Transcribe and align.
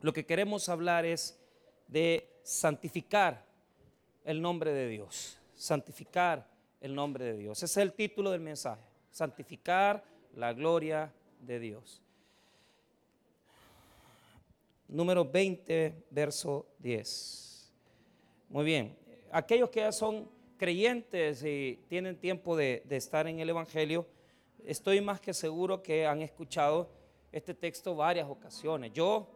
lo 0.00 0.12
que 0.12 0.24
queremos 0.26 0.68
hablar 0.68 1.04
es 1.04 1.38
de 1.86 2.28
santificar 2.42 3.44
el 4.24 4.40
nombre 4.40 4.72
de 4.72 4.88
Dios. 4.88 5.38
Santificar 5.54 6.48
el 6.80 6.94
nombre 6.94 7.24
de 7.24 7.36
Dios. 7.36 7.62
Ese 7.62 7.80
es 7.80 7.86
el 7.86 7.92
título 7.92 8.30
del 8.30 8.40
mensaje. 8.40 8.82
Santificar 9.10 10.04
la 10.34 10.52
gloria 10.52 11.12
de 11.40 11.58
Dios. 11.58 12.02
Número 14.86 15.24
20, 15.24 16.06
verso 16.10 16.66
10. 16.78 17.72
Muy 18.48 18.64
bien. 18.64 18.96
Aquellos 19.30 19.68
que 19.68 19.80
ya 19.80 19.92
son 19.92 20.30
creyentes 20.56 21.44
y 21.44 21.78
tienen 21.88 22.16
tiempo 22.16 22.56
de, 22.56 22.82
estar 22.90 23.26
en 23.26 23.40
el 23.40 23.50
Evangelio, 23.50 24.06
estoy 24.64 25.00
más 25.00 25.20
que 25.20 25.34
seguro 25.34 25.82
que 25.82 26.06
han 26.06 26.22
escuchado 26.22 26.90
este 27.32 27.54
texto 27.54 27.94
varias 27.94 28.28
ocasiones. 28.28 28.92
Yo, 28.92 29.28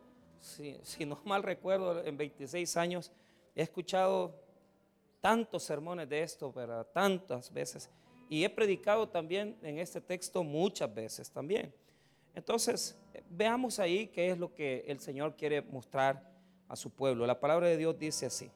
si, 0.43 0.79
si 0.83 1.07
no 1.07 1.19
mal 1.25 1.43
recuerdo, 1.43 2.05
en 2.05 2.17
26 2.17 2.77
años 2.77 3.11
he 3.55 3.63
escuchado 3.63 4.35
tantos 5.21 5.63
sermones 5.63 6.09
de 6.09 6.23
esto, 6.23 6.53
pero 6.53 6.85
tantas 6.85 7.53
veces. 7.53 7.89
Y 8.29 8.45
he 8.45 8.51
predicado 8.51 9.09
también 9.09 9.57
en 9.63 9.79
este 9.79 10.01
texto 10.01 10.43
muchas 10.43 10.93
veces 10.93 11.31
también. 11.31 11.73
Entonces, 12.35 12.99
veamos 13.31 13.79
ahí 13.79 14.09
qué 14.09 14.31
es 14.31 14.39
lo 14.39 14.53
que 14.53 14.85
el 14.87 15.01
Señor 15.01 15.37
quiere 15.37 15.63
mostrar 15.63 16.31
a 16.69 16.77
su 16.77 16.91
pueblo. 16.91 17.27
La 17.27 17.39
palabra 17.39 17.69
de 17.69 17.77
Dios 17.77 17.99
dice 17.99 18.27
así. 18.27 18.51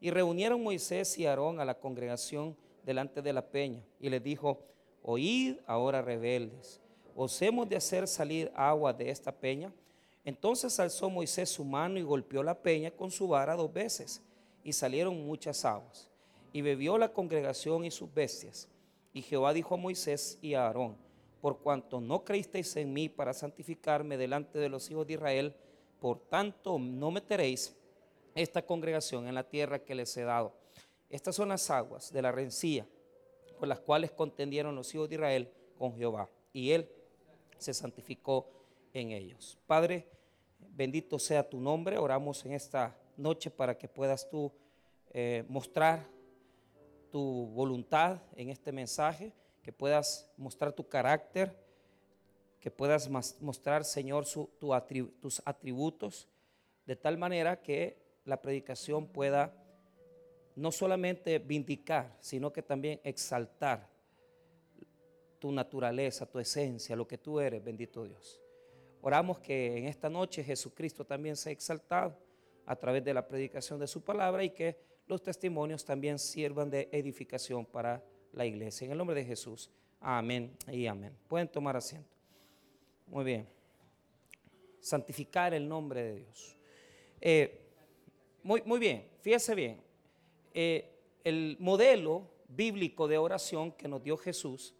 Y 0.00 0.10
reunieron 0.10 0.62
Moisés 0.62 1.16
y 1.18 1.26
Aarón 1.26 1.60
a 1.60 1.64
la 1.64 1.78
congregación 1.78 2.56
delante 2.84 3.22
de 3.22 3.32
la 3.32 3.46
peña 3.46 3.82
y 4.00 4.10
les 4.10 4.22
dijo, 4.22 4.60
oíd 5.02 5.58
ahora 5.66 6.02
rebeldes, 6.02 6.80
¿os 7.14 7.40
hemos 7.40 7.68
de 7.68 7.76
hacer 7.76 8.08
salir 8.08 8.50
agua 8.54 8.92
de 8.92 9.08
esta 9.10 9.30
peña? 9.30 9.72
Entonces 10.24 10.78
alzó 10.78 11.10
Moisés 11.10 11.50
su 11.50 11.64
mano 11.64 11.98
y 11.98 12.02
golpeó 12.02 12.42
la 12.42 12.60
peña 12.60 12.90
con 12.90 13.10
su 13.10 13.28
vara 13.28 13.56
dos 13.56 13.72
veces 13.72 14.22
y 14.62 14.72
salieron 14.72 15.26
muchas 15.26 15.64
aguas. 15.64 16.08
Y 16.52 16.60
bebió 16.60 16.98
la 16.98 17.12
congregación 17.12 17.84
y 17.84 17.90
sus 17.90 18.12
bestias. 18.12 18.68
Y 19.12 19.22
Jehová 19.22 19.52
dijo 19.52 19.74
a 19.74 19.78
Moisés 19.78 20.38
y 20.40 20.54
a 20.54 20.66
Aarón, 20.66 20.96
por 21.40 21.58
cuanto 21.58 22.00
no 22.00 22.24
creísteis 22.24 22.76
en 22.76 22.92
mí 22.92 23.08
para 23.08 23.34
santificarme 23.34 24.16
delante 24.16 24.58
de 24.58 24.68
los 24.68 24.90
hijos 24.90 25.06
de 25.06 25.14
Israel, 25.14 25.54
por 26.00 26.20
tanto 26.20 26.78
no 26.78 27.10
meteréis 27.10 27.74
esta 28.34 28.64
congregación 28.64 29.26
en 29.26 29.34
la 29.34 29.48
tierra 29.48 29.80
que 29.80 29.94
les 29.94 30.16
he 30.16 30.22
dado. 30.22 30.52
Estas 31.10 31.34
son 31.34 31.48
las 31.48 31.68
aguas 31.68 32.12
de 32.12 32.22
la 32.22 32.32
rencilla 32.32 32.86
por 33.62 33.68
las 33.68 33.78
cuales 33.78 34.10
contendieron 34.10 34.74
los 34.74 34.92
hijos 34.92 35.08
de 35.08 35.14
Israel 35.14 35.48
con 35.78 35.94
Jehová. 35.94 36.28
Y 36.52 36.72
él 36.72 36.88
se 37.58 37.72
santificó 37.72 38.61
en 38.92 39.10
ellos. 39.10 39.58
Padre, 39.66 40.06
bendito 40.58 41.18
sea 41.18 41.48
tu 41.48 41.60
nombre. 41.60 41.98
Oramos 41.98 42.44
en 42.44 42.52
esta 42.52 42.96
noche 43.16 43.50
para 43.50 43.76
que 43.76 43.88
puedas 43.88 44.28
tú 44.28 44.52
eh, 45.12 45.44
mostrar 45.48 46.06
tu 47.10 47.46
voluntad 47.48 48.22
en 48.34 48.48
este 48.48 48.72
mensaje, 48.72 49.32
que 49.62 49.72
puedas 49.72 50.30
mostrar 50.36 50.72
tu 50.72 50.88
carácter, 50.88 51.54
que 52.58 52.70
puedas 52.70 53.10
mostrar, 53.40 53.84
Señor, 53.84 54.24
tus 54.24 55.42
atributos, 55.44 56.28
de 56.86 56.96
tal 56.96 57.18
manera 57.18 57.60
que 57.60 57.98
la 58.24 58.40
predicación 58.40 59.06
pueda 59.06 59.54
no 60.54 60.70
solamente 60.70 61.38
vindicar, 61.38 62.16
sino 62.20 62.52
que 62.52 62.62
también 62.62 63.00
exaltar 63.04 63.88
tu 65.38 65.50
naturaleza, 65.50 66.24
tu 66.24 66.38
esencia, 66.38 66.94
lo 66.94 67.06
que 67.06 67.18
tú 67.18 67.40
eres, 67.40 67.62
bendito 67.64 68.04
Dios. 68.04 68.41
Oramos 69.04 69.40
que 69.40 69.78
en 69.78 69.86
esta 69.86 70.08
noche 70.08 70.44
Jesucristo 70.44 71.04
también 71.04 71.36
sea 71.36 71.52
exaltado 71.52 72.16
a 72.64 72.76
través 72.76 73.04
de 73.04 73.12
la 73.12 73.26
predicación 73.26 73.80
de 73.80 73.88
su 73.88 74.02
palabra 74.02 74.44
y 74.44 74.50
que 74.50 74.78
los 75.08 75.20
testimonios 75.20 75.84
también 75.84 76.20
sirvan 76.20 76.70
de 76.70 76.88
edificación 76.92 77.66
para 77.66 78.00
la 78.32 78.46
iglesia. 78.46 78.84
En 78.84 78.92
el 78.92 78.98
nombre 78.98 79.16
de 79.16 79.24
Jesús, 79.24 79.68
amén 80.00 80.56
y 80.68 80.86
amén. 80.86 81.16
Pueden 81.26 81.48
tomar 81.48 81.76
asiento. 81.76 82.16
Muy 83.08 83.24
bien. 83.24 83.48
Santificar 84.78 85.52
el 85.52 85.68
nombre 85.68 86.02
de 86.02 86.14
Dios. 86.14 86.56
Eh, 87.20 87.60
muy, 88.44 88.62
muy 88.64 88.78
bien, 88.78 89.08
fíjese 89.20 89.54
bien. 89.56 89.82
Eh, 90.54 90.88
el 91.24 91.56
modelo 91.58 92.30
bíblico 92.48 93.08
de 93.08 93.18
oración 93.18 93.72
que 93.72 93.88
nos 93.88 94.02
dio 94.02 94.16
Jesús 94.16 94.74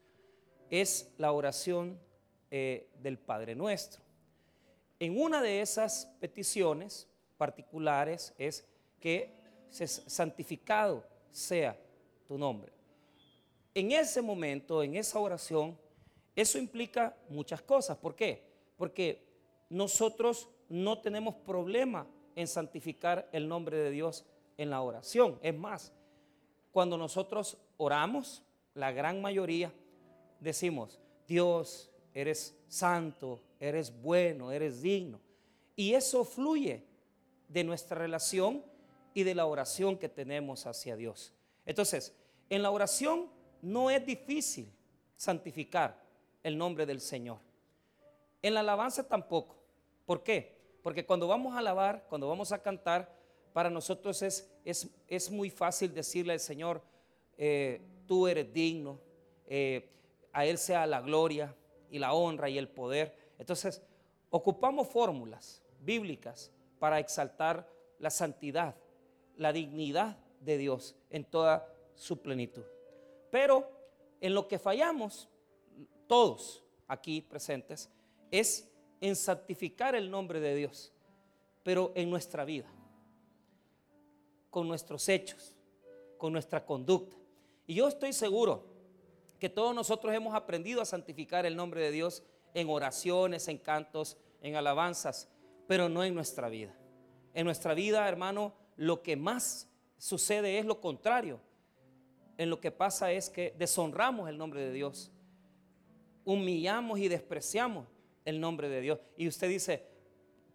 es 0.70 1.12
la 1.18 1.32
oración 1.32 1.98
eh, 2.50 2.88
del 3.00 3.18
Padre 3.18 3.54
Nuestro. 3.54 4.01
En 5.02 5.20
una 5.20 5.42
de 5.42 5.60
esas 5.60 6.14
peticiones 6.20 7.08
particulares 7.36 8.32
es 8.38 8.64
que 9.00 9.34
santificado 9.68 11.04
sea 11.32 11.76
tu 12.28 12.38
nombre. 12.38 12.72
En 13.74 13.90
ese 13.90 14.22
momento, 14.22 14.80
en 14.80 14.94
esa 14.94 15.18
oración, 15.18 15.76
eso 16.36 16.56
implica 16.56 17.16
muchas 17.28 17.60
cosas. 17.62 17.98
¿Por 17.98 18.14
qué? 18.14 18.44
Porque 18.76 19.26
nosotros 19.70 20.48
no 20.68 21.00
tenemos 21.00 21.34
problema 21.34 22.06
en 22.36 22.46
santificar 22.46 23.28
el 23.32 23.48
nombre 23.48 23.78
de 23.78 23.90
Dios 23.90 24.24
en 24.56 24.70
la 24.70 24.82
oración. 24.82 25.36
Es 25.42 25.58
más, 25.58 25.92
cuando 26.70 26.96
nosotros 26.96 27.58
oramos, 27.76 28.44
la 28.74 28.92
gran 28.92 29.20
mayoría 29.20 29.72
decimos, 30.38 31.00
Dios, 31.26 31.91
eres 32.14 32.56
santo, 32.68 33.40
eres 33.60 33.92
bueno, 34.02 34.52
eres 34.52 34.82
digno. 34.82 35.20
Y 35.76 35.94
eso 35.94 36.24
fluye 36.24 36.84
de 37.48 37.64
nuestra 37.64 37.98
relación 37.98 38.64
y 39.14 39.22
de 39.22 39.34
la 39.34 39.46
oración 39.46 39.98
que 39.98 40.08
tenemos 40.08 40.66
hacia 40.66 40.96
Dios. 40.96 41.32
Entonces, 41.66 42.14
en 42.48 42.62
la 42.62 42.70
oración 42.70 43.28
no 43.60 43.90
es 43.90 44.04
difícil 44.04 44.72
santificar 45.16 46.02
el 46.42 46.58
nombre 46.58 46.86
del 46.86 47.00
Señor. 47.00 47.38
En 48.42 48.54
la 48.54 48.60
alabanza 48.60 49.06
tampoco. 49.06 49.56
¿Por 50.04 50.22
qué? 50.22 50.60
Porque 50.82 51.06
cuando 51.06 51.28
vamos 51.28 51.54
a 51.54 51.58
alabar, 51.58 52.04
cuando 52.08 52.28
vamos 52.28 52.50
a 52.52 52.60
cantar, 52.60 53.16
para 53.52 53.70
nosotros 53.70 54.22
es, 54.22 54.50
es, 54.64 55.30
muy 55.30 55.50
fácil 55.50 55.94
decirle 55.94 56.32
al 56.32 56.40
Señor, 56.40 56.82
eh, 57.36 57.80
tú 58.06 58.26
eres 58.26 58.52
digno, 58.52 58.98
eh, 59.46 59.88
a 60.32 60.46
Él 60.46 60.58
sea 60.58 60.86
la 60.86 61.00
gloria 61.00 61.54
y 61.92 61.98
la 61.98 62.14
honra 62.14 62.48
y 62.48 62.58
el 62.58 62.68
poder. 62.68 63.14
Entonces, 63.38 63.82
ocupamos 64.30 64.88
fórmulas 64.88 65.62
bíblicas 65.80 66.50
para 66.80 66.98
exaltar 66.98 67.68
la 67.98 68.10
santidad, 68.10 68.74
la 69.36 69.52
dignidad 69.52 70.16
de 70.40 70.56
Dios 70.58 70.96
en 71.10 71.24
toda 71.24 71.72
su 71.94 72.20
plenitud. 72.20 72.64
Pero 73.30 73.70
en 74.20 74.34
lo 74.34 74.48
que 74.48 74.58
fallamos, 74.58 75.28
todos 76.06 76.64
aquí 76.88 77.20
presentes, 77.20 77.90
es 78.30 78.68
en 79.00 79.14
santificar 79.14 79.94
el 79.94 80.10
nombre 80.10 80.40
de 80.40 80.54
Dios, 80.54 80.92
pero 81.62 81.92
en 81.94 82.08
nuestra 82.08 82.44
vida, 82.44 82.72
con 84.48 84.66
nuestros 84.66 85.08
hechos, 85.08 85.54
con 86.16 86.32
nuestra 86.32 86.64
conducta. 86.64 87.16
Y 87.66 87.74
yo 87.74 87.86
estoy 87.86 88.12
seguro 88.14 88.71
que 89.42 89.48
todos 89.48 89.74
nosotros 89.74 90.14
hemos 90.14 90.36
aprendido 90.36 90.80
a 90.80 90.84
santificar 90.84 91.46
el 91.46 91.56
nombre 91.56 91.80
de 91.80 91.90
Dios 91.90 92.22
en 92.54 92.70
oraciones, 92.70 93.48
en 93.48 93.58
cantos, 93.58 94.16
en 94.40 94.54
alabanzas, 94.54 95.28
pero 95.66 95.88
no 95.88 96.04
en 96.04 96.14
nuestra 96.14 96.48
vida. 96.48 96.72
En 97.34 97.46
nuestra 97.46 97.74
vida, 97.74 98.08
hermano, 98.08 98.54
lo 98.76 99.02
que 99.02 99.16
más 99.16 99.68
sucede 99.98 100.60
es 100.60 100.64
lo 100.64 100.80
contrario. 100.80 101.40
En 102.38 102.50
lo 102.50 102.60
que 102.60 102.70
pasa 102.70 103.10
es 103.10 103.30
que 103.30 103.52
deshonramos 103.58 104.28
el 104.28 104.38
nombre 104.38 104.60
de 104.60 104.72
Dios, 104.72 105.10
humillamos 106.24 107.00
y 107.00 107.08
despreciamos 107.08 107.88
el 108.24 108.38
nombre 108.40 108.68
de 108.68 108.80
Dios. 108.80 109.00
Y 109.16 109.26
usted 109.26 109.48
dice, 109.48 109.84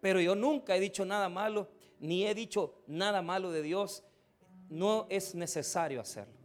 pero 0.00 0.18
yo 0.18 0.34
nunca 0.34 0.74
he 0.74 0.80
dicho 0.80 1.04
nada 1.04 1.28
malo, 1.28 1.68
ni 2.00 2.26
he 2.26 2.34
dicho 2.34 2.82
nada 2.86 3.20
malo 3.20 3.52
de 3.52 3.60
Dios. 3.60 4.02
No 4.70 5.06
es 5.10 5.34
necesario 5.34 6.00
hacerlo 6.00 6.37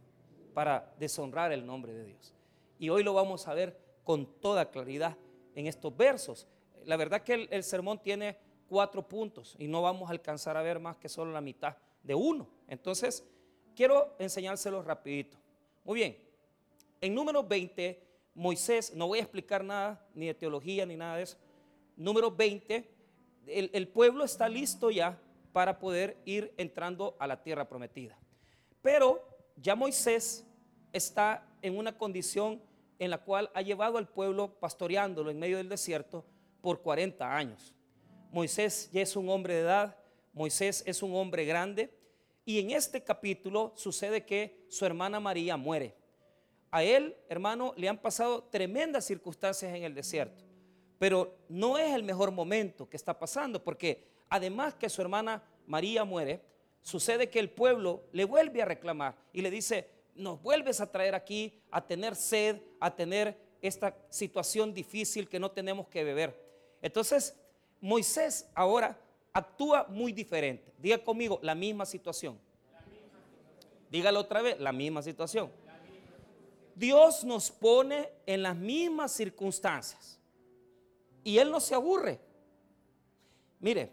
para 0.54 0.94
deshonrar 0.98 1.52
el 1.52 1.66
nombre 1.66 1.92
de 1.92 2.04
Dios. 2.04 2.32
Y 2.78 2.88
hoy 2.88 3.02
lo 3.02 3.12
vamos 3.12 3.46
a 3.48 3.54
ver 3.54 3.78
con 4.04 4.26
toda 4.40 4.70
claridad 4.70 5.16
en 5.54 5.66
estos 5.66 5.94
versos. 5.96 6.46
La 6.84 6.96
verdad 6.96 7.22
que 7.22 7.48
el, 7.50 7.64
sermón 7.64 7.98
tiene 7.98 8.38
cuatro 8.68 9.06
puntos 9.06 9.56
y 9.58 9.68
no 9.68 9.82
vamos 9.82 10.08
a 10.08 10.12
alcanzar 10.12 10.56
a 10.56 10.62
ver 10.62 10.78
más 10.78 10.96
que 10.96 11.08
solo 11.08 11.32
la 11.32 11.40
mitad 11.40 11.76
de 12.02 12.14
uno. 12.14 12.48
Entonces, 12.68 13.24
quiero 13.74 14.14
enseñárselo 14.18 14.82
rapidito. 14.82 15.36
Muy 15.84 15.96
bien, 15.96 16.18
en 17.00 17.14
número 17.14 17.42
20 17.42 18.04
Moisés, 18.34 18.92
no 18.94 19.06
voy 19.06 19.20
a 19.20 19.22
explicar 19.22 19.62
nada, 19.62 20.04
ni 20.14 20.26
de 20.26 20.34
teología, 20.34 20.84
ni 20.84 20.96
nada 20.96 21.16
de 21.16 21.22
eso. 21.22 21.36
Número 21.96 22.30
20, 22.30 22.90
el, 23.46 23.88
pueblo 23.88 24.24
está 24.24 24.48
listo 24.48 24.90
ya 24.90 25.18
para 25.52 25.78
poder 25.78 26.16
ir 26.24 26.52
entrando 26.56 27.16
a 27.20 27.28
la 27.28 27.42
tierra 27.42 27.68
prometida. 27.68 28.18
Pero 28.82 29.33
ya 29.56 29.74
Moisés 29.74 30.44
está 30.92 31.46
en 31.62 31.76
una 31.76 31.96
condición 31.96 32.60
en 32.98 33.10
la 33.10 33.18
cual 33.18 33.50
ha 33.54 33.62
llevado 33.62 33.98
al 33.98 34.08
pueblo 34.08 34.58
pastoreándolo 34.60 35.30
en 35.30 35.38
medio 35.38 35.56
del 35.56 35.68
desierto 35.68 36.24
por 36.60 36.80
40 36.80 37.36
años. 37.36 37.74
Moisés 38.30 38.90
ya 38.92 39.02
es 39.02 39.16
un 39.16 39.28
hombre 39.28 39.54
de 39.54 39.60
edad, 39.60 39.96
Moisés 40.32 40.82
es 40.86 41.02
un 41.02 41.14
hombre 41.14 41.44
grande 41.44 41.96
y 42.44 42.58
en 42.58 42.70
este 42.72 43.02
capítulo 43.02 43.72
sucede 43.76 44.24
que 44.24 44.64
su 44.68 44.84
hermana 44.84 45.20
María 45.20 45.56
muere. 45.56 45.94
A 46.70 46.82
él, 46.82 47.16
hermano, 47.28 47.72
le 47.76 47.88
han 47.88 47.98
pasado 47.98 48.42
tremendas 48.44 49.04
circunstancias 49.04 49.72
en 49.72 49.84
el 49.84 49.94
desierto, 49.94 50.44
pero 50.98 51.36
no 51.48 51.78
es 51.78 51.94
el 51.94 52.02
mejor 52.02 52.32
momento 52.32 52.88
que 52.88 52.96
está 52.96 53.16
pasando, 53.16 53.62
porque 53.62 54.08
además 54.28 54.74
que 54.74 54.88
su 54.88 55.00
hermana 55.00 55.42
María 55.66 56.04
muere, 56.04 56.42
sucede 56.84 57.30
que 57.30 57.40
el 57.40 57.50
pueblo 57.50 58.04
le 58.12 58.24
vuelve 58.24 58.62
a 58.62 58.66
reclamar 58.66 59.16
y 59.32 59.40
le 59.40 59.50
dice, 59.50 59.88
nos 60.14 60.40
vuelves 60.40 60.80
a 60.80 60.92
traer 60.92 61.16
aquí 61.16 61.60
a 61.70 61.84
tener 61.84 62.14
sed, 62.14 62.60
a 62.78 62.94
tener 62.94 63.36
esta 63.60 63.96
situación 64.10 64.72
difícil 64.72 65.28
que 65.28 65.40
no 65.40 65.50
tenemos 65.50 65.88
que 65.88 66.04
beber. 66.04 66.38
Entonces, 66.82 67.34
Moisés 67.80 68.48
ahora 68.54 69.00
actúa 69.32 69.86
muy 69.88 70.12
diferente. 70.12 70.72
Diga 70.78 70.98
conmigo, 70.98 71.40
la 71.42 71.54
misma 71.54 71.86
situación. 71.86 72.38
Dígalo 73.90 74.20
otra 74.20 74.42
vez, 74.42 74.60
la 74.60 74.72
misma 74.72 75.02
situación. 75.02 75.50
Dios 76.74 77.24
nos 77.24 77.50
pone 77.50 78.10
en 78.26 78.42
las 78.42 78.56
mismas 78.56 79.12
circunstancias. 79.12 80.20
Y 81.22 81.38
Él 81.38 81.50
no 81.50 81.60
se 81.60 81.74
aburre. 81.74 82.20
Mire, 83.60 83.90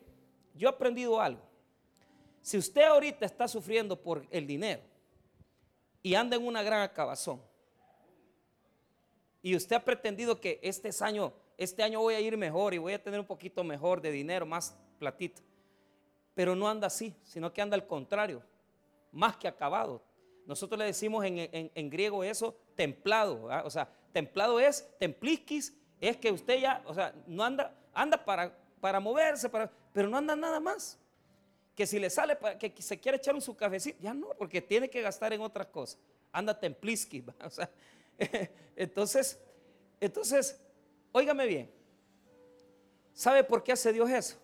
yo 0.56 0.68
he 0.68 0.72
aprendido 0.72 1.22
algo. 1.22 1.51
Si 2.42 2.58
usted 2.58 2.84
ahorita 2.84 3.26
está 3.26 3.48
sufriendo 3.48 3.96
por 3.96 4.26
el 4.32 4.48
dinero 4.48 4.82
y 6.02 6.16
anda 6.16 6.36
en 6.36 6.46
una 6.46 6.64
gran 6.64 6.82
acabazón, 6.82 7.42
y 9.44 9.56
usted 9.56 9.76
ha 9.76 9.84
pretendido 9.84 10.40
que 10.40 10.60
este 10.62 10.90
año, 11.04 11.34
este 11.58 11.84
año 11.84 12.00
voy 12.00 12.16
a 12.16 12.20
ir 12.20 12.38
mejor 12.38 12.74
y 12.74 12.78
voy 12.78 12.94
a 12.94 13.02
tener 13.02 13.20
un 13.20 13.26
poquito 13.26 13.64
mejor 13.64 14.02
de 14.02 14.12
dinero, 14.12 14.46
más 14.46 14.78
platito, 15.00 15.42
pero 16.34 16.56
no 16.56 16.68
anda 16.68 16.88
así, 16.88 17.16
sino 17.24 17.52
que 17.52 17.62
anda 17.62 17.76
al 17.76 17.88
contrario, 17.88 18.44
más 19.12 19.38
que 19.38 19.48
acabado. 19.48 20.04
Nosotros 20.46 20.78
le 20.80 20.86
decimos 20.86 21.24
en, 21.26 21.90
griego 21.90 22.24
eso, 22.24 22.56
templado. 22.76 23.50
O 23.64 23.70
sea, 23.70 23.90
templado 24.12 24.60
es, 24.60 24.88
templiskis, 25.00 25.76
es 26.00 26.18
que 26.18 26.32
usted 26.32 26.60
ya, 26.60 26.82
o 26.86 26.94
sea, 26.94 27.14
no 27.28 27.44
anda, 27.44 27.76
anda 27.94 28.24
para, 28.24 28.56
para 28.80 29.00
moverse, 29.00 29.50
para, 29.50 29.72
pero 29.94 30.10
no 30.10 30.18
anda 30.18 30.36
nada 30.36 30.60
más. 30.60 31.00
Que 31.76 31.88
si 31.88 32.00
le 32.00 32.10
sale, 32.10 32.38
que 32.60 32.82
se 32.82 33.00
quiere 33.00 33.18
echar 33.18 33.34
un 33.34 33.42
su 33.42 33.56
cafecito, 33.56 33.98
ya 34.02 34.14
no, 34.14 34.30
porque 34.38 34.62
tiene 34.62 34.90
que 34.90 35.02
gastar 35.02 35.34
en 35.34 35.42
otras 35.42 35.68
cosas. 35.68 36.00
O 36.34 37.50
sea, 37.50 37.70
entonces, 38.76 39.40
entonces, 40.00 40.60
óigame 41.12 41.46
bien. 41.46 41.72
¿Sabe 43.14 43.44
por 43.44 43.64
qué 43.64 43.74
hace 43.74 43.92
Dios 43.92 44.10
eso? 44.10 44.38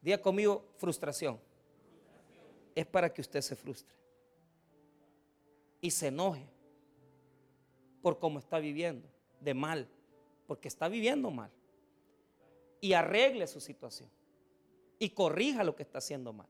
Diga 0.00 0.18
conmigo, 0.18 0.64
frustración. 0.76 1.40
Es 2.74 2.86
para 2.86 3.12
que 3.12 3.20
usted 3.20 3.40
se 3.40 3.56
frustre 3.56 3.94
y 5.80 5.90
se 5.90 6.06
enoje 6.06 6.46
por 8.00 8.18
cómo 8.18 8.38
está 8.38 8.58
viviendo, 8.58 9.08
de 9.40 9.52
mal, 9.52 9.88
porque 10.46 10.68
está 10.68 10.88
viviendo 10.88 11.30
mal. 11.30 11.50
Y 12.80 12.94
arregle 12.94 13.46
su 13.46 13.60
situación 13.60 14.08
y 15.02 15.10
corrija 15.10 15.64
lo 15.64 15.74
que 15.74 15.82
está 15.82 15.98
haciendo 15.98 16.32
mal. 16.32 16.46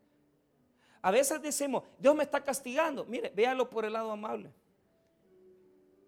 A 1.01 1.11
veces 1.11 1.41
decimos, 1.41 1.85
Dios 1.99 2.15
me 2.15 2.23
está 2.23 2.45
castigando. 2.45 3.07
Mire, 3.07 3.31
véalo 3.31 3.71
por 3.71 3.87
el 3.87 3.95
lado 3.95 4.11
amable. 4.11 4.53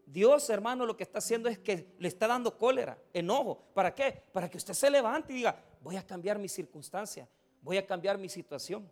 Dios, 0.04 0.50
hermano, 0.50 0.84
lo 0.84 0.94
que 0.94 1.04
está 1.04 1.20
haciendo 1.20 1.48
es 1.48 1.58
que 1.58 1.94
le 1.98 2.06
está 2.06 2.26
dando 2.26 2.58
cólera, 2.58 2.98
enojo. 3.14 3.64
¿Para 3.72 3.94
qué? 3.94 4.24
Para 4.30 4.50
que 4.50 4.58
usted 4.58 4.74
se 4.74 4.90
levante 4.90 5.32
y 5.32 5.36
diga, 5.36 5.58
voy 5.80 5.96
a 5.96 6.06
cambiar 6.06 6.38
mi 6.38 6.50
circunstancia, 6.50 7.26
voy 7.62 7.78
a 7.78 7.86
cambiar 7.86 8.18
mi 8.18 8.28
situación. 8.28 8.86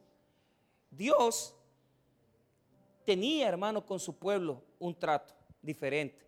Dios 0.91 1.55
tenía, 3.05 3.49
hermano, 3.49 3.85
con 3.85 4.01
su 4.01 4.17
pueblo 4.17 4.63
un 4.79 4.99
trato 4.99 5.35
diferente. 5.61 6.25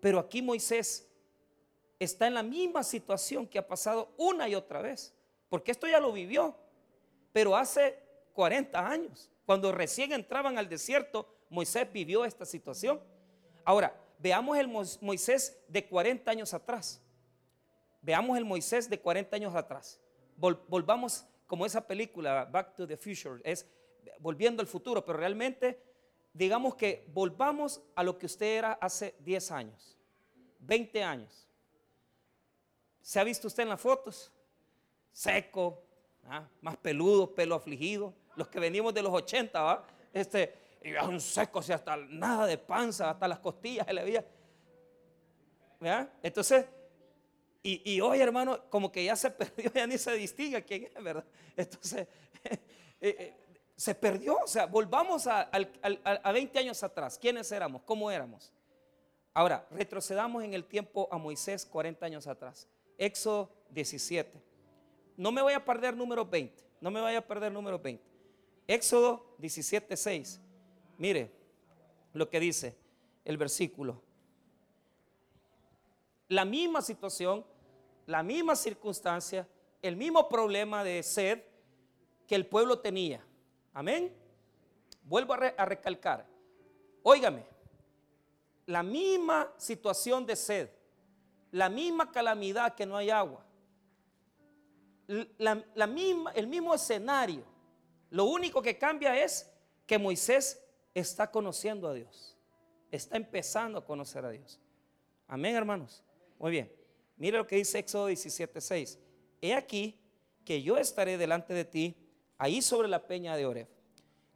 Pero 0.00 0.18
aquí 0.18 0.40
Moisés 0.40 1.06
está 1.98 2.26
en 2.26 2.32
la 2.32 2.42
misma 2.42 2.82
situación 2.82 3.46
que 3.46 3.58
ha 3.58 3.68
pasado 3.68 4.14
una 4.16 4.48
y 4.48 4.54
otra 4.54 4.80
vez. 4.80 5.14
Porque 5.54 5.70
esto 5.70 5.86
ya 5.86 6.00
lo 6.00 6.10
vivió. 6.10 6.52
Pero 7.32 7.56
hace 7.56 7.96
40 8.32 8.88
años, 8.88 9.30
cuando 9.46 9.70
recién 9.70 10.10
entraban 10.10 10.58
al 10.58 10.68
desierto, 10.68 11.32
Moisés 11.48 11.86
vivió 11.92 12.24
esta 12.24 12.44
situación. 12.44 13.00
Ahora, 13.64 13.96
veamos 14.18 14.58
el 14.58 14.66
Moisés 14.66 15.56
de 15.68 15.86
40 15.86 16.28
años 16.28 16.52
atrás. 16.54 17.00
Veamos 18.02 18.36
el 18.36 18.44
Moisés 18.44 18.90
de 18.90 18.98
40 18.98 19.36
años 19.36 19.54
atrás. 19.54 20.00
volvamos 20.36 21.24
como 21.46 21.64
esa 21.64 21.86
película, 21.86 22.46
Back 22.46 22.74
to 22.74 22.84
the 22.84 22.96
Future, 22.96 23.40
es 23.44 23.64
volviendo 24.18 24.60
al 24.60 24.66
futuro, 24.66 25.04
pero 25.04 25.18
realmente 25.18 25.80
digamos 26.32 26.74
que 26.74 27.06
volvamos 27.12 27.80
a 27.94 28.02
lo 28.02 28.18
que 28.18 28.26
usted 28.26 28.58
era 28.58 28.72
hace 28.72 29.14
10 29.20 29.52
años, 29.52 29.96
20 30.58 31.04
años. 31.04 31.48
¿Se 33.00 33.20
ha 33.20 33.22
visto 33.22 33.46
usted 33.46 33.62
en 33.62 33.68
las 33.68 33.80
fotos? 33.80 34.32
Seco, 35.14 35.80
¿ah? 36.24 36.44
más 36.60 36.76
peludo, 36.76 37.32
pelo 37.32 37.54
afligido. 37.54 38.12
Los 38.34 38.48
que 38.48 38.58
venimos 38.58 38.92
de 38.92 39.00
los 39.00 39.12
80, 39.12 39.62
¿va? 39.62 39.86
Este, 40.12 40.52
un 41.06 41.20
seco, 41.20 41.60
o 41.60 41.72
hasta 41.72 41.96
nada 41.96 42.46
de 42.46 42.58
panza, 42.58 43.10
hasta 43.10 43.28
las 43.28 43.38
costillas 43.38 43.86
se 43.86 43.92
le 43.92 44.02
veía. 44.02 44.24
Entonces, 46.20 46.66
y, 47.62 48.00
hoy, 48.00 48.20
hermano, 48.20 48.68
como 48.68 48.90
que 48.90 49.04
ya 49.04 49.14
se 49.14 49.30
perdió, 49.30 49.72
ya 49.72 49.86
ni 49.86 49.98
se 49.98 50.12
distingue 50.14 50.62
quién 50.64 50.84
es, 50.84 51.02
¿verdad? 51.02 51.24
Entonces, 51.56 52.08
eh, 52.44 52.58
eh, 53.00 53.34
se 53.76 53.94
perdió. 53.94 54.36
O 54.36 54.48
sea, 54.48 54.66
volvamos 54.66 55.28
a, 55.28 55.48
20 56.32 56.58
años 56.58 56.82
atrás. 56.82 57.16
¿Quiénes 57.18 57.50
éramos? 57.52 57.82
¿Cómo 57.82 58.10
éramos? 58.10 58.52
Ahora, 59.32 59.64
retrocedamos 59.70 60.42
en 60.42 60.54
el 60.54 60.64
tiempo 60.64 61.08
a 61.10 61.18
Moisés 61.18 61.64
40 61.64 62.04
años 62.04 62.26
atrás. 62.26 62.68
Éxodo 62.98 63.50
17. 63.70 64.53
No 65.16 65.32
me 65.32 65.42
voy 65.42 65.52
a 65.52 65.64
perder 65.64 65.96
número 65.96 66.24
20. 66.24 66.62
No 66.80 66.90
me 66.90 67.00
vaya 67.00 67.18
a 67.18 67.26
perder 67.26 67.52
número 67.52 67.78
20. 67.78 68.02
Éxodo 68.66 69.34
17, 69.38 69.96
6. 69.96 70.40
Mire 70.98 71.30
lo 72.12 72.28
que 72.28 72.40
dice 72.40 72.76
el 73.24 73.36
versículo. 73.36 74.02
La 76.28 76.44
misma 76.44 76.82
situación, 76.82 77.44
la 78.06 78.22
misma 78.22 78.56
circunstancia, 78.56 79.46
el 79.82 79.96
mismo 79.96 80.28
problema 80.28 80.82
de 80.82 81.02
sed 81.02 81.42
que 82.26 82.34
el 82.34 82.46
pueblo 82.46 82.78
tenía. 82.78 83.24
Amén. 83.72 84.12
Vuelvo 85.04 85.34
a, 85.34 85.64
recalcar. 85.66 86.26
Óigame, 87.02 87.44
la 88.66 88.82
misma 88.82 89.52
situación 89.58 90.24
de 90.24 90.36
sed, 90.36 90.70
la 91.50 91.68
misma 91.68 92.10
calamidad 92.10 92.74
que 92.74 92.86
no 92.86 92.96
hay 92.96 93.10
agua, 93.10 93.44
la, 95.06 95.86
misma, 95.86 96.32
el 96.32 96.46
mismo 96.46 96.74
escenario. 96.74 97.44
Lo 98.10 98.24
único 98.24 98.62
que 98.62 98.78
cambia 98.78 99.22
es 99.22 99.50
que 99.86 99.98
Moisés 99.98 100.62
está 100.94 101.30
conociendo 101.30 101.88
a 101.88 101.94
Dios. 101.94 102.36
Está 102.90 103.16
empezando 103.16 103.78
a 103.78 103.84
conocer 103.84 104.24
a 104.24 104.30
Dios. 104.30 104.60
Amén, 105.26 105.56
hermanos. 105.56 106.02
Muy 106.38 106.50
bien. 106.50 106.72
Mire 107.16 107.38
lo 107.38 107.46
que 107.46 107.56
dice 107.56 107.78
Éxodo 107.78 108.08
17:6. 108.08 108.98
He 109.40 109.54
aquí 109.54 110.00
que 110.44 110.62
yo 110.62 110.76
estaré 110.76 111.18
delante 111.18 111.54
de 111.54 111.64
ti 111.64 111.96
ahí 112.38 112.62
sobre 112.62 112.88
la 112.88 113.06
peña 113.06 113.36
de 113.36 113.46
Oreb. 113.46 113.68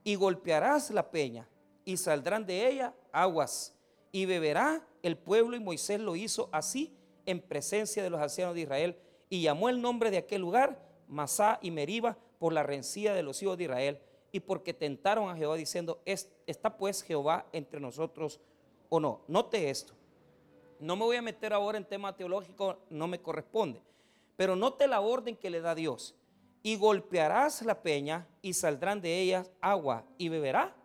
Y 0.04 0.14
golpearás 0.14 0.90
la 0.90 1.10
peña 1.10 1.48
y 1.84 1.96
saldrán 1.96 2.46
de 2.46 2.68
ella 2.68 2.94
aguas 3.12 3.74
y 4.12 4.26
beberá 4.26 4.86
el 5.02 5.16
pueblo 5.16 5.56
y 5.56 5.60
Moisés 5.60 6.00
lo 6.00 6.16
hizo 6.16 6.48
así 6.52 6.96
en 7.26 7.40
presencia 7.40 8.02
de 8.02 8.10
los 8.10 8.20
ancianos 8.20 8.54
de 8.54 8.62
Israel 8.62 8.96
y 9.28 9.42
llamó 9.42 9.68
el 9.68 9.80
nombre 9.80 10.10
de 10.10 10.18
aquel 10.18 10.40
lugar 10.40 10.82
Masá 11.08 11.58
y 11.62 11.70
Meriba 11.70 12.16
por 12.38 12.52
la 12.52 12.62
rencilla 12.62 13.14
de 13.14 13.22
los 13.22 13.42
hijos 13.42 13.56
de 13.58 13.64
Israel 13.64 13.98
y 14.30 14.40
porque 14.40 14.74
tentaron 14.74 15.30
a 15.30 15.36
Jehová 15.36 15.56
diciendo, 15.56 16.00
¿está 16.04 16.76
pues 16.76 17.02
Jehová 17.02 17.46
entre 17.52 17.80
nosotros 17.80 18.40
o 18.88 19.00
no? 19.00 19.22
Note 19.26 19.70
esto. 19.70 19.94
No 20.80 20.96
me 20.96 21.04
voy 21.04 21.16
a 21.16 21.22
meter 21.22 21.52
ahora 21.52 21.78
en 21.78 21.84
tema 21.84 22.14
teológico, 22.14 22.78
no 22.90 23.08
me 23.08 23.20
corresponde. 23.20 23.82
Pero 24.36 24.54
note 24.54 24.86
la 24.86 25.00
orden 25.00 25.34
que 25.34 25.50
le 25.50 25.60
da 25.60 25.74
Dios 25.74 26.14
y 26.62 26.76
golpearás 26.76 27.62
la 27.62 27.82
peña 27.82 28.26
y 28.42 28.52
saldrán 28.52 29.00
de 29.00 29.18
ellas 29.20 29.50
agua 29.60 30.04
y 30.18 30.28
beberá 30.28 30.76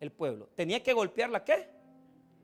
el 0.00 0.10
pueblo. 0.10 0.48
Tenía 0.56 0.82
que 0.82 0.92
golpear 0.92 1.30
la 1.30 1.44
qué? 1.44 1.68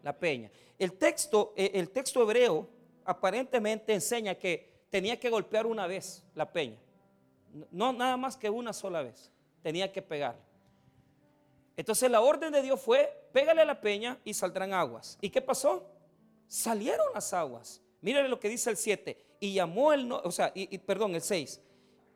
La 0.03 0.17
peña. 0.17 0.51
El 0.79 0.93
texto, 0.93 1.53
eh, 1.57 1.73
el 1.75 1.91
texto 1.91 2.23
hebreo 2.23 2.69
aparentemente 3.05 3.95
enseña 3.95 4.35
que 4.35 4.76
tenía 4.91 5.19
que 5.19 5.31
golpear 5.31 5.67
una 5.67 5.87
vez 5.87 6.25
la 6.35 6.51
peña. 6.53 6.79
No 7.71 7.93
nada 7.93 8.17
más 8.17 8.37
que 8.37 8.51
una 8.51 8.73
sola 8.73 9.03
vez. 9.03 9.33
Tenía 9.63 9.93
que 9.93 10.03
pegar. 10.03 10.37
Entonces 11.77 12.11
la 12.11 12.21
orden 12.21 12.53
de 12.53 12.63
Dios 12.63 12.81
fue, 12.81 13.29
pégale 13.33 13.63
a 13.63 13.65
la 13.65 13.81
peña 13.81 14.19
y 14.25 14.33
saldrán 14.35 14.73
aguas. 14.73 15.19
¿Y 15.21 15.31
qué 15.31 15.43
pasó? 15.43 15.87
Salieron 16.49 17.07
las 17.15 17.33
aguas. 17.33 17.83
Mírale 18.01 18.29
lo 18.29 18.41
que 18.41 18.49
dice 18.49 18.71
el 18.71 18.77
7. 18.77 19.19
Y 19.41 19.55
llamó 19.55 19.93
el, 19.93 20.11
o 20.11 20.31
sea, 20.31 20.53
y, 20.55 20.79
perdón, 20.79 21.15
el 21.15 21.23
6 21.23 21.61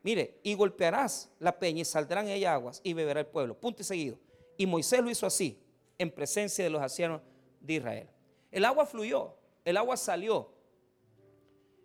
Mire, 0.03 0.39
y 0.41 0.55
golpearás 0.55 1.29
la 1.37 1.59
peña 1.59 1.81
y 1.81 1.85
saldrán 1.85 2.27
ella 2.27 2.55
aguas 2.55 2.81
y 2.83 2.93
beberá 2.93 3.19
el 3.19 3.27
pueblo. 3.27 3.55
Punto 3.55 3.83
y 3.83 3.85
seguido. 3.85 4.17
Y 4.57 4.65
Moisés 4.65 4.99
lo 5.01 5.11
hizo 5.11 5.27
así, 5.27 5.61
en 5.97 6.09
presencia 6.09 6.63
de 6.63 6.71
los 6.71 6.81
ancianos 6.81 7.21
de 7.59 7.73
Israel. 7.73 8.09
El 8.51 8.65
agua 8.65 8.85
fluyó, 8.85 9.35
el 9.63 9.77
agua 9.77 9.97
salió. 9.97 10.51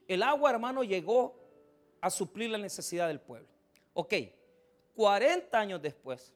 El 0.09 0.23
agua, 0.23 0.51
hermano, 0.51 0.85
llegó 0.85 1.35
a 2.01 2.11
suplir 2.11 2.51
la 2.51 2.59
necesidad 2.59 3.09
del 3.09 3.21
pueblo. 3.21 3.49
Ok, 3.95 4.15
40 4.95 5.59
años 5.59 5.83
después, 5.83 6.33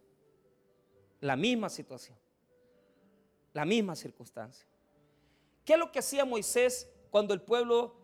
la 1.21 1.37
misma 1.37 1.69
situación, 1.69 2.17
la 3.53 3.65
misma 3.65 3.95
circunstancia. 3.95 4.67
¿Qué 5.65 5.75
es 5.75 5.79
lo 5.79 5.93
que 5.93 6.00
hacía 6.00 6.25
Moisés 6.25 6.91
cuando 7.11 7.35
el 7.35 7.43
pueblo 7.43 7.95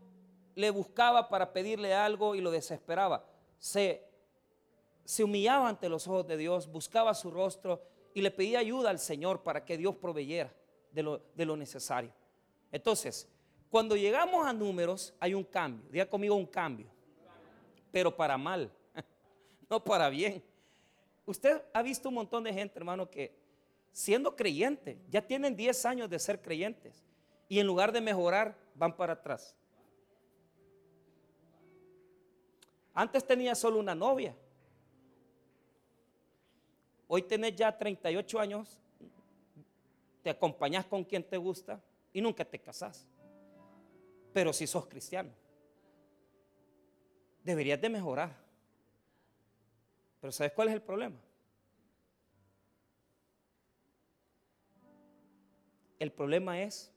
le 0.55 0.71
buscaba 0.71 1.29
para 1.29 1.53
pedirle 1.53 1.95
algo 1.95 2.35
y 2.35 2.41
lo 2.41 2.51
desesperaba? 2.51 3.25
Se, 3.59 4.05
humillaba 5.23 5.69
ante 5.69 5.89
los 5.89 6.07
ojos 6.07 6.27
de 6.27 6.37
Dios, 6.37 6.71
buscaba 6.71 7.15
su 7.15 7.31
rostro 7.31 7.83
y 8.15 8.23
le 8.23 8.31
pedía 8.31 8.61
ayuda 8.61 8.91
al 8.91 8.99
Señor 8.99 9.43
para 9.43 9.65
que 9.65 9.77
Dios 9.77 9.97
proveyera 9.97 10.53
de 10.93 11.45
lo 11.45 11.57
necesario. 11.57 12.13
Entonces, 12.73 13.29
cuando 13.77 13.95
llegamos 13.95 14.47
a 14.47 14.55
números 14.55 15.13
hay 15.21 15.35
un 15.35 15.45
cambio, 15.45 15.87
diga 15.91 16.09
conmigo 16.09 16.35
un 16.35 16.47
cambio, 16.47 16.87
pero 17.93 18.17
para 18.17 18.39
mal, 18.39 18.73
no 19.69 19.85
para 19.85 20.09
bien. 20.09 20.43
Usted 21.27 21.61
ha 21.75 21.83
visto 21.83 22.09
un 22.09 22.15
montón 22.15 22.43
de 22.45 22.55
gente, 22.55 22.79
hermano, 22.79 23.11
que 23.11 23.37
siendo 23.93 24.35
creyente, 24.35 24.99
ya 25.11 25.21
tienen 25.21 25.55
10 25.55 25.85
años 25.85 26.09
de 26.09 26.19
ser 26.19 26.41
creyentes 26.41 27.05
y 27.51 27.59
en 27.59 27.67
lugar 27.67 27.93
de 27.93 28.01
mejorar, 28.01 28.57
van 28.75 28.97
para 28.97 29.13
atrás. 29.13 29.55
Antes 32.95 33.27
tenía 33.27 33.55
solo 33.55 33.79
una 33.79 33.95
novia. 33.95 34.35
Hoy 37.09 37.21
tenés 37.21 37.55
ya 37.55 37.77
38 37.77 38.41
años, 38.41 38.81
te 40.23 40.31
acompañas 40.31 40.87
con 40.87 41.05
quien 41.05 41.23
te 41.23 41.37
gusta 41.37 41.79
y 42.15 42.23
nunca 42.23 42.43
te 42.43 42.59
casás. 42.59 43.07
Pero 44.37 44.53
si 44.53 44.67
sos 44.67 44.85
cristiano, 44.85 45.31
deberías 47.43 47.81
de 47.81 47.89
mejorar. 47.89 48.37
Pero 50.21 50.31
¿sabes 50.31 50.53
cuál 50.53 50.69
es 50.69 50.75
el 50.75 50.83
problema? 50.83 51.17
El 55.99 56.13
problema 56.13 56.61
es 56.61 56.93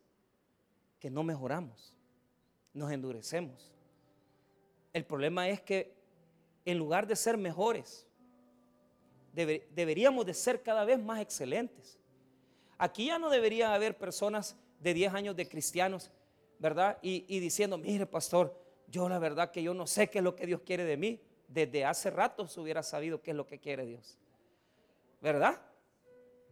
que 1.00 1.10
no 1.10 1.24
mejoramos, 1.24 1.96
nos 2.74 2.91
endurecemos. 2.91 3.74
El 4.91 5.05
problema 5.05 5.48
es 5.48 5.62
que 5.62 5.96
en 6.65 6.77
lugar 6.77 7.08
de 7.08 7.15
ser 7.15 7.38
mejores, 7.38 8.05
deberíamos 9.31 10.25
de 10.25 10.34
ser 10.34 10.62
cada 10.62 10.84
vez 10.84 11.00
más 11.00 11.22
excelentes. 11.22 11.98
Aquí 12.77 13.05
ya 13.05 13.17
no 13.17 13.29
debería 13.29 13.74
haber 13.74 13.98
personas 13.98 14.58
de 14.81 14.93
10 14.93 15.13
años 15.13 15.38
de 15.38 15.48
cristianos, 15.48 16.12
¿verdad? 16.60 17.00
Y, 17.01 17.39
diciendo, 17.39 17.78
mire 17.78 18.06
pastor, 18.06 18.54
yo 18.88 19.08
la 19.10 19.18
verdad 19.18 19.50
que 19.50 19.63
yo 19.63 19.74
no 19.74 19.88
sé 19.88 20.10
qué 20.10 20.20
es 20.20 20.24
lo 20.24 20.36
que 20.36 20.46
Dios 20.46 20.62
quiere 20.62 20.84
de 20.84 20.98
mí. 20.98 21.22
Desde 21.48 21.86
hace 21.86 22.12
rato 22.12 22.48
se 22.48 22.60
hubiera 22.60 22.84
sabido 22.84 23.22
qué 23.22 23.32
es 23.32 23.38
lo 23.38 23.48
que 23.48 23.60
quiere 23.60 23.86
Dios. 23.86 24.20
¿Verdad? 25.22 25.60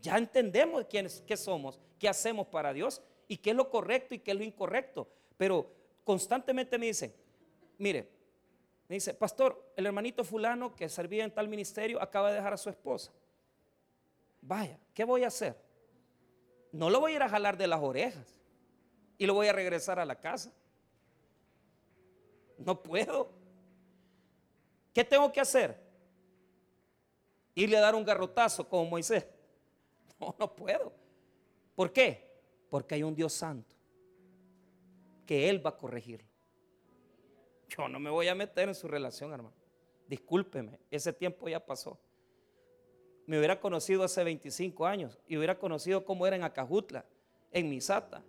Ya 0.01 0.17
entendemos 0.17 0.85
quiénes, 0.85 1.21
qué 1.21 1.37
somos, 1.37 1.79
qué 1.99 2.07
hacemos 2.07 2.47
para 2.47 2.73
Dios 2.73 3.01
y 3.27 3.37
qué 3.37 3.51
es 3.51 3.55
lo 3.55 3.69
correcto 3.69 4.15
y 4.15 4.19
qué 4.19 4.31
es 4.31 4.37
lo 4.37 4.43
incorrecto. 4.43 5.07
Pero 5.35 5.69
constantemente 6.03 6.77
me 6.77 6.87
dicen, 6.87 7.13
mire, 7.77 8.09
me 8.87 8.95
dice, 8.95 9.13
pastor, 9.13 9.73
el 9.75 9.85
hermanito 9.85 10.23
fulano 10.23 10.73
que 10.73 10.87
servía 10.87 11.25
en 11.25 11.33
tal 11.33 11.49
ministerio 11.49 12.01
acaba 12.01 12.29
de 12.29 12.35
dejar 12.35 12.53
a 12.53 12.57
su 12.57 12.69
esposa. 12.69 13.11
Vaya, 14.41 14.79
¿qué 14.93 15.03
voy 15.03 15.23
a 15.23 15.27
hacer? 15.27 15.57
No 16.71 16.89
lo 16.89 17.01
voy 17.01 17.13
a 17.13 17.15
ir 17.15 17.23
a 17.23 17.29
jalar 17.29 17.57
de 17.57 17.67
las 17.67 17.81
orejas 17.81 18.36
y 19.17 19.25
lo 19.25 19.33
voy 19.33 19.47
a 19.47 19.53
regresar 19.53 19.99
a 19.99 20.05
la 20.05 20.19
casa. 20.19 20.51
No 22.57 22.81
puedo. 22.81 23.31
¿Qué 24.93 25.03
tengo 25.03 25.31
que 25.31 25.39
hacer? 25.39 25.79
Irle 27.55 27.77
a 27.77 27.81
dar 27.81 27.95
un 27.95 28.03
garrotazo 28.03 28.67
como 28.67 28.85
Moisés. 28.89 29.25
No, 30.19 30.35
no 30.39 30.55
puedo. 30.55 30.91
¿Por 31.75 31.93
qué? 31.93 32.27
Porque 32.71 32.95
hay 32.95 33.03
un 33.03 33.13
Dios 33.13 33.33
santo 33.33 33.75
que 35.27 35.47
Él 35.47 35.63
va 35.63 35.69
a 35.69 35.77
corregirlo. 35.77 36.27
Yo 37.69 37.87
no 37.87 37.99
me 37.99 38.09
voy 38.09 38.27
a 38.27 38.33
meter 38.33 38.67
en 38.69 38.73
su 38.73 38.87
relación, 38.87 39.31
hermano. 39.31 39.53
Discúlpeme, 40.07 40.79
ese 40.89 41.13
tiempo 41.13 41.47
ya 41.47 41.63
pasó. 41.63 41.99
Me 43.27 43.37
hubiera 43.37 43.59
conocido 43.59 44.03
hace 44.03 44.23
25 44.23 44.87
años 44.87 45.19
y 45.27 45.37
hubiera 45.37 45.59
conocido 45.59 46.03
cómo 46.05 46.25
era 46.25 46.35
en 46.35 46.43
Acajutla, 46.43 47.05
en 47.51 47.69
Misata. 47.69 48.23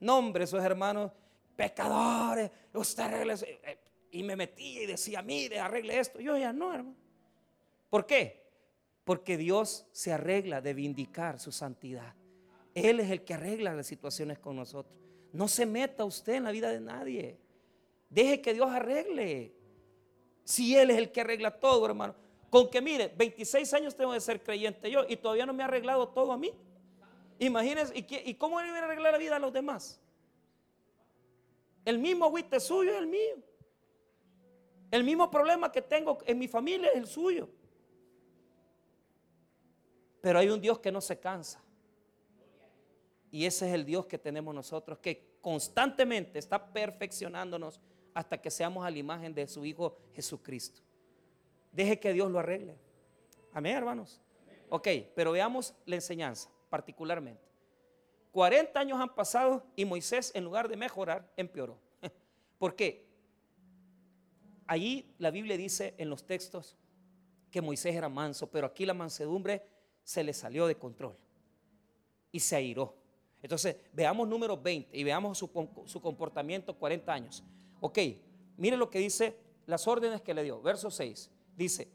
No, 0.00 0.18
hombre, 0.18 0.44
esos 0.44 0.62
hermanos 0.62 1.12
pecadores, 1.54 2.50
usted 2.72 3.02
arregle 3.02 3.34
eso. 3.34 3.44
Eh, 3.46 3.78
y 4.12 4.22
me 4.22 4.34
metía 4.34 4.82
y 4.82 4.86
decía, 4.86 5.22
mire, 5.22 5.60
arregle 5.60 5.98
esto. 5.98 6.20
Yo 6.20 6.36
ya 6.36 6.52
no, 6.52 6.74
hermano. 6.74 6.96
¿Por 7.88 8.06
qué? 8.06 8.42
Porque 9.04 9.36
Dios 9.36 9.86
se 9.92 10.12
arregla 10.12 10.60
de 10.60 10.74
vindicar 10.74 11.38
su 11.38 11.52
santidad. 11.52 12.14
Él 12.74 13.00
es 13.00 13.10
el 13.10 13.24
que 13.24 13.34
arregla 13.34 13.74
las 13.74 13.86
situaciones 13.86 14.38
con 14.38 14.56
nosotros. 14.56 14.96
No 15.32 15.48
se 15.48 15.66
meta 15.66 16.04
usted 16.04 16.34
en 16.34 16.44
la 16.44 16.50
vida 16.50 16.70
de 16.70 16.80
nadie. 16.80 17.38
Deje 18.08 18.40
que 18.40 18.54
Dios 18.54 18.68
arregle. 18.70 19.52
Si 20.44 20.76
Él 20.76 20.90
es 20.90 20.98
el 20.98 21.12
que 21.12 21.20
arregla 21.20 21.58
todo, 21.58 21.86
hermano. 21.86 22.14
Con 22.48 22.68
que 22.68 22.80
mire, 22.80 23.12
26 23.16 23.72
años 23.74 23.94
tengo 23.94 24.12
de 24.12 24.20
ser 24.20 24.42
creyente 24.42 24.90
yo 24.90 25.04
y 25.08 25.16
todavía 25.16 25.46
no 25.46 25.52
me 25.52 25.62
ha 25.62 25.66
arreglado 25.66 26.08
todo 26.08 26.32
a 26.32 26.36
mí. 26.36 26.52
Imagínense, 27.40 27.94
¿y, 27.96 28.34
cómo 28.34 28.60
Él 28.60 28.66
viene 28.66 28.80
a 28.80 28.84
arreglar 28.84 29.12
la 29.12 29.18
vida 29.18 29.36
a 29.36 29.38
los 29.38 29.50
demás? 29.50 29.98
El 31.86 31.98
mismo 31.98 32.26
agüite 32.26 32.60
suyo 32.60 32.92
es 32.92 32.98
el 32.98 33.06
mío. 33.06 33.36
El 34.90 35.04
mismo 35.04 35.30
problema 35.30 35.72
que 35.72 35.80
tengo 35.80 36.18
en 36.26 36.38
mi 36.38 36.48
familia 36.48 36.90
es 36.90 36.98
el 36.98 37.06
suyo. 37.06 37.48
Pero 40.20 40.38
hay 40.38 40.50
un 40.50 40.60
Dios 40.60 40.80
que 40.80 40.92
no 40.92 41.00
se 41.00 41.18
cansa. 41.18 41.62
Y 43.30 43.46
ese 43.46 43.68
es 43.68 43.74
el 43.74 43.86
Dios 43.86 44.04
que 44.04 44.18
tenemos 44.18 44.54
nosotros, 44.54 44.98
que 44.98 45.38
constantemente 45.40 46.38
está 46.38 46.70
perfeccionándonos 46.70 47.80
hasta 48.12 48.38
que 48.38 48.50
seamos 48.50 48.84
a 48.84 48.90
la 48.90 48.98
imagen 48.98 49.32
de 49.32 49.46
su 49.46 49.64
Hijo 49.64 49.96
Jesucristo. 50.12 50.82
Deje 51.72 51.98
que 51.98 52.12
Dios 52.12 52.30
lo 52.30 52.38
arregle. 52.38 52.76
Amén, 53.54 53.76
hermanos. 53.76 54.20
Ok, 54.68 54.88
pero 55.14 55.32
veamos 55.32 55.74
la 55.86 55.94
enseñanza 55.94 56.50
particularmente. 56.70 57.42
40 58.32 58.78
años 58.78 59.00
han 59.00 59.14
pasado 59.14 59.66
y 59.76 59.84
Moisés, 59.84 60.30
en 60.34 60.44
lugar 60.44 60.68
de 60.68 60.76
mejorar, 60.76 61.30
empeoró. 61.36 61.78
¿Por 62.58 62.76
qué? 62.76 63.06
Allí 64.66 65.12
la 65.18 65.30
Biblia 65.30 65.56
dice 65.56 65.94
en 65.98 66.08
los 66.08 66.24
textos 66.24 66.76
que 67.50 67.60
Moisés 67.60 67.94
era 67.94 68.08
manso, 68.08 68.48
pero 68.48 68.68
aquí 68.68 68.86
la 68.86 68.94
mansedumbre 68.94 69.66
se 70.04 70.22
le 70.22 70.32
salió 70.32 70.66
de 70.66 70.76
control 70.76 71.16
y 72.30 72.38
se 72.38 72.56
airó. 72.56 72.94
Entonces, 73.42 73.76
veamos 73.92 74.28
número 74.28 74.56
20 74.56 74.96
y 74.96 75.02
veamos 75.02 75.38
su, 75.38 75.50
su 75.86 76.00
comportamiento 76.00 76.74
40 76.78 77.12
años. 77.12 77.42
Ok, 77.80 77.98
mire 78.56 78.76
lo 78.76 78.88
que 78.88 79.00
dice 79.00 79.36
las 79.66 79.88
órdenes 79.88 80.20
que 80.20 80.34
le 80.34 80.44
dio. 80.44 80.62
Verso 80.62 80.90
6 80.90 81.30
dice, 81.56 81.88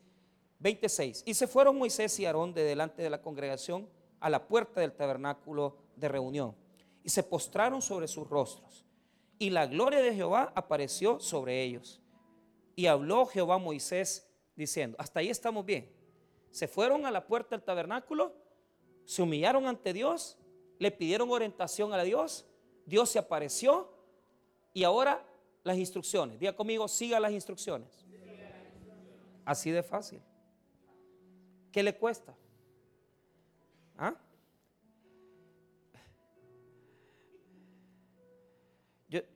26, 0.60 1.24
y 1.26 1.34
se 1.34 1.48
fueron 1.48 1.78
Moisés 1.78 2.20
y 2.20 2.26
Aarón 2.26 2.54
de 2.54 2.64
delante 2.64 3.02
de 3.02 3.10
la 3.10 3.22
congregación 3.22 3.88
a 4.26 4.30
la 4.32 4.48
puerta 4.48 4.82
del 4.82 4.92
tabernáculo 4.92 5.78
de 5.96 6.08
reunión 6.08 6.56
y 7.04 7.10
se 7.10 7.22
postraron 7.22 7.80
sobre 7.80 8.08
sus 8.08 8.28
rostros. 8.28 8.84
Y 9.38 9.52
la 9.52 9.68
gloria 9.68 10.02
de 10.02 10.16
Jehová 10.16 10.52
apareció 10.56 11.20
sobre 11.20 11.62
ellos. 11.62 12.02
Y 12.76 12.88
habló 12.88 13.28
Jehová 13.28 13.56
a 13.56 13.60
Moisés 13.60 14.28
diciendo, 14.56 14.98
hasta 15.00 15.20
ahí 15.20 15.30
estamos 15.30 15.64
bien. 15.64 15.92
Se 16.50 16.68
fueron 16.68 17.06
a 17.06 17.12
la 17.12 17.28
puerta 17.28 17.56
del 17.56 17.64
tabernáculo, 17.64 18.34
se 19.04 19.22
humillaron 19.22 19.68
ante 19.68 19.94
Dios, 19.94 20.40
le 20.80 20.90
pidieron 20.90 21.30
orientación 21.30 21.94
a 21.94 22.02
Dios, 22.02 22.48
Dios 22.88 23.12
se 23.12 23.20
apareció 23.20 23.94
y 24.74 24.86
ahora 24.86 25.24
las 25.64 25.78
instrucciones. 25.78 26.40
Diga 26.40 26.56
conmigo, 26.56 26.88
siga 26.88 27.20
las 27.20 27.32
instrucciones. 27.32 28.04
Así 29.46 29.70
de 29.70 29.84
fácil. 29.84 30.20
¿Qué 31.72 31.84
le 31.84 31.96
cuesta? 31.96 32.36
¿Ah? 33.98 34.16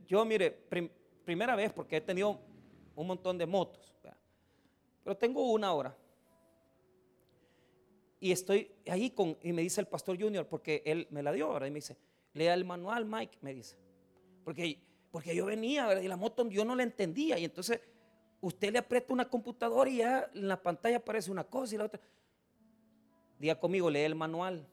Yo, 0.06 0.25
mire, 0.25 0.51
primera 1.24 1.56
vez 1.56 1.72
porque 1.72 1.98
he 1.98 2.01
tenido 2.01 2.39
un 2.96 3.08
montón 3.08 3.38
de 3.38 3.46
motos, 3.46 3.94
pero 5.04 5.16
tengo 5.16 5.51
una 5.51 5.72
hora. 5.74 5.96
Y 8.20 8.32
estoy 8.32 8.72
ahí 8.88 9.12
con, 9.12 9.38
y 9.42 9.54
me 9.54 9.62
dice 9.62 9.80
el 9.80 9.88
pastor 9.88 10.20
Junior, 10.20 10.48
porque 10.48 10.82
él 10.86 11.08
me 11.12 11.24
la 11.24 11.32
dio 11.32 11.46
ahora, 11.46 11.68
y 11.68 11.72
me 11.72 11.75
dice, 11.75 11.96
lea 12.34 12.54
el 12.54 12.66
manual, 12.66 13.06
Mike, 13.06 13.38
me 13.42 13.54
dice. 13.54 13.78
Porque 14.44 14.80
porque 15.12 15.36
yo 15.36 15.46
venía, 15.46 16.01
y 16.01 16.08
la 16.08 16.18
moto 16.18 16.48
yo 16.50 16.66
no 16.66 16.75
la 16.75 16.84
entendía. 16.84 17.39
Y 17.39 17.46
entonces 17.46 17.80
Usted 18.42 18.72
le 18.72 18.80
aprieta 18.80 19.13
una 19.13 19.30
computadora 19.30 19.89
y 19.89 19.98
ya 19.98 20.30
en 20.34 20.48
la 20.48 20.62
pantalla 20.62 20.98
aparece 20.98 21.30
una 21.30 21.44
cosa 21.44 21.75
y 21.75 21.78
la 21.78 21.86
otra. 21.86 22.00
Diga 23.39 23.58
conmigo, 23.58 23.89
lee 23.89 24.01
el 24.01 24.15
manual. 24.15 24.67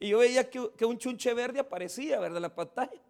Y 0.00 0.08
yo 0.08 0.18
veía 0.18 0.50
que, 0.50 0.84
un 0.84 0.98
chunche 0.98 1.32
verde 1.34 1.60
aparecía, 1.60 2.18
¿verdad? 2.18 2.38
En 2.38 2.42
la 2.42 2.54
pantalla. 2.54 3.00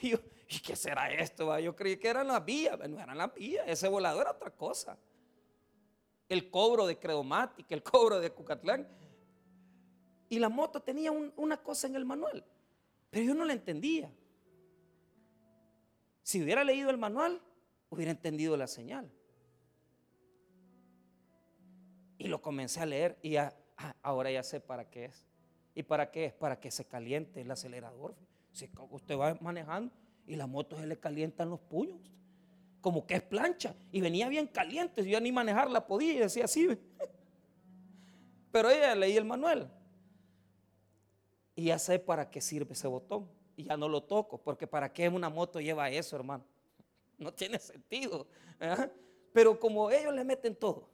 Y 0.00 0.10
yo, 0.10 0.18
¿y 0.48 0.60
qué 0.60 0.76
será 0.76 1.10
esto? 1.10 1.58
Yo 1.58 1.74
creí 1.74 1.96
que 1.96 2.08
eran 2.08 2.26
las 2.28 2.44
vías. 2.44 2.78
No 2.88 3.00
eran 3.00 3.16
las 3.16 3.34
vías. 3.34 3.64
Ese 3.66 3.88
volador 3.88 4.22
era 4.22 4.32
otra 4.32 4.50
cosa. 4.50 4.98
El 6.28 6.50
cobro 6.50 6.86
de 6.86 6.98
Credomatic, 6.98 7.72
el 7.72 7.82
cobro 7.82 8.20
de 8.20 8.30
Cucatlán. 8.30 8.86
Y 10.28 10.38
la 10.38 10.50
moto 10.50 10.80
tenía 10.80 11.10
una 11.10 11.56
cosa 11.56 11.86
en 11.86 11.96
el 11.96 12.04
manual. 12.04 12.44
Pero 13.10 13.24
yo 13.24 13.34
no 13.34 13.46
la 13.46 13.54
entendía. 13.54 14.12
Si 16.22 16.42
hubiera 16.42 16.62
leído 16.62 16.90
el 16.90 16.98
manual, 16.98 17.40
hubiera 17.88 18.10
entendido 18.10 18.54
la 18.58 18.66
señal. 18.66 19.10
Y 22.18 22.26
lo 22.26 22.42
comencé 22.42 22.80
a 22.80 22.86
leer 22.86 23.16
y 23.22 23.30
ya, 23.30 23.56
ah, 23.76 23.94
ahora 24.02 24.30
ya 24.30 24.42
sé 24.42 24.60
para 24.60 24.90
qué 24.90 25.06
es. 25.06 25.24
¿Y 25.74 25.84
para 25.84 26.10
qué 26.10 26.26
es? 26.26 26.32
Para 26.32 26.58
que 26.58 26.70
se 26.70 26.84
caliente 26.84 27.40
el 27.40 27.50
acelerador. 27.50 28.16
Si 28.52 28.68
usted 28.90 29.16
va 29.16 29.38
manejando 29.40 29.94
y 30.26 30.34
la 30.34 30.48
moto 30.48 30.76
se 30.76 30.86
le 30.86 30.98
calientan 30.98 31.48
los 31.48 31.60
puños, 31.60 32.00
como 32.80 33.06
que 33.06 33.14
es 33.14 33.22
plancha. 33.22 33.74
Y 33.92 34.00
venía 34.00 34.28
bien 34.28 34.48
caliente, 34.48 35.08
yo 35.08 35.20
ni 35.20 35.30
manejarla 35.30 35.86
podía 35.86 36.12
y 36.14 36.18
decía 36.18 36.46
así. 36.46 36.68
Pero 38.50 38.70
ella 38.70 38.94
leí 38.96 39.16
el 39.16 39.24
manual. 39.24 39.70
Y 41.54 41.66
ya 41.66 41.78
sé 41.78 41.98
para 41.98 42.30
qué 42.30 42.40
sirve 42.40 42.72
ese 42.72 42.88
botón. 42.88 43.28
Y 43.56 43.64
ya 43.64 43.76
no 43.76 43.88
lo 43.88 44.02
toco, 44.02 44.38
porque 44.38 44.66
para 44.66 44.92
qué 44.92 45.08
una 45.08 45.28
moto 45.28 45.60
lleva 45.60 45.90
eso, 45.90 46.16
hermano. 46.16 46.44
No 47.18 47.32
tiene 47.32 47.58
sentido. 47.58 48.28
Pero 49.32 49.58
como 49.58 49.90
ellos 49.90 50.14
le 50.14 50.22
meten 50.22 50.54
todo, 50.54 50.88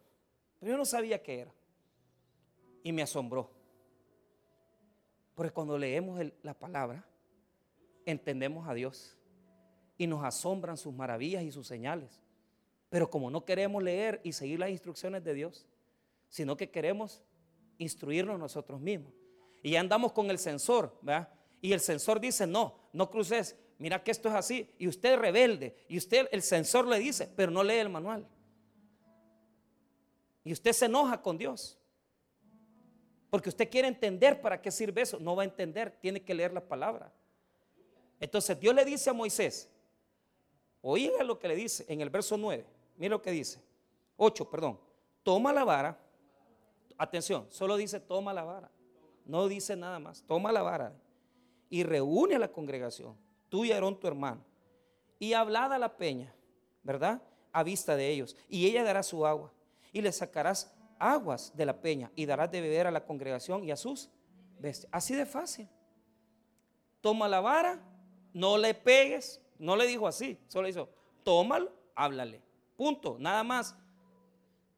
pero 0.64 0.76
yo 0.76 0.78
no 0.78 0.86
sabía 0.86 1.22
qué 1.22 1.40
era. 1.40 1.52
Y 2.82 2.90
me 2.90 3.02
asombró. 3.02 3.50
Porque 5.34 5.52
cuando 5.52 5.76
leemos 5.76 6.18
la 6.42 6.54
palabra, 6.54 7.06
entendemos 8.06 8.66
a 8.66 8.72
Dios 8.72 9.14
y 9.98 10.06
nos 10.06 10.24
asombran 10.24 10.78
sus 10.78 10.94
maravillas 10.94 11.42
y 11.42 11.52
sus 11.52 11.66
señales. 11.66 12.18
Pero 12.88 13.10
como 13.10 13.30
no 13.30 13.44
queremos 13.44 13.82
leer 13.82 14.22
y 14.24 14.32
seguir 14.32 14.58
las 14.58 14.70
instrucciones 14.70 15.22
de 15.22 15.34
Dios, 15.34 15.66
sino 16.30 16.56
que 16.56 16.70
queremos 16.70 17.22
instruirnos 17.76 18.38
nosotros 18.38 18.80
mismos. 18.80 19.12
Y 19.62 19.72
ya 19.72 19.80
andamos 19.80 20.12
con 20.12 20.30
el 20.30 20.38
sensor, 20.38 20.98
¿verdad? 21.02 21.28
Y 21.60 21.74
el 21.74 21.80
sensor 21.80 22.20
dice, 22.20 22.46
no, 22.46 22.88
no 22.94 23.10
cruces, 23.10 23.54
mira 23.78 24.02
que 24.02 24.12
esto 24.12 24.30
es 24.30 24.34
así. 24.34 24.70
Y 24.78 24.88
usted 24.88 25.12
es 25.12 25.18
rebelde. 25.18 25.76
Y 25.88 25.98
usted, 25.98 26.26
el 26.32 26.40
sensor 26.40 26.86
le 26.86 26.98
dice, 26.98 27.28
pero 27.36 27.52
no 27.52 27.62
lee 27.62 27.74
el 27.74 27.90
manual. 27.90 28.26
Y 30.44 30.52
usted 30.52 30.72
se 30.72 30.84
enoja 30.84 31.20
con 31.20 31.38
Dios. 31.38 31.78
Porque 33.30 33.48
usted 33.48 33.68
quiere 33.68 33.88
entender 33.88 34.40
para 34.40 34.60
qué 34.60 34.70
sirve 34.70 35.02
eso. 35.02 35.18
No 35.18 35.34
va 35.34 35.42
a 35.42 35.46
entender, 35.46 35.90
tiene 36.00 36.22
que 36.22 36.34
leer 36.34 36.52
la 36.52 36.60
palabra. 36.60 37.12
Entonces 38.20 38.58
Dios 38.60 38.74
le 38.74 38.84
dice 38.84 39.10
a 39.10 39.12
Moisés, 39.12 39.68
oiga 40.82 41.24
lo 41.24 41.38
que 41.38 41.48
le 41.48 41.56
dice 41.56 41.84
en 41.88 42.00
el 42.00 42.10
verso 42.10 42.36
9. 42.36 42.64
Mira 42.96 43.10
lo 43.10 43.22
que 43.22 43.32
dice. 43.32 43.60
8, 44.16 44.48
perdón. 44.50 44.78
Toma 45.22 45.52
la 45.52 45.64
vara. 45.64 45.98
Atención, 46.96 47.48
solo 47.50 47.76
dice 47.76 47.98
toma 47.98 48.32
la 48.32 48.44
vara. 48.44 48.70
No 49.24 49.48
dice 49.48 49.74
nada 49.74 49.98
más. 49.98 50.22
Toma 50.22 50.52
la 50.52 50.62
vara 50.62 50.94
y 51.74 51.82
reúne 51.82 52.36
a 52.36 52.38
la 52.38 52.52
congregación, 52.52 53.16
tú 53.48 53.64
y 53.64 53.72
Aarón 53.72 53.98
tu 53.98 54.06
hermano, 54.06 54.44
y 55.18 55.32
hablad 55.32 55.72
a 55.72 55.78
la 55.78 55.96
peña, 55.96 56.32
¿verdad? 56.84 57.20
A 57.50 57.64
vista 57.64 57.96
de 57.96 58.10
ellos. 58.10 58.36
Y 58.48 58.66
ella 58.66 58.84
dará 58.84 59.02
su 59.02 59.26
agua 59.26 59.52
y 59.94 60.02
le 60.02 60.12
sacarás 60.12 60.74
aguas 60.98 61.56
de 61.56 61.64
la 61.64 61.80
peña 61.80 62.10
y 62.16 62.26
darás 62.26 62.50
de 62.50 62.60
beber 62.60 62.88
a 62.88 62.90
la 62.90 63.06
congregación 63.06 63.64
y 63.64 63.70
a 63.70 63.76
sus 63.76 64.10
bestias. 64.58 64.90
Así 64.92 65.14
de 65.14 65.24
fácil. 65.24 65.68
Toma 67.00 67.28
la 67.28 67.40
vara, 67.40 67.80
no 68.32 68.58
le 68.58 68.74
pegues, 68.74 69.40
no 69.56 69.76
le 69.76 69.86
dijo 69.86 70.08
así, 70.08 70.36
solo 70.48 70.66
hizo, 70.66 70.88
tómalo, 71.22 71.72
háblale. 71.94 72.42
Punto, 72.76 73.16
nada 73.20 73.44
más. 73.44 73.76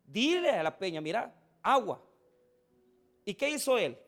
Dile 0.06 0.50
a 0.50 0.62
la 0.62 0.76
peña, 0.76 1.00
mira, 1.00 1.34
agua. 1.62 2.02
¿Y 3.24 3.32
qué 3.32 3.48
hizo 3.48 3.78
él? 3.78 3.98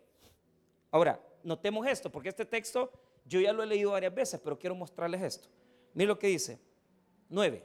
Ahora, 0.90 1.18
notemos 1.42 1.86
esto, 1.86 2.12
porque 2.12 2.28
este 2.28 2.44
texto 2.44 2.92
yo 3.24 3.40
ya 3.40 3.52
lo 3.54 3.62
he 3.62 3.66
leído 3.66 3.92
varias 3.92 4.14
veces, 4.14 4.38
pero 4.44 4.58
quiero 4.58 4.74
mostrarles 4.74 5.22
esto. 5.22 5.48
Miren 5.94 6.08
lo 6.08 6.18
que 6.18 6.26
dice. 6.26 6.60
9. 7.30 7.64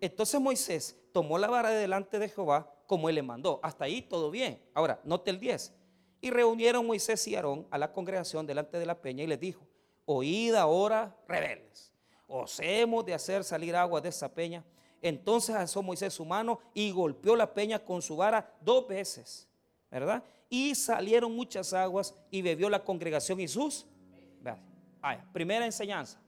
Entonces 0.00 0.40
Moisés 0.40 0.96
tomó 1.12 1.38
la 1.38 1.48
vara 1.48 1.70
delante 1.70 2.20
de 2.20 2.28
Jehová 2.28 2.73
como 2.86 3.08
él 3.08 3.14
le 3.16 3.22
mandó. 3.22 3.60
Hasta 3.62 3.84
ahí 3.84 4.02
todo 4.02 4.30
bien. 4.30 4.60
Ahora, 4.74 5.00
note 5.04 5.30
el 5.30 5.40
10. 5.40 5.72
Y 6.20 6.30
reunieron 6.30 6.86
Moisés 6.86 7.26
y 7.28 7.36
Aarón 7.36 7.66
a 7.70 7.78
la 7.78 7.92
congregación 7.92 8.46
delante 8.46 8.78
de 8.78 8.86
la 8.86 9.00
peña 9.00 9.24
y 9.24 9.26
les 9.26 9.38
dijo, 9.38 9.66
oíd 10.06 10.54
ahora 10.54 11.14
rebeldes, 11.28 11.92
os 12.26 12.58
hemos 12.60 13.04
de 13.04 13.14
hacer 13.14 13.44
salir 13.44 13.76
agua 13.76 14.00
de 14.00 14.08
esa 14.08 14.32
peña. 14.32 14.64
Entonces 15.02 15.54
alzó 15.54 15.82
Moisés 15.82 16.14
su 16.14 16.24
mano 16.24 16.60
y 16.72 16.90
golpeó 16.90 17.36
la 17.36 17.52
peña 17.52 17.78
con 17.78 18.00
su 18.00 18.16
vara 18.16 18.56
dos 18.62 18.88
veces, 18.88 19.46
¿verdad? 19.90 20.24
Y 20.48 20.74
salieron 20.74 21.34
muchas 21.36 21.74
aguas 21.74 22.14
y 22.30 22.40
bebió 22.40 22.70
la 22.70 22.82
congregación 22.82 23.38
y 23.40 23.48
sus. 23.48 23.86
primera 25.32 25.66
enseñanza. 25.66 26.23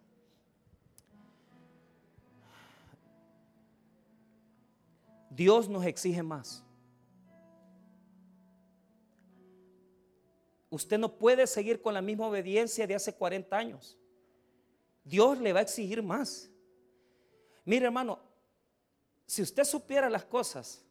Dios 5.36 5.68
nos 5.68 5.84
exige 5.84 6.22
más. 6.22 6.64
Usted 10.70 10.98
no 10.98 11.18
puede 11.18 11.46
seguir 11.46 11.82
con 11.82 11.92
la 11.92 12.00
misma 12.00 12.26
obediencia 12.26 12.86
de 12.86 12.94
hace 12.94 13.14
40 13.14 13.54
años. 13.54 13.98
Dios 15.04 15.38
le 15.38 15.52
va 15.52 15.60
a 15.60 15.62
exigir 15.62 16.02
más. 16.02 16.50
Mire 17.66 17.84
hermano, 17.84 18.18
si 19.26 19.42
usted 19.42 19.64
supiera 19.64 20.08
las 20.08 20.24
cosas 20.24 20.82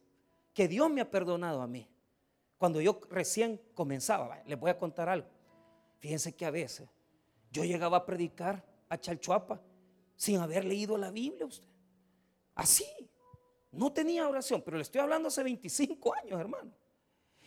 que 0.54 0.68
Dios 0.68 0.88
me 0.90 1.00
ha 1.00 1.10
perdonado 1.10 1.60
a 1.60 1.66
mí, 1.66 1.88
cuando 2.56 2.80
yo 2.80 3.00
recién 3.10 3.60
comenzaba, 3.74 4.42
les 4.46 4.58
voy 4.58 4.70
a 4.70 4.78
contar 4.78 5.08
algo. 5.08 5.28
Fíjense 5.98 6.36
que 6.36 6.46
a 6.46 6.50
veces 6.50 6.88
yo 7.50 7.64
llegaba 7.64 7.96
a 7.96 8.06
predicar 8.06 8.64
a 8.88 8.96
Chalchuapa 8.96 9.60
sin 10.14 10.38
haber 10.38 10.64
leído 10.64 10.96
la 10.96 11.10
Biblia 11.10 11.46
usted. 11.46 11.68
Así. 12.54 12.86
No 13.76 13.92
tenía 13.92 14.28
oración, 14.28 14.62
pero 14.62 14.76
le 14.76 14.82
estoy 14.82 15.00
hablando 15.00 15.28
hace 15.28 15.42
25 15.42 16.14
años, 16.14 16.40
hermano. 16.40 16.72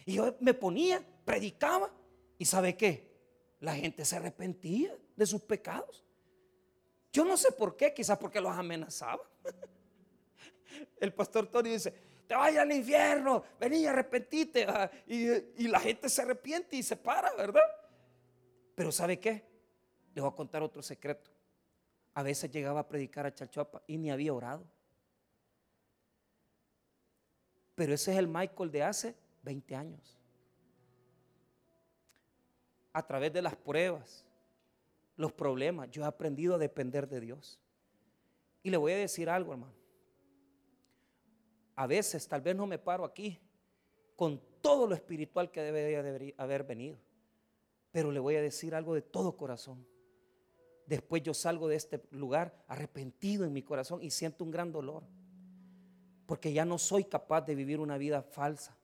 Y 0.05 0.13
yo 0.13 0.35
me 0.39 0.53
ponía, 0.53 1.03
predicaba, 1.25 1.91
y 2.37 2.45
¿sabe 2.45 2.77
qué? 2.77 3.09
La 3.59 3.75
gente 3.75 4.05
se 4.05 4.15
arrepentía 4.15 4.95
de 5.15 5.25
sus 5.25 5.41
pecados. 5.41 6.05
Yo 7.11 7.25
no 7.25 7.35
sé 7.35 7.51
por 7.51 7.75
qué, 7.75 7.93
quizás 7.93 8.17
porque 8.17 8.39
los 8.39 8.51
amenazaba. 8.51 9.27
El 10.99 11.13
pastor 11.13 11.47
Tony 11.47 11.71
dice, 11.71 11.93
te 12.27 12.35
vaya 12.35 12.61
al 12.61 12.71
infierno, 12.71 13.43
vení, 13.59 13.85
arrepentite. 13.85 14.67
Y, 15.07 15.63
y 15.63 15.67
la 15.67 15.79
gente 15.79 16.07
se 16.09 16.21
arrepiente 16.21 16.75
y 16.75 16.83
se 16.83 16.95
para, 16.95 17.33
¿verdad? 17.33 17.63
Pero 18.75 18.91
¿sabe 18.91 19.19
qué? 19.19 19.43
Le 20.13 20.21
voy 20.21 20.29
a 20.31 20.35
contar 20.35 20.61
otro 20.61 20.81
secreto. 20.81 21.31
A 22.13 22.23
veces 22.23 22.51
llegaba 22.51 22.81
a 22.81 22.87
predicar 22.87 23.25
a 23.25 23.33
Chalchuapa 23.33 23.81
y 23.87 23.97
ni 23.97 24.11
había 24.11 24.33
orado. 24.33 24.65
Pero 27.79 27.93
ese 27.93 28.11
es 28.11 28.17
el 28.17 28.27
Michael 28.27 28.71
de 28.71 28.83
hace 28.83 29.15
20 29.43 29.73
años. 29.73 30.17
A 32.91 33.07
través 33.07 33.31
de 33.31 33.41
las 33.41 33.55
pruebas, 33.55 34.25
los 35.15 35.31
problemas, 35.31 35.89
yo 35.89 36.03
he 36.03 36.05
aprendido 36.05 36.55
a 36.55 36.57
depender 36.57 37.07
de 37.07 37.21
Dios. 37.21 37.57
Y 38.63 38.69
le 38.69 38.75
voy 38.75 38.91
a 38.91 38.97
decir 38.97 39.29
algo, 39.29 39.53
hermano. 39.53 39.71
A 41.77 41.87
veces 41.87 42.27
tal 42.27 42.41
vez 42.41 42.53
no 42.53 42.67
me 42.67 42.79
paro 42.79 43.05
aquí 43.05 43.39
con 44.17 44.41
todo 44.61 44.85
lo 44.85 44.93
espiritual 44.93 45.49
que 45.49 45.61
debería 45.61 46.33
haber 46.35 46.65
venido. 46.65 46.97
Pero 47.93 48.11
le 48.11 48.19
voy 48.19 48.35
a 48.35 48.41
decir 48.41 48.75
algo 48.75 48.93
de 48.93 49.03
todo 49.03 49.37
corazón. 49.37 49.87
Después 50.85 51.23
yo 51.23 51.33
salgo 51.33 51.69
de 51.69 51.77
este 51.77 52.03
lugar 52.11 52.61
arrepentido 52.67 53.45
en 53.45 53.53
mi 53.53 53.63
corazón 53.63 54.03
y 54.03 54.11
siento 54.11 54.43
un 54.43 54.51
gran 54.51 54.69
dolor 54.69 55.05
porque 56.29 56.53
ya 56.53 56.63
no 56.63 56.77
soy 56.77 57.05
capaz 57.05 57.41
de 57.41 57.55
vivir 57.55 57.79
una 57.79 57.97
vida 57.97 58.21
falsa. 58.21 58.77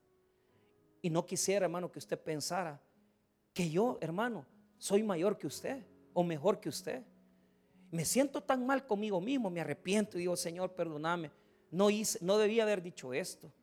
Y 0.99 1.11
no 1.11 1.27
quisiera, 1.27 1.67
hermano, 1.67 1.91
que 1.91 1.99
usted 1.99 2.19
pensara 2.19 2.81
que 3.53 3.69
yo, 3.69 3.99
hermano, 4.01 4.47
soy 4.79 5.03
mayor 5.03 5.37
que 5.37 5.45
usted 5.45 5.85
o 6.15 6.23
mejor 6.23 6.59
que 6.59 6.69
usted. 6.69 7.03
Me 7.91 8.03
siento 8.03 8.41
tan 8.41 8.65
mal 8.65 8.87
conmigo 8.87 9.21
mismo, 9.21 9.51
me 9.51 9.61
arrepiento 9.61 10.17
y 10.17 10.21
digo, 10.21 10.35
Señor, 10.35 10.73
perdóname. 10.73 11.29
No 11.69 11.91
hice, 11.91 12.17
no 12.19 12.39
debía 12.39 12.63
haber 12.63 12.81
dicho 12.81 13.13
esto. 13.13 13.53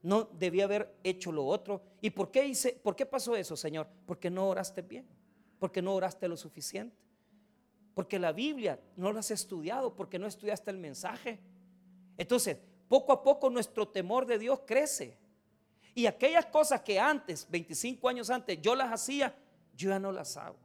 No 0.00 0.24
debía 0.24 0.64
haber 0.64 0.96
hecho 1.04 1.30
lo 1.30 1.44
otro. 1.44 1.82
¿Y 2.00 2.08
por 2.08 2.30
qué 2.30 2.46
hice, 2.46 2.80
por 2.82 2.96
qué 2.96 3.04
pasó 3.04 3.36
eso, 3.36 3.54
Señor? 3.54 3.86
Porque 4.06 4.30
no 4.30 4.48
oraste 4.48 4.80
bien. 4.80 5.06
Porque 5.58 5.82
no 5.82 5.94
oraste 5.94 6.26
lo 6.26 6.38
suficiente. 6.38 6.96
Porque 7.92 8.18
la 8.18 8.32
Biblia 8.32 8.80
no 8.96 9.12
la 9.12 9.20
has 9.20 9.30
estudiado, 9.30 9.94
porque 9.94 10.18
no 10.18 10.26
estudiaste 10.26 10.70
el 10.70 10.78
mensaje. 10.78 11.38
Entonces, 12.16 12.56
poco 12.88 13.12
a 13.12 13.22
poco 13.22 13.50
nuestro 13.50 13.88
temor 13.88 14.26
de 14.26 14.38
Dios 14.38 14.60
crece. 14.66 15.18
Y 15.94 16.06
aquellas 16.06 16.46
cosas 16.46 16.82
que 16.82 17.00
antes, 17.00 17.46
25 17.50 18.08
años 18.08 18.30
antes, 18.30 18.60
yo 18.60 18.74
las 18.74 18.92
hacía, 18.92 19.34
yo 19.74 19.90
ya 19.90 19.98
no 19.98 20.12
las 20.12 20.36
hago. 20.36 20.56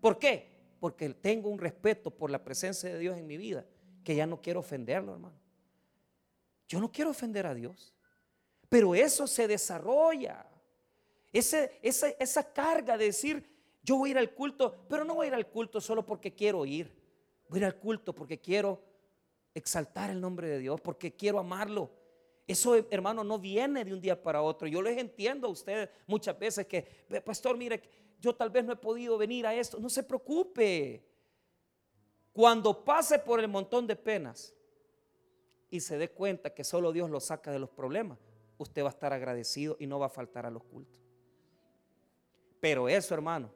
¿Por 0.00 0.18
qué? 0.18 0.56
Porque 0.78 1.08
tengo 1.10 1.48
un 1.50 1.58
respeto 1.58 2.10
por 2.10 2.30
la 2.30 2.42
presencia 2.42 2.88
de 2.88 2.98
Dios 2.98 3.18
en 3.18 3.26
mi 3.26 3.36
vida, 3.36 3.64
que 4.04 4.14
ya 4.14 4.26
no 4.26 4.40
quiero 4.40 4.60
ofenderlo, 4.60 5.12
hermano. 5.12 5.36
Yo 6.68 6.80
no 6.80 6.92
quiero 6.92 7.10
ofender 7.10 7.46
a 7.46 7.54
Dios. 7.54 7.94
Pero 8.68 8.94
eso 8.94 9.26
se 9.26 9.48
desarrolla. 9.48 10.46
Esa, 11.32 11.64
esa 11.82 12.52
carga 12.52 12.96
de 12.96 13.06
decir, 13.06 13.48
yo 13.82 13.96
voy 13.96 14.10
a 14.10 14.12
ir 14.12 14.18
al 14.18 14.34
culto, 14.34 14.84
pero 14.88 15.04
no 15.04 15.14
voy 15.14 15.26
a 15.26 15.28
ir 15.28 15.34
al 15.34 15.48
culto 15.48 15.80
solo 15.80 16.04
porque 16.04 16.34
quiero 16.34 16.64
ir. 16.66 16.94
Voy 17.48 17.58
a 17.58 17.60
ir 17.60 17.64
al 17.64 17.78
culto 17.78 18.14
porque 18.14 18.38
quiero 18.38 18.82
exaltar 19.54 20.10
el 20.10 20.20
nombre 20.20 20.48
de 20.48 20.58
Dios, 20.58 20.80
porque 20.80 21.14
quiero 21.14 21.38
amarlo. 21.38 21.90
Eso, 22.46 22.76
hermano, 22.90 23.24
no 23.24 23.38
viene 23.38 23.84
de 23.84 23.92
un 23.92 24.00
día 24.00 24.20
para 24.20 24.40
otro. 24.40 24.66
Yo 24.66 24.80
les 24.80 24.96
entiendo 24.96 25.48
a 25.48 25.50
ustedes 25.50 25.90
muchas 26.06 26.38
veces 26.38 26.66
que, 26.66 26.82
pastor, 27.24 27.56
mire, 27.56 27.82
yo 28.20 28.34
tal 28.34 28.50
vez 28.50 28.64
no 28.64 28.72
he 28.72 28.76
podido 28.76 29.18
venir 29.18 29.46
a 29.46 29.54
esto. 29.54 29.78
No 29.78 29.90
se 29.90 30.02
preocupe. 30.02 31.04
Cuando 32.32 32.84
pase 32.84 33.18
por 33.18 33.40
el 33.40 33.48
montón 33.48 33.86
de 33.86 33.96
penas 33.96 34.54
y 35.70 35.80
se 35.80 35.98
dé 35.98 36.10
cuenta 36.10 36.54
que 36.54 36.64
solo 36.64 36.92
Dios 36.92 37.10
lo 37.10 37.20
saca 37.20 37.50
de 37.50 37.58
los 37.58 37.68
problemas, 37.68 38.18
usted 38.56 38.82
va 38.82 38.88
a 38.88 38.90
estar 38.90 39.12
agradecido 39.12 39.76
y 39.78 39.86
no 39.86 39.98
va 39.98 40.06
a 40.06 40.10
faltar 40.10 40.46
a 40.46 40.50
los 40.50 40.64
cultos. 40.64 41.02
Pero 42.60 42.88
eso, 42.88 43.14
hermano, 43.14 43.52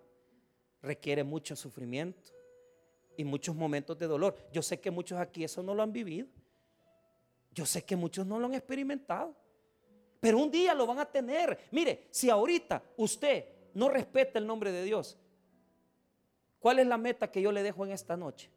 requiere 0.83 1.25
mucho 1.25 1.57
sufrimiento 1.57 2.33
y 3.17 3.25
muchos 3.25 3.55
momentos 3.55 3.99
de 3.99 4.07
dolor. 4.07 4.37
Yo 4.53 4.63
sé 4.63 4.81
que 4.81 4.91
muchos 4.91 5.19
aquí 5.19 5.45
eso 5.45 5.63
no 5.63 5.75
lo 5.75 5.83
han 5.83 5.93
vivido. 5.93 6.29
Yo 7.53 7.67
sé 7.67 7.85
que 7.85 7.97
muchos 7.97 8.27
no 8.27 8.39
lo 8.39 8.47
han 8.47 8.55
experimentado. 8.55 9.35
Pero 10.21 10.39
un 10.39 10.51
día 10.51 10.75
lo 10.75 10.87
van 10.87 10.99
a 10.99 11.05
tener. 11.05 11.59
Mire, 11.71 12.07
si 12.11 12.31
ahorita 12.31 12.83
usted 12.97 13.45
no 13.75 13.89
respeta 13.89 14.39
el 14.39 14.47
nombre 14.47 14.73
de 14.73 14.85
Dios, 14.85 15.19
¿cuál 16.61 16.79
es 16.79 16.87
la 16.87 16.97
meta 16.97 17.31
que 17.31 17.43
yo 17.43 17.53
le 17.53 17.63
dejo 17.63 17.85
en 17.85 17.93
esta 17.93 18.17
noche? 18.17 18.51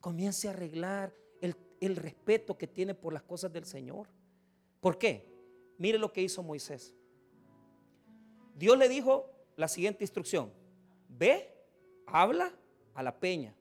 Comience 0.00 0.48
a 0.48 0.52
arreglar 0.52 1.12
el, 1.40 1.56
el 1.80 1.96
respeto 1.96 2.56
que 2.56 2.66
tiene 2.66 2.94
por 2.94 3.12
las 3.12 3.22
cosas 3.22 3.52
del 3.52 3.64
Señor. 3.64 4.08
¿Por 4.80 4.98
qué? 4.98 5.28
Mire 5.78 5.98
lo 5.98 6.12
que 6.12 6.22
hizo 6.22 6.42
Moisés. 6.42 6.94
Dios 8.54 8.78
le 8.78 8.88
dijo 8.88 9.28
la 9.56 9.68
siguiente 9.68 10.04
instrucción. 10.04 10.52
Ve, 11.08 11.52
habla 12.06 12.52
a 12.94 13.02
la 13.02 13.18
peña 13.18 13.54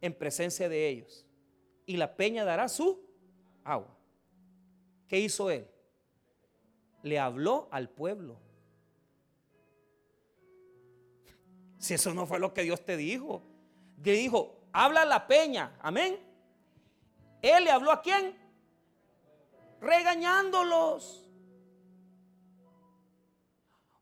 en 0.00 0.14
presencia 0.14 0.68
de 0.68 0.88
ellos. 0.88 1.26
Y 1.86 1.96
la 1.96 2.16
peña 2.16 2.44
dará 2.44 2.68
su 2.68 3.00
agua. 3.64 3.96
¿Qué 5.08 5.18
hizo 5.18 5.50
él? 5.50 5.68
Le 7.02 7.18
habló 7.18 7.68
al 7.70 7.88
pueblo. 7.88 8.38
Si 11.78 11.94
eso 11.94 12.12
no 12.12 12.26
fue 12.26 12.38
lo 12.38 12.52
que 12.52 12.62
Dios 12.62 12.84
te 12.84 12.96
dijo. 12.96 13.42
Le 14.02 14.12
dijo, 14.12 14.60
habla 14.72 15.04
la 15.04 15.26
peña. 15.26 15.76
Amén. 15.80 16.18
Él 17.40 17.64
le 17.64 17.70
habló 17.70 17.92
a 17.92 18.02
quién? 18.02 18.36
Regañándolos 19.80 21.28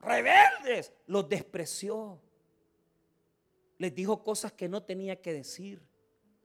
rebeldes, 0.07 0.93
los 1.07 1.29
despreció. 1.29 2.21
Les 3.79 3.95
dijo 3.95 4.23
cosas 4.23 4.53
que 4.53 4.69
no 4.69 4.83
tenía 4.83 5.21
que 5.21 5.33
decir. 5.33 5.83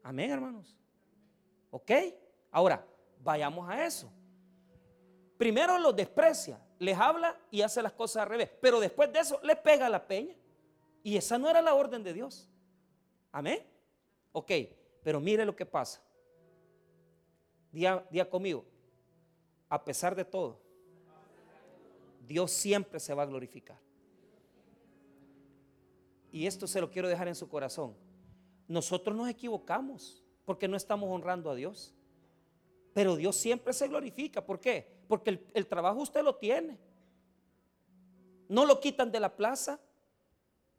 Amén, 0.03 0.31
hermanos. 0.31 0.77
¿Ok? 1.69 1.91
Ahora, 2.51 2.85
vayamos 3.23 3.69
a 3.69 3.85
eso. 3.85 4.11
Primero 5.37 5.79
los 5.79 5.95
desprecia, 5.95 6.59
les 6.77 6.97
habla 6.97 7.35
y 7.49 7.61
hace 7.61 7.81
las 7.81 7.93
cosas 7.93 8.23
al 8.23 8.29
revés. 8.29 8.49
Pero 8.61 8.79
después 8.79 9.11
de 9.11 9.19
eso, 9.19 9.39
le 9.43 9.55
pega 9.55 9.89
la 9.89 10.05
peña. 10.05 10.35
Y 11.03 11.17
esa 11.17 11.37
no 11.37 11.49
era 11.49 11.61
la 11.61 11.73
orden 11.73 12.03
de 12.03 12.13
Dios. 12.13 12.49
Amén. 13.31 13.65
Ok, 14.33 14.51
pero 15.03 15.19
mire 15.19 15.45
lo 15.45 15.55
que 15.55 15.65
pasa. 15.65 16.01
Día, 17.71 18.05
día 18.11 18.29
conmigo. 18.29 18.65
A 19.69 19.83
pesar 19.83 20.15
de 20.15 20.25
todo, 20.25 20.59
Dios 22.27 22.51
siempre 22.51 22.99
se 22.99 23.13
va 23.13 23.23
a 23.23 23.25
glorificar. 23.25 23.79
Y 26.31 26.47
esto 26.47 26.65
se 26.67 26.79
lo 26.79 26.89
quiero 26.89 27.09
dejar 27.09 27.27
en 27.27 27.35
su 27.35 27.49
corazón. 27.49 27.95
Nosotros 28.67 29.15
nos 29.15 29.27
equivocamos 29.27 30.23
porque 30.45 30.67
no 30.67 30.77
estamos 30.77 31.09
honrando 31.09 31.49
a 31.49 31.55
Dios. 31.55 31.93
Pero 32.93 33.15
Dios 33.15 33.35
siempre 33.35 33.73
se 33.73 33.87
glorifica. 33.87 34.45
¿Por 34.45 34.59
qué? 34.59 34.87
Porque 35.07 35.45
el, 35.53 35.67
trabajo 35.67 35.99
usted 36.01 36.23
lo 36.23 36.35
tiene. 36.35 36.79
No 38.47 38.65
lo 38.65 38.79
quitan 38.79 39.11
de 39.11 39.19
la 39.19 39.35
plaza. 39.35 39.79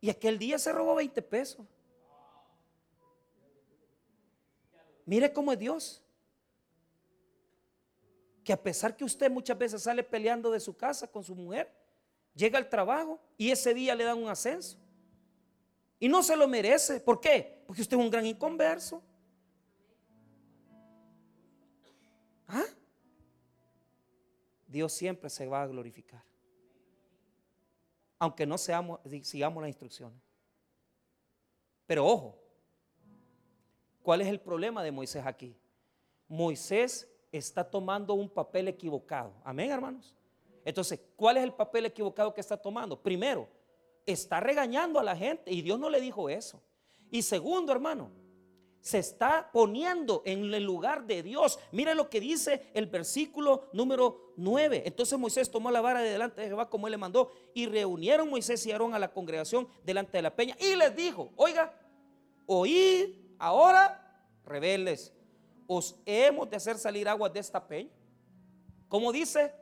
Y 0.00 0.10
aquel 0.10 0.38
día 0.38 0.58
se 0.58 0.72
robó 0.72 0.94
20 0.94 1.20
pesos. 1.22 1.66
Mire 5.04 5.32
cómo 5.32 5.52
es 5.52 5.58
Dios 5.58 6.02
que 8.44 8.52
a 8.52 8.60
pesar 8.60 8.96
que 8.96 9.04
usted 9.04 9.30
muchas 9.30 9.56
veces 9.56 9.82
sale 9.82 10.02
peleando 10.02 10.50
de 10.50 10.58
su 10.58 10.76
casa 10.76 11.06
con 11.06 11.22
su 11.22 11.34
mujer, 11.34 11.72
llega 12.34 12.58
al 12.58 12.68
trabajo 12.68 13.20
y 13.36 13.50
ese 13.50 13.72
día 13.72 13.94
le 13.94 14.04
dan 14.04 14.18
un 14.18 14.28
ascenso. 14.28 14.81
Y 16.02 16.08
no 16.08 16.20
se 16.20 16.36
lo 16.36 16.48
merece. 16.48 16.98
¿Por 16.98 17.20
qué? 17.20 17.62
Porque 17.64 17.80
usted 17.80 17.96
es 17.96 18.02
un 18.02 18.10
gran 18.10 18.26
inconverso. 18.26 19.00
¿Ah? 22.48 22.64
Dios 24.66 24.92
siempre 24.92 25.30
se 25.30 25.46
va 25.46 25.62
a 25.62 25.66
glorificar. 25.68 26.24
Aunque 28.18 28.44
no 28.44 28.58
seamos, 28.58 28.98
sigamos 29.22 29.62
las 29.62 29.68
instrucciones. 29.68 30.18
Pero 31.86 32.04
ojo, 32.04 32.36
¿cuál 34.02 34.22
es 34.22 34.26
el 34.26 34.40
problema 34.40 34.82
de 34.82 34.90
Moisés 34.90 35.24
aquí? 35.24 35.56
Moisés 36.26 37.08
está 37.30 37.62
tomando 37.62 38.14
un 38.14 38.28
papel 38.28 38.66
equivocado. 38.66 39.34
Amén, 39.44 39.70
hermanos. 39.70 40.16
Entonces, 40.64 40.98
¿cuál 41.14 41.36
es 41.36 41.44
el 41.44 41.54
papel 41.54 41.86
equivocado 41.86 42.34
que 42.34 42.40
está 42.40 42.56
tomando? 42.56 43.00
Primero, 43.00 43.48
está 44.06 44.40
regañando 44.40 44.98
a 44.98 45.02
la 45.02 45.16
gente 45.16 45.52
y 45.52 45.62
Dios 45.62 45.78
no 45.78 45.90
le 45.90 46.00
dijo 46.00 46.28
eso. 46.28 46.62
Y 47.10 47.22
segundo, 47.22 47.72
hermano, 47.72 48.10
se 48.80 48.98
está 48.98 49.50
poniendo 49.52 50.22
en 50.24 50.52
el 50.52 50.64
lugar 50.64 51.06
de 51.06 51.22
Dios. 51.22 51.58
Mire 51.70 51.94
lo 51.94 52.10
que 52.10 52.20
dice 52.20 52.70
el 52.74 52.86
versículo 52.86 53.68
número 53.72 54.32
9. 54.36 54.82
Entonces 54.86 55.18
Moisés 55.18 55.50
tomó 55.50 55.70
la 55.70 55.80
vara 55.80 56.00
de 56.00 56.10
delante 56.10 56.40
de 56.40 56.48
Jehová 56.48 56.68
como 56.68 56.88
él 56.88 56.92
le 56.92 56.98
mandó 56.98 57.30
y 57.54 57.66
reunieron 57.66 58.28
Moisés 58.28 58.66
y 58.66 58.72
Aarón 58.72 58.94
a 58.94 58.98
la 58.98 59.12
congregación 59.12 59.68
delante 59.84 60.18
de 60.18 60.22
la 60.22 60.34
peña 60.34 60.56
y 60.58 60.74
les 60.74 60.96
dijo, 60.96 61.32
oiga, 61.36 61.72
oíd 62.46 63.10
ahora 63.38 63.98
rebeldes 64.44 65.12
os 65.66 65.96
hemos 66.04 66.50
de 66.50 66.56
hacer 66.56 66.76
salir 66.76 67.08
aguas 67.08 67.32
de 67.32 67.40
esta 67.40 67.66
peña. 67.66 67.90
¿Cómo 68.88 69.12
dice? 69.12 69.52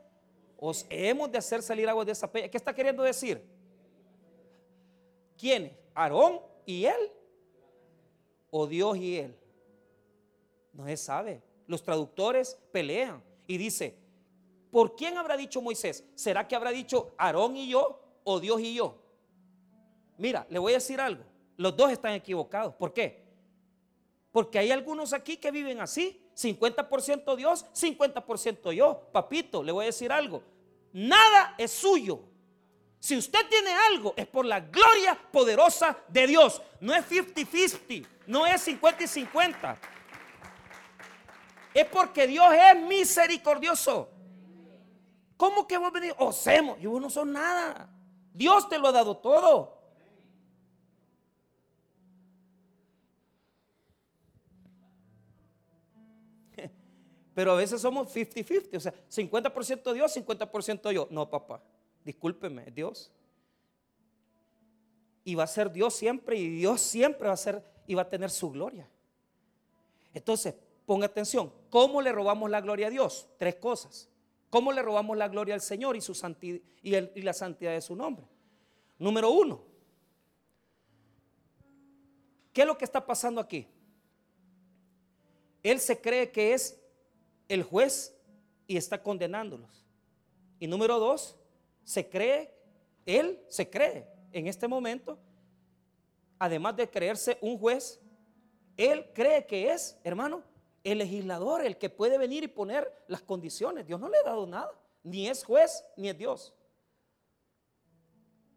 Os 0.57 0.85
hemos 0.89 1.31
de 1.31 1.37
hacer 1.37 1.61
salir 1.61 1.87
aguas 1.87 2.05
de 2.05 2.11
esta 2.11 2.29
peña. 2.29 2.49
¿Qué 2.49 2.57
está 2.57 2.73
queriendo 2.73 3.03
decir? 3.03 3.41
¿Quién? 5.41 5.75
¿Aarón 5.95 6.39
y 6.67 6.85
él? 6.85 7.11
¿O 8.51 8.67
Dios 8.67 8.95
y 8.97 9.17
él? 9.17 9.35
No 10.71 10.85
se 10.85 10.95
sabe. 10.97 11.41
Los 11.65 11.81
traductores 11.81 12.59
pelean 12.71 13.23
y 13.47 13.57
dice, 13.57 13.97
¿por 14.69 14.95
quién 14.95 15.17
habrá 15.17 15.35
dicho 15.35 15.59
Moisés? 15.59 16.07
¿Será 16.13 16.47
que 16.47 16.55
habrá 16.55 16.69
dicho 16.69 17.15
Aarón 17.17 17.57
y 17.57 17.69
yo 17.69 17.99
o 18.23 18.39
Dios 18.39 18.61
y 18.61 18.75
yo? 18.75 19.01
Mira, 20.19 20.45
le 20.47 20.59
voy 20.59 20.73
a 20.73 20.75
decir 20.75 21.01
algo. 21.01 21.23
Los 21.57 21.75
dos 21.75 21.91
están 21.91 22.13
equivocados. 22.13 22.75
¿Por 22.75 22.93
qué? 22.93 23.23
Porque 24.31 24.59
hay 24.59 24.69
algunos 24.69 25.11
aquí 25.11 25.37
que 25.37 25.49
viven 25.49 25.81
así. 25.81 26.21
50% 26.35 27.35
Dios, 27.35 27.65
50% 27.73 28.73
yo. 28.73 29.09
Papito, 29.11 29.63
le 29.63 29.71
voy 29.71 29.85
a 29.85 29.87
decir 29.87 30.11
algo. 30.11 30.43
Nada 30.93 31.55
es 31.57 31.71
suyo. 31.71 32.30
Si 33.01 33.17
usted 33.17 33.49
tiene 33.49 33.71
algo, 33.89 34.13
es 34.15 34.27
por 34.27 34.45
la 34.45 34.59
gloria 34.59 35.17
poderosa 35.31 35.97
de 36.07 36.27
Dios. 36.27 36.61
No 36.79 36.93
es 36.93 37.03
50-50, 37.09 38.05
no 38.27 38.45
es 38.45 38.61
50 38.61 39.03
y 39.03 39.07
50. 39.07 39.79
Es 41.73 41.87
porque 41.87 42.27
Dios 42.27 42.53
es 42.53 42.79
misericordioso. 42.83 44.07
¿Cómo 45.35 45.67
que 45.67 45.79
vos 45.79 45.91
venís? 45.91 46.13
Osemos, 46.19 46.79
yo 46.79 46.99
no 46.99 47.09
soy 47.09 47.25
nada. 47.25 47.89
Dios 48.35 48.69
te 48.69 48.77
lo 48.77 48.89
ha 48.89 48.91
dado 48.91 49.17
todo. 49.17 49.81
Pero 57.33 57.53
a 57.53 57.55
veces 57.55 57.81
somos 57.81 58.15
50-50, 58.15 58.77
o 58.77 58.79
sea, 58.79 58.93
50% 59.09 59.91
Dios, 59.91 60.15
50% 60.15 60.91
yo. 60.91 61.07
No, 61.09 61.27
papá, 61.27 61.63
discúlpeme, 62.03 62.65
Dios. 62.71 63.11
Y 65.23 65.35
va 65.35 65.43
a 65.43 65.47
ser 65.47 65.71
Dios 65.71 65.93
siempre 65.93 66.37
y 66.37 66.49
Dios 66.49 66.81
siempre 66.81 67.27
va 67.27 67.33
a 67.33 67.37
ser 67.37 67.63
y 67.85 67.93
va 67.93 68.03
a 68.03 68.09
tener 68.09 68.29
su 68.29 68.51
gloria. 68.51 68.89
Entonces, 70.13 70.55
ponga 70.85 71.05
atención, 71.05 71.51
¿cómo 71.69 72.01
le 72.01 72.11
robamos 72.11 72.49
la 72.49 72.61
gloria 72.61 72.87
a 72.87 72.89
Dios? 72.89 73.27
Tres 73.37 73.55
cosas. 73.55 74.09
¿Cómo 74.49 74.73
le 74.73 74.81
robamos 74.81 75.15
la 75.17 75.29
gloria 75.29 75.53
al 75.53 75.61
Señor 75.61 75.95
y, 75.95 76.01
su 76.01 76.13
y 76.83 77.21
la 77.21 77.33
santidad 77.33 77.71
de 77.71 77.81
su 77.81 77.95
nombre? 77.95 78.25
Número 78.99 79.31
uno, 79.31 79.63
¿qué 82.51 82.61
es 82.61 82.67
lo 82.67 82.77
que 82.77 82.85
está 82.85 83.05
pasando 83.05 83.39
aquí? 83.39 83.67
Él 85.63 85.79
se 85.79 85.99
cree 85.99 86.31
que 86.31 86.53
es 86.53 86.79
el 87.47 87.63
juez 87.63 88.15
y 88.67 88.77
está 88.77 89.01
condenándolos. 89.01 89.85
Y 90.59 90.67
número 90.67 90.99
dos, 90.99 91.35
se 91.83 92.09
cree, 92.09 92.53
él 93.05 93.43
se 93.47 93.69
cree 93.69 94.07
en 94.31 94.47
este 94.47 94.67
momento, 94.67 95.19
además 96.39 96.75
de 96.75 96.89
creerse 96.89 97.37
un 97.41 97.57
juez, 97.57 97.99
él 98.77 99.11
cree 99.13 99.45
que 99.45 99.71
es, 99.71 99.99
hermano, 100.03 100.43
el 100.83 100.97
legislador, 100.97 101.63
el 101.63 101.77
que 101.77 101.89
puede 101.89 102.17
venir 102.17 102.43
y 102.43 102.47
poner 102.47 102.91
las 103.07 103.21
condiciones. 103.21 103.85
Dios 103.85 103.99
no 103.99 104.09
le 104.09 104.17
ha 104.17 104.23
dado 104.23 104.47
nada, 104.47 104.71
ni 105.03 105.27
es 105.27 105.43
juez, 105.43 105.83
ni 105.95 106.09
es 106.09 106.17
Dios. 106.17 106.53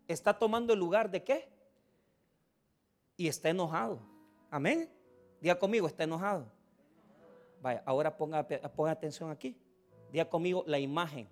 Está 0.09 0.39
tomando 0.39 0.73
el 0.73 0.79
lugar 0.79 1.11
de 1.11 1.23
qué? 1.23 1.49
Y 3.17 3.29
está 3.29 3.51
enojado. 3.51 4.01
Amén. 4.51 4.91
Diga 5.41 5.59
conmigo, 5.59 5.87
está 5.87 6.05
enojado. 6.05 6.51
Vaya, 7.61 7.83
ahora 7.87 8.17
ponga, 8.17 8.47
ponga 8.47 8.91
atención 8.91 9.31
aquí. 9.31 9.57
Diga 10.13 10.29
conmigo 10.29 10.65
la 10.67 10.79
imagen. 10.79 11.29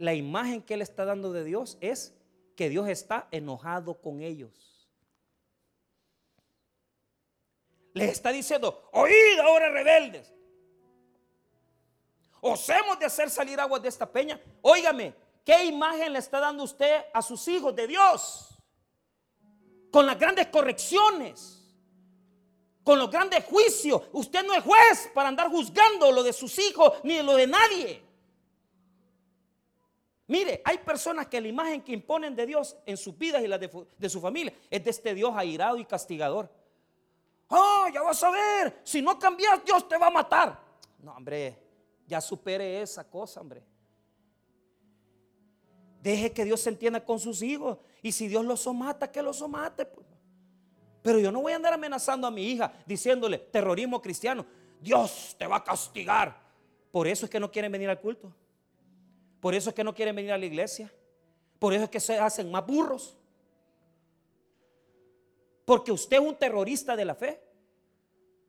La 0.00 0.14
imagen 0.14 0.62
que 0.62 0.72
él 0.72 0.80
está 0.80 1.04
dando 1.04 1.30
de 1.30 1.44
Dios 1.44 1.76
es 1.82 2.14
que 2.56 2.70
Dios 2.70 2.88
está 2.88 3.28
enojado 3.30 4.00
con 4.00 4.22
ellos. 4.22 4.88
Les 7.92 8.10
está 8.10 8.32
diciendo, 8.32 8.88
oíd 8.92 9.38
ahora 9.40 9.68
rebeldes. 9.68 10.32
Os 12.40 12.66
hemos 12.70 12.98
de 12.98 13.04
hacer 13.04 13.28
salir 13.28 13.60
aguas 13.60 13.82
de 13.82 13.90
esta 13.90 14.10
peña. 14.10 14.40
Óigame, 14.62 15.14
¿qué 15.44 15.66
imagen 15.66 16.14
le 16.14 16.18
está 16.18 16.40
dando 16.40 16.64
usted 16.64 17.04
a 17.12 17.20
sus 17.20 17.46
hijos 17.48 17.76
de 17.76 17.86
Dios? 17.86 18.58
Con 19.92 20.06
las 20.06 20.18
grandes 20.18 20.46
correcciones 20.46 21.58
con 22.82 22.98
los 22.98 23.10
grandes 23.10 23.44
juicios. 23.44 24.00
Usted 24.12 24.42
no 24.46 24.54
es 24.54 24.64
juez 24.64 25.10
para 25.12 25.28
andar 25.28 25.50
juzgando 25.50 26.10
lo 26.10 26.22
de 26.22 26.32
sus 26.32 26.58
hijos 26.58 26.94
ni 27.04 27.20
lo 27.20 27.36
de 27.36 27.46
nadie. 27.46 28.09
Mire, 30.30 30.62
hay 30.64 30.78
personas 30.78 31.26
que 31.26 31.40
la 31.40 31.48
imagen 31.48 31.82
que 31.82 31.92
imponen 31.92 32.36
de 32.36 32.46
Dios 32.46 32.76
en 32.86 32.96
sus 32.96 33.18
vidas 33.18 33.42
y 33.42 33.48
la 33.48 33.58
de, 33.58 34.08
su 34.08 34.20
familia 34.20 34.54
es 34.70 34.84
de 34.84 34.90
este 34.90 35.12
Dios 35.12 35.32
airado 35.34 35.76
y 35.76 35.84
castigador. 35.84 36.48
Oh, 37.48 37.88
ya 37.92 38.00
vas 38.00 38.22
a 38.22 38.30
ver, 38.30 38.78
si 38.84 39.02
no 39.02 39.18
cambias, 39.18 39.64
Dios 39.64 39.88
te 39.88 39.98
va 39.98 40.06
a 40.06 40.10
matar. 40.10 40.56
No, 41.00 41.16
hombre, 41.16 41.58
ya 42.06 42.20
supere 42.20 42.80
esa 42.80 43.02
cosa, 43.10 43.40
hombre. 43.40 43.64
Deje 46.00 46.30
que 46.30 46.44
Dios 46.44 46.60
se 46.60 46.70
entienda 46.70 47.04
con 47.04 47.18
sus 47.18 47.42
hijos. 47.42 47.78
Y 48.00 48.12
si 48.12 48.28
Dios 48.28 48.44
los 48.44 48.60
somata, 48.60 49.10
que 49.10 49.22
los 49.22 49.38
somate. 49.38 49.84
Pues. 49.84 50.06
Pero 51.02 51.18
yo 51.18 51.32
no 51.32 51.42
voy 51.42 51.54
a 51.54 51.56
andar 51.56 51.72
amenazando 51.72 52.28
a 52.28 52.30
mi 52.30 52.44
hija 52.44 52.72
diciéndole 52.86 53.36
terrorismo 53.36 54.00
cristiano. 54.00 54.46
Dios 54.80 55.34
te 55.36 55.48
va 55.48 55.56
a 55.56 55.64
castigar. 55.64 56.40
Por 56.92 57.08
eso 57.08 57.24
es 57.26 57.30
que 57.30 57.40
no 57.40 57.50
quieren 57.50 57.72
venir 57.72 57.90
al 57.90 58.00
culto. 58.00 58.32
Por 59.40 59.54
eso 59.54 59.70
es 59.70 59.74
que 59.74 59.84
no 59.84 59.94
quieren 59.94 60.14
venir 60.14 60.32
a 60.32 60.38
la 60.38 60.46
iglesia. 60.46 60.92
Por 61.58 61.72
eso 61.72 61.84
es 61.84 61.90
que 61.90 62.00
se 62.00 62.18
hacen 62.18 62.50
más 62.50 62.66
burros. 62.66 63.16
Porque 65.64 65.92
usted 65.92 66.18
es 66.18 66.22
un 66.22 66.36
terrorista 66.36 66.96
de 66.96 67.04
la 67.04 67.14
fe. 67.14 67.42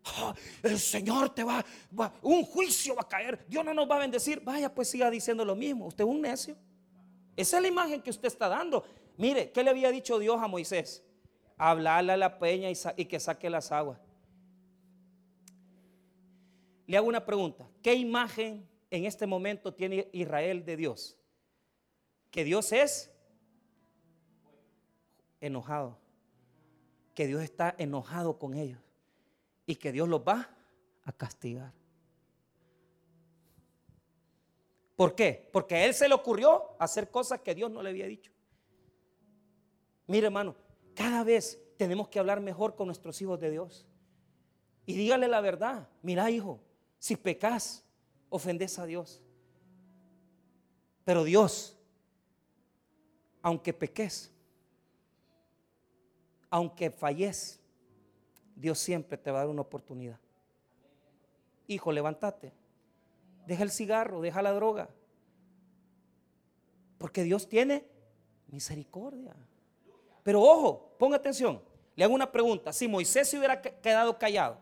Ah, 0.04 0.34
el 0.64 0.80
Señor 0.80 1.30
te 1.30 1.44
va, 1.44 1.64
va, 1.98 2.14
un 2.22 2.44
juicio 2.44 2.96
va 2.96 3.02
a 3.04 3.08
caer. 3.08 3.46
Dios 3.48 3.64
no 3.64 3.74
nos 3.74 3.90
va 3.90 3.98
a 3.98 4.00
bendecir. 4.00 4.42
Vaya, 4.42 4.74
pues 4.74 4.90
siga 4.90 5.10
diciendo 5.10 5.46
lo 5.46 5.56
mismo. 5.56 5.88
Usted 5.88 6.04
es 6.04 6.10
un 6.10 6.22
necio. 6.22 6.56
Esa 7.36 7.58
es 7.58 7.62
la 7.62 7.68
imagen 7.68 8.02
que 8.02 8.10
usted 8.10 8.28
está 8.28 8.50
dando. 8.50 8.84
Mire, 9.18 9.52
¿qué 9.52 9.64
le 9.64 9.70
había 9.70 9.92
dicho 9.92 10.18
Dios 10.20 10.42
a 10.42 10.48
Moisés? 10.48 11.04
hablarle 11.62 12.14
a 12.14 12.18
la 12.18 12.40
peña 12.40 12.70
y, 12.72 13.06
que 13.06 13.20
saque 13.20 13.48
las 13.48 13.72
aguas. 13.72 14.00
Le 16.88 16.98
hago 16.98 17.08
una 17.08 17.24
pregunta. 17.24 17.68
¿Qué 17.84 17.94
imagen 17.94 18.68
en 18.92 19.06
este 19.06 19.26
momento 19.26 19.74
tiene 19.74 20.10
Israel 20.12 20.64
de 20.64 20.78
Dios? 20.78 21.18
Que 22.30 22.44
Dios 22.44 22.72
es 22.72 23.10
enojado. 25.40 25.98
Que 27.16 27.26
Dios 27.26 27.42
está 27.42 27.74
enojado 27.78 28.38
con 28.38 28.54
ellos. 28.54 28.80
Y 29.66 29.76
que 29.76 29.92
Dios 29.92 30.08
los 30.08 30.22
va 30.22 30.56
a 31.04 31.12
castigar. 31.12 31.74
¿Por 34.96 35.16
qué? 35.16 35.50
Porque 35.52 35.76
a 35.76 35.86
él 35.86 35.94
se 35.94 36.08
le 36.08 36.14
ocurrió 36.14 36.76
hacer 36.78 37.10
cosas 37.10 37.42
que 37.42 37.56
Dios 37.56 37.72
no 37.72 37.82
le 37.82 37.90
había 37.90 38.06
dicho. 38.06 38.32
Mire, 40.06 40.28
hermano, 40.28 40.56
cada 40.94 41.24
vez 41.24 41.60
tenemos 41.78 42.10
que 42.10 42.20
hablar 42.20 42.42
mejor 42.42 42.76
con 42.76 42.88
nuestros 42.88 43.20
hijos 43.22 43.40
de 43.40 43.50
Dios. 43.50 43.88
Y 44.86 44.94
dígale 44.96 45.28
la 45.28 45.42
verdad. 45.42 45.88
Mira, 46.02 46.30
hijo, 46.30 46.60
si 47.00 47.16
pecas, 47.16 47.84
ofendes 48.32 48.80
a 48.80 48.88
Dios. 48.88 49.22
Pero 51.04 51.24
Dios, 51.24 51.78
aunque 53.44 53.74
peques, 53.74 54.32
aunque 56.50 56.89
falles, 56.89 57.60
Dios 58.56 58.80
siempre 58.80 59.17
te 59.17 59.30
va 59.30 59.39
a 59.39 59.41
dar 59.41 59.50
una 59.50 59.62
oportunidad. 59.62 60.20
Hijo, 61.67 61.91
levántate. 61.91 62.54
Deja 63.46 63.63
el 63.63 63.72
cigarro, 63.72 64.22
deja 64.22 64.41
la 64.41 64.52
droga. 64.52 64.89
Porque 66.98 67.24
Dios 67.24 67.48
tiene 67.48 67.86
misericordia. 68.48 69.36
Pero 70.24 70.41
ojo, 70.41 70.96
ponga 70.98 71.17
atención. 71.17 71.62
Le 71.96 72.04
hago 72.04 72.13
una 72.13 72.32
pregunta. 72.32 72.72
Si 72.72 72.88
Moisés 72.88 73.28
se 73.30 73.38
hubiera 73.38 73.62
quedado 73.62 74.17
callado 74.17 74.58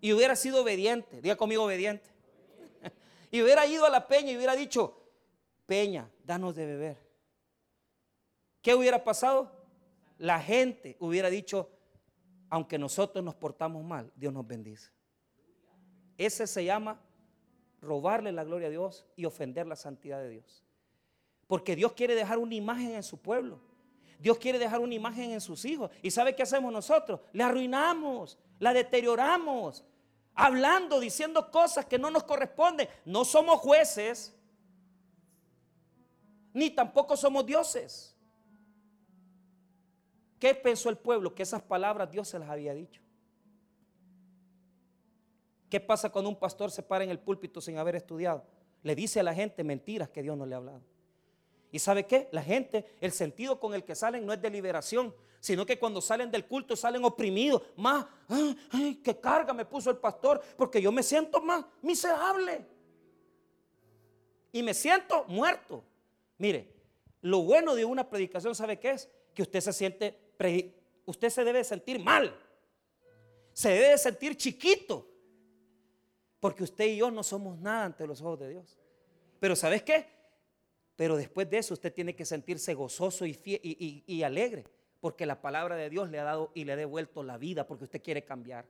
y 0.00 0.12
hubiera 0.12 0.36
sido 0.36 0.62
obediente, 0.62 1.20
diga 1.20 1.36
conmigo 1.36 1.64
obediente, 1.64 2.15
y 3.30 3.42
hubiera 3.42 3.66
ido 3.66 3.84
a 3.84 3.90
la 3.90 4.06
peña 4.06 4.32
y 4.32 4.36
hubiera 4.36 4.54
dicho, 4.54 5.02
peña, 5.66 6.10
danos 6.24 6.54
de 6.54 6.66
beber. 6.66 7.06
¿Qué 8.62 8.74
hubiera 8.74 9.04
pasado? 9.04 9.52
La 10.18 10.40
gente 10.40 10.96
hubiera 11.00 11.30
dicho, 11.30 11.70
aunque 12.48 12.78
nosotros 12.78 13.24
nos 13.24 13.34
portamos 13.34 13.84
mal, 13.84 14.10
Dios 14.16 14.32
nos 14.32 14.46
bendice. 14.46 14.90
Ese 16.18 16.46
se 16.46 16.64
llama 16.64 17.00
robarle 17.80 18.32
la 18.32 18.44
gloria 18.44 18.68
a 18.68 18.70
Dios 18.70 19.06
y 19.16 19.24
ofender 19.24 19.66
la 19.66 19.76
santidad 19.76 20.20
de 20.20 20.30
Dios. 20.30 20.64
Porque 21.46 21.76
Dios 21.76 21.92
quiere 21.92 22.14
dejar 22.14 22.38
una 22.38 22.54
imagen 22.54 22.94
en 22.94 23.02
su 23.02 23.18
pueblo. 23.18 23.60
Dios 24.18 24.38
quiere 24.38 24.58
dejar 24.58 24.80
una 24.80 24.94
imagen 24.94 25.30
en 25.30 25.40
sus 25.40 25.64
hijos. 25.64 25.90
¿Y 26.02 26.10
sabe 26.10 26.34
qué 26.34 26.42
hacemos 26.42 26.72
nosotros? 26.72 27.20
Le 27.32 27.42
arruinamos, 27.42 28.38
la 28.58 28.72
deterioramos, 28.72 29.84
hablando, 30.36 31.00
diciendo 31.00 31.50
cosas 31.50 31.86
que 31.86 31.98
no 31.98 32.10
nos 32.10 32.22
corresponden. 32.22 32.88
No 33.04 33.24
somos 33.24 33.58
jueces, 33.58 34.36
ni 36.52 36.70
tampoco 36.70 37.16
somos 37.16 37.44
dioses. 37.44 38.14
¿Qué 40.38 40.54
pensó 40.54 40.90
el 40.90 40.98
pueblo? 40.98 41.34
Que 41.34 41.42
esas 41.42 41.62
palabras 41.62 42.10
Dios 42.10 42.28
se 42.28 42.38
las 42.38 42.50
había 42.50 42.74
dicho. 42.74 43.00
¿Qué 45.70 45.80
pasa 45.80 46.10
cuando 46.10 46.28
un 46.28 46.38
pastor 46.38 46.70
se 46.70 46.82
para 46.82 47.02
en 47.02 47.10
el 47.10 47.18
púlpito 47.18 47.60
sin 47.60 47.78
haber 47.78 47.96
estudiado? 47.96 48.44
Le 48.82 48.94
dice 48.94 49.18
a 49.18 49.22
la 49.22 49.34
gente 49.34 49.64
mentiras 49.64 50.10
que 50.10 50.22
Dios 50.22 50.36
no 50.36 50.46
le 50.46 50.54
ha 50.54 50.58
hablado. 50.58 50.82
¿Y 51.72 51.78
sabe 51.78 52.06
qué? 52.06 52.28
La 52.32 52.42
gente, 52.42 52.96
el 53.00 53.12
sentido 53.12 53.58
con 53.58 53.74
el 53.74 53.84
que 53.84 53.94
salen 53.94 54.24
no 54.24 54.32
es 54.32 54.40
de 54.40 54.50
liberación, 54.50 55.14
sino 55.40 55.66
que 55.66 55.78
cuando 55.78 56.00
salen 56.00 56.30
del 56.30 56.46
culto 56.46 56.74
salen 56.76 57.04
oprimidos. 57.04 57.62
Más, 57.76 58.06
ay, 58.28 59.00
qué 59.02 59.18
carga 59.18 59.52
me 59.52 59.64
puso 59.64 59.90
el 59.90 59.98
pastor, 59.98 60.40
porque 60.56 60.80
yo 60.80 60.90
me 60.90 61.02
siento 61.02 61.40
más 61.40 61.64
miserable. 61.82 62.66
Y 64.52 64.62
me 64.62 64.74
siento 64.74 65.24
muerto. 65.28 65.84
Mire, 66.38 66.72
lo 67.20 67.42
bueno 67.42 67.74
de 67.74 67.84
una 67.84 68.08
predicación, 68.08 68.54
¿sabe 68.54 68.78
qué 68.78 68.92
es? 68.92 69.08
Que 69.34 69.42
usted 69.42 69.60
se 69.60 69.72
siente, 69.72 70.18
usted 71.04 71.30
se 71.30 71.44
debe 71.44 71.62
sentir 71.62 71.98
mal. 71.98 72.34
Se 73.52 73.70
debe 73.70 73.98
sentir 73.98 74.36
chiquito. 74.36 75.06
Porque 76.40 76.62
usted 76.64 76.86
y 76.86 76.96
yo 76.98 77.10
no 77.10 77.22
somos 77.22 77.58
nada 77.58 77.84
ante 77.84 78.06
los 78.06 78.20
ojos 78.20 78.40
de 78.40 78.48
Dios. 78.50 78.78
Pero 79.40 79.56
¿sabes 79.56 79.82
qué? 79.82 80.15
Pero 80.96 81.16
después 81.16 81.48
de 81.50 81.58
eso 81.58 81.74
usted 81.74 81.92
tiene 81.92 82.16
que 82.16 82.24
sentirse 82.24 82.72
gozoso 82.74 83.26
y, 83.26 83.38
y, 84.06 84.22
alegre, 84.22 84.64
porque 85.00 85.26
la 85.26 85.40
palabra 85.42 85.76
de 85.76 85.90
Dios 85.90 86.08
le 86.08 86.18
ha 86.18 86.24
dado 86.24 86.50
y 86.54 86.64
le 86.64 86.72
ha 86.72 86.76
devuelto 86.76 87.22
la 87.22 87.36
vida, 87.36 87.66
porque 87.66 87.84
usted 87.84 88.02
quiere 88.02 88.24
cambiar. 88.24 88.66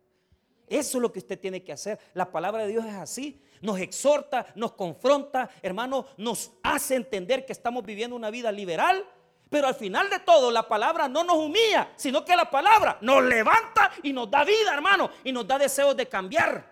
Eso 0.66 0.98
es 0.98 1.02
lo 1.02 1.12
que 1.12 1.20
usted 1.20 1.38
tiene 1.38 1.62
que 1.62 1.72
hacer. 1.72 2.00
La 2.14 2.32
palabra 2.32 2.62
de 2.62 2.72
Dios 2.72 2.84
es 2.84 2.94
así. 2.94 3.40
Nos 3.62 3.78
exhorta, 3.78 4.46
nos 4.56 4.72
confronta, 4.72 5.48
hermano, 5.62 6.06
nos 6.16 6.50
hace 6.64 6.96
entender 6.96 7.46
que 7.46 7.52
estamos 7.52 7.84
viviendo 7.84 8.16
una 8.16 8.30
vida 8.30 8.50
liberal, 8.50 9.04
Pero 9.48 9.68
al 9.68 9.76
final 9.76 10.10
de 10.10 10.18
todo, 10.18 10.50
la 10.50 10.66
palabra 10.66 11.06
no 11.06 11.22
nos 11.22 11.36
humilla, 11.36 11.92
sino 11.94 12.24
que 12.24 12.34
la 12.34 12.50
palabra 12.50 12.98
nos 13.00 13.22
levanta 13.22 13.92
y 14.02 14.12
nos 14.12 14.28
da 14.28 14.42
vida, 14.42 14.74
hermano, 14.74 15.08
y 15.22 15.30
nos 15.30 15.46
da 15.46 15.56
deseos 15.56 15.96
de 15.96 16.08
cambiar. 16.08 16.68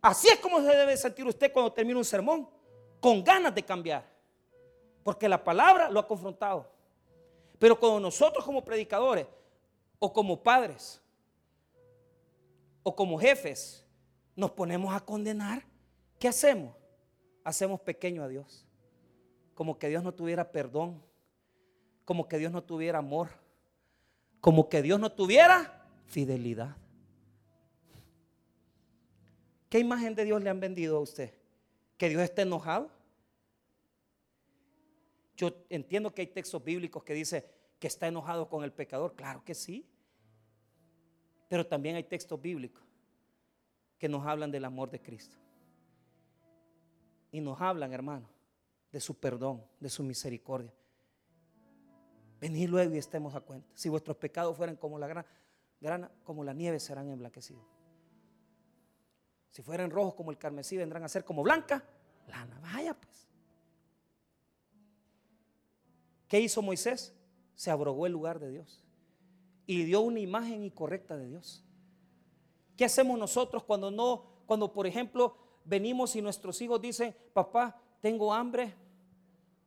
Así 0.00 0.28
es 0.28 0.38
como 0.38 0.62
se 0.62 0.74
debe 0.74 0.96
sentir 0.96 1.26
usted 1.26 1.52
cuando 1.52 1.70
termina 1.74 1.98
un 1.98 2.04
sermón, 2.06 2.48
con 2.98 3.22
ganas 3.22 3.54
de 3.54 3.62
cambiar. 3.62 4.15
Porque 5.06 5.28
la 5.28 5.44
palabra 5.44 5.88
lo 5.88 6.00
ha 6.00 6.08
confrontado. 6.08 6.68
Pero 7.60 7.78
cuando 7.78 8.00
nosotros 8.00 8.44
como 8.44 8.64
predicadores, 8.64 9.28
o 10.00 10.12
como 10.12 10.42
padres, 10.42 11.00
o 12.82 12.96
como 12.96 13.16
jefes, 13.16 13.86
nos 14.34 14.50
ponemos 14.50 14.92
a 14.92 14.98
condenar, 14.98 15.62
¿qué 16.18 16.26
hacemos? 16.26 16.74
Hacemos 17.44 17.80
pequeño 17.82 18.24
a 18.24 18.26
Dios. 18.26 18.66
Como 19.54 19.78
que 19.78 19.88
Dios 19.88 20.02
no 20.02 20.12
tuviera 20.12 20.50
perdón, 20.50 21.00
como 22.04 22.26
que 22.26 22.38
Dios 22.38 22.50
no 22.50 22.64
tuviera 22.64 22.98
amor, 22.98 23.28
como 24.40 24.68
que 24.68 24.82
Dios 24.82 24.98
no 24.98 25.12
tuviera 25.12 25.86
fidelidad. 26.06 26.76
¿Qué 29.68 29.78
imagen 29.78 30.16
de 30.16 30.24
Dios 30.24 30.42
le 30.42 30.50
han 30.50 30.58
vendido 30.58 30.96
a 30.96 31.00
usted? 31.00 31.32
¿Que 31.96 32.08
Dios 32.08 32.22
esté 32.22 32.42
enojado? 32.42 32.95
Yo 35.36 35.50
entiendo 35.68 36.14
que 36.14 36.22
hay 36.22 36.28
textos 36.28 36.64
bíblicos 36.64 37.04
que 37.04 37.14
dice 37.14 37.48
que 37.78 37.86
está 37.86 38.08
enojado 38.08 38.48
con 38.48 38.64
el 38.64 38.72
pecador. 38.72 39.14
Claro 39.14 39.44
que 39.44 39.54
sí. 39.54 39.86
Pero 41.48 41.66
también 41.66 41.96
hay 41.96 42.04
textos 42.04 42.40
bíblicos 42.40 42.82
que 43.98 44.08
nos 44.08 44.26
hablan 44.26 44.50
del 44.50 44.64
amor 44.64 44.90
de 44.90 45.00
Cristo. 45.00 45.36
Y 47.30 47.40
nos 47.40 47.60
hablan, 47.60 47.92
hermano, 47.92 48.28
de 48.90 49.00
su 49.00 49.18
perdón, 49.18 49.62
de 49.78 49.90
su 49.90 50.02
misericordia. 50.02 50.72
Venid 52.40 52.68
luego 52.68 52.94
y 52.94 52.98
estemos 52.98 53.34
a 53.34 53.40
cuenta. 53.40 53.68
Si 53.74 53.88
vuestros 53.88 54.16
pecados 54.16 54.56
fueran 54.56 54.76
como 54.76 54.98
la 54.98 55.06
grana, 55.80 56.10
como 56.24 56.44
la 56.44 56.52
nieve 56.52 56.80
serán 56.80 57.10
emblanquecidos. 57.10 57.64
Si 59.50 59.62
fueran 59.62 59.90
rojos 59.90 60.14
como 60.14 60.30
el 60.30 60.38
carmesí, 60.38 60.76
vendrán 60.76 61.04
a 61.04 61.08
ser 61.08 61.24
como 61.24 61.42
blanca 61.42 61.82
lana. 62.28 62.58
Vaya 62.60 62.96
¿Qué 66.28 66.40
hizo 66.40 66.62
Moisés? 66.62 67.14
Se 67.54 67.70
abrogó 67.70 68.06
el 68.06 68.12
lugar 68.12 68.38
de 68.38 68.50
Dios 68.50 68.82
y 69.66 69.84
dio 69.84 70.00
una 70.00 70.20
imagen 70.20 70.62
incorrecta 70.62 71.16
de 71.16 71.28
Dios. 71.28 71.64
¿Qué 72.76 72.84
hacemos 72.84 73.18
nosotros 73.18 73.64
cuando 73.64 73.90
no, 73.90 74.42
cuando 74.46 74.72
por 74.72 74.86
ejemplo 74.86 75.36
venimos 75.64 76.14
y 76.14 76.22
nuestros 76.22 76.60
hijos 76.60 76.80
dicen, 76.80 77.14
papá, 77.32 77.80
tengo 78.00 78.32
hambre, 78.32 78.74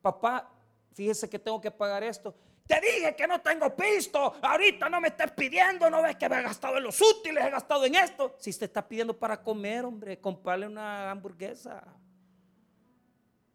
papá, 0.00 0.50
fíjese 0.92 1.28
que 1.28 1.38
tengo 1.38 1.60
que 1.60 1.70
pagar 1.70 2.02
esto? 2.02 2.34
Te 2.66 2.80
dije 2.80 3.16
que 3.16 3.26
no 3.26 3.40
tengo 3.40 3.74
pisto, 3.74 4.32
ahorita 4.40 4.88
no 4.88 5.00
me 5.00 5.08
estés 5.08 5.32
pidiendo, 5.32 5.90
no 5.90 6.02
ves 6.02 6.14
que 6.14 6.28
me 6.28 6.38
he 6.38 6.42
gastado 6.42 6.76
en 6.76 6.84
los 6.84 7.00
útiles, 7.00 7.44
he 7.44 7.50
gastado 7.50 7.84
en 7.84 7.96
esto. 7.96 8.36
Si 8.38 8.56
te 8.56 8.66
está 8.66 8.86
pidiendo 8.86 9.18
para 9.18 9.42
comer, 9.42 9.84
hombre, 9.84 10.20
comprarle 10.20 10.68
una 10.68 11.10
hamburguesa. 11.10 11.82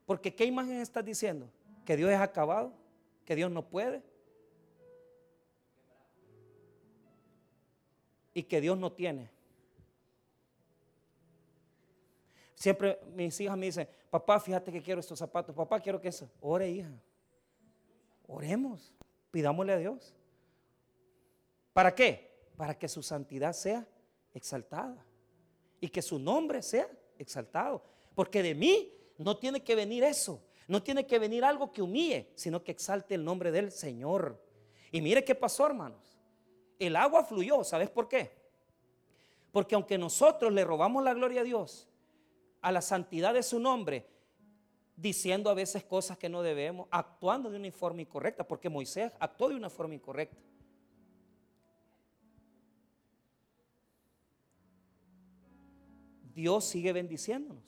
Porque 0.05 0.35
¿qué 0.35 0.43
imagen 0.43 0.81
estás 0.81 1.05
diciendo? 1.05 1.49
Que 1.85 1.95
Dios 1.95 2.11
es 2.11 2.19
acabado, 2.19 2.73
que 3.25 3.35
Dios 3.35 3.51
no 3.51 3.67
puede. 3.67 4.01
Y 8.33 8.43
que 8.43 8.61
Dios 8.61 8.77
no 8.77 8.91
tiene. 8.91 9.29
Siempre 12.53 12.99
mis 13.13 13.39
hijas 13.41 13.57
me 13.57 13.65
dicen, 13.67 13.87
papá, 14.09 14.39
fíjate 14.39 14.71
que 14.71 14.81
quiero 14.81 14.99
estos 14.99 15.19
zapatos, 15.19 15.55
papá, 15.55 15.79
quiero 15.79 15.99
que 15.99 16.09
eso. 16.09 16.29
Ore, 16.41 16.69
hija. 16.69 16.91
Oremos, 18.27 18.93
pidámosle 19.31 19.73
a 19.73 19.77
Dios. 19.77 20.13
¿Para 21.73 21.93
qué? 21.93 22.49
Para 22.55 22.77
que 22.77 22.87
su 22.87 23.03
santidad 23.03 23.53
sea 23.53 23.87
exaltada 24.33 25.05
y 25.79 25.89
que 25.89 26.01
su 26.01 26.17
nombre 26.17 26.61
sea 26.61 26.89
exaltado. 27.17 27.83
Porque 28.15 28.41
de 28.41 28.55
mí 28.55 28.93
no 29.17 29.37
tiene 29.37 29.63
que 29.63 29.75
venir 29.75 30.03
eso, 30.03 30.41
no 30.67 30.81
tiene 30.81 31.05
que 31.05 31.19
venir 31.19 31.45
algo 31.45 31.71
que 31.71 31.81
humille, 31.81 32.31
sino 32.35 32.63
que 32.63 32.71
exalte 32.71 33.15
el 33.15 33.23
nombre 33.23 33.51
del 33.51 33.71
Señor. 33.71 34.41
Y 34.91 35.01
mire 35.01 35.23
qué 35.23 35.35
pasó, 35.35 35.65
hermanos. 35.65 36.17
El 36.79 36.95
agua 36.95 37.23
fluyó, 37.23 37.63
¿sabes 37.63 37.89
por 37.89 38.07
qué? 38.07 38.31
Porque 39.51 39.75
aunque 39.75 39.97
nosotros 39.97 40.51
le 40.51 40.63
robamos 40.63 41.03
la 41.03 41.13
gloria 41.13 41.41
a 41.41 41.43
Dios, 41.43 41.87
a 42.61 42.71
la 42.71 42.81
santidad 42.81 43.33
de 43.33 43.43
su 43.43 43.59
nombre, 43.59 44.07
diciendo 44.95 45.49
a 45.49 45.53
veces 45.53 45.83
cosas 45.83 46.17
que 46.17 46.29
no 46.29 46.41
debemos, 46.41 46.87
actuando 46.89 47.49
de 47.49 47.57
una 47.57 47.71
forma 47.71 48.01
incorrecta, 48.01 48.47
porque 48.47 48.69
Moisés 48.69 49.11
actuó 49.19 49.49
de 49.49 49.55
una 49.55 49.69
forma 49.69 49.93
incorrecta. 49.93 50.41
Dios 56.33 56.65
sigue 56.65 56.91
bendiciéndonos, 56.91 57.63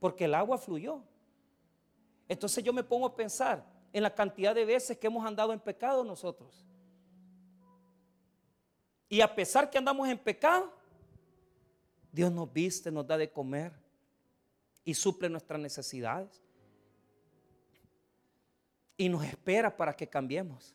porque 0.00 0.24
el 0.24 0.34
agua 0.34 0.56
fluyó. 0.56 1.02
Entonces 2.28 2.62
yo 2.62 2.72
me 2.72 2.82
pongo 2.82 3.06
a 3.06 3.14
pensar 3.14 3.64
en 3.92 4.02
la 4.02 4.14
cantidad 4.14 4.54
de 4.54 4.64
veces 4.64 4.98
que 4.98 5.06
hemos 5.06 5.24
andado 5.24 5.52
en 5.52 5.60
pecado 5.60 6.04
nosotros. 6.04 6.66
Y 9.08 9.20
a 9.20 9.34
pesar 9.34 9.70
que 9.70 9.78
andamos 9.78 10.08
en 10.08 10.18
pecado, 10.18 10.72
Dios 12.10 12.32
nos 12.32 12.52
viste, 12.52 12.90
nos 12.90 13.06
da 13.06 13.16
de 13.16 13.30
comer 13.30 13.72
y 14.84 14.94
suple 14.94 15.28
nuestras 15.28 15.60
necesidades 15.60 16.42
y 18.96 19.08
nos 19.08 19.24
espera 19.24 19.76
para 19.76 19.94
que 19.94 20.08
cambiemos. 20.08 20.74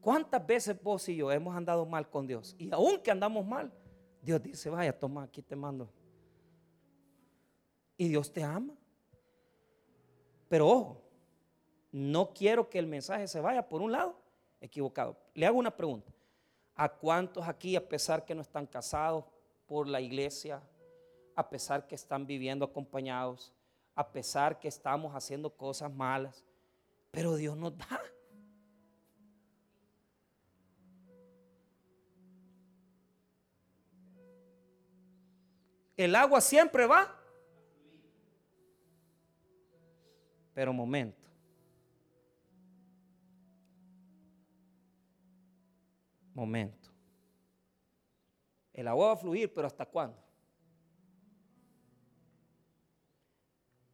¿Cuántas 0.00 0.46
veces 0.46 0.80
vos 0.80 1.08
y 1.08 1.16
yo 1.16 1.32
hemos 1.32 1.56
andado 1.56 1.84
mal 1.84 2.08
con 2.08 2.26
Dios? 2.26 2.54
Y 2.58 2.70
aunque 2.72 3.10
andamos 3.10 3.44
mal, 3.44 3.72
Dios 4.22 4.42
dice, 4.42 4.70
vaya, 4.70 4.96
toma, 4.96 5.24
aquí 5.24 5.42
te 5.42 5.56
mando. 5.56 5.88
Y 7.96 8.08
Dios 8.08 8.32
te 8.32 8.42
ama. 8.42 8.74
Pero 10.48 10.68
ojo, 10.68 11.02
no 11.90 12.32
quiero 12.32 12.68
que 12.68 12.78
el 12.78 12.86
mensaje 12.86 13.26
se 13.26 13.40
vaya 13.40 13.68
por 13.68 13.82
un 13.82 13.92
lado 13.92 14.16
equivocado. 14.60 15.16
Le 15.34 15.46
hago 15.46 15.58
una 15.58 15.74
pregunta. 15.74 16.12
¿A 16.74 16.88
cuántos 16.88 17.48
aquí, 17.48 17.74
a 17.74 17.88
pesar 17.88 18.24
que 18.24 18.34
no 18.34 18.42
están 18.42 18.66
casados 18.66 19.24
por 19.66 19.88
la 19.88 20.00
iglesia, 20.00 20.62
a 21.34 21.48
pesar 21.48 21.86
que 21.86 21.94
están 21.94 22.26
viviendo 22.26 22.64
acompañados, 22.64 23.52
a 23.94 24.06
pesar 24.12 24.58
que 24.58 24.68
estamos 24.68 25.14
haciendo 25.14 25.50
cosas 25.50 25.92
malas, 25.92 26.44
pero 27.10 27.34
Dios 27.34 27.56
nos 27.56 27.76
da. 27.78 28.00
El 35.96 36.14
agua 36.14 36.42
siempre 36.42 36.84
va. 36.86 37.15
Pero 40.56 40.72
momento. 40.72 41.28
Momento. 46.32 46.90
El 48.72 48.88
agua 48.88 49.08
va 49.08 49.12
a 49.12 49.16
fluir, 49.16 49.52
pero 49.52 49.66
¿hasta 49.66 49.84
cuándo? 49.84 50.16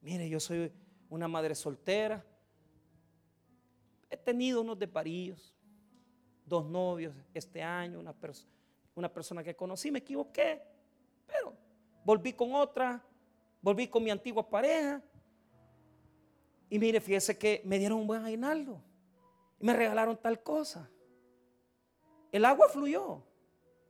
Mire, 0.01 0.29
yo 0.29 0.39
soy 0.39 0.73
una 1.11 1.27
madre 1.27 1.57
soltera. 1.57 2.25
He 4.09 4.17
tenido 4.17 4.61
unos 4.61 4.79
deparillos, 4.79 5.53
dos 6.47 6.65
novios 6.65 7.13
este 7.35 7.61
año, 7.61 7.99
una, 7.99 8.15
una 8.95 9.13
persona 9.13 9.43
que 9.43 9.57
conocí, 9.57 9.91
me 9.91 9.99
equivoqué, 9.99 10.63
pero 11.27 11.57
volví 12.05 12.33
con 12.33 12.55
otra, 12.55 13.05
volví 13.61 13.89
con 13.89 14.05
mi 14.05 14.11
antigua 14.11 14.49
pareja. 14.49 15.03
Y 16.73 16.79
mire, 16.79 17.03
fíjese 17.03 17.37
que 17.37 17.61
me 17.67 17.79
dieron 17.79 17.99
un 17.99 18.07
buen 18.07 18.25
aguinaldo. 18.25 18.83
Y 19.61 19.67
me 19.67 19.75
regalaron 19.75 20.17
tal 20.17 20.43
cosa. 20.43 20.89
El 22.33 22.47
agua 22.47 22.67
fluyó. 22.71 23.23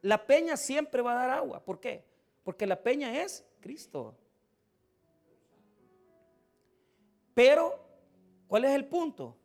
La 0.00 0.26
peña 0.26 0.56
siempre 0.56 1.00
va 1.00 1.12
a 1.12 1.14
dar 1.14 1.30
agua. 1.30 1.64
¿Por 1.64 1.78
qué? 1.78 2.04
Porque 2.42 2.66
la 2.66 2.82
peña 2.82 3.22
es 3.22 3.46
Cristo. 3.60 4.16
Pero, 7.34 7.78
¿cuál 8.48 8.64
es 8.64 8.72
el 8.72 8.88
punto? 8.88 9.36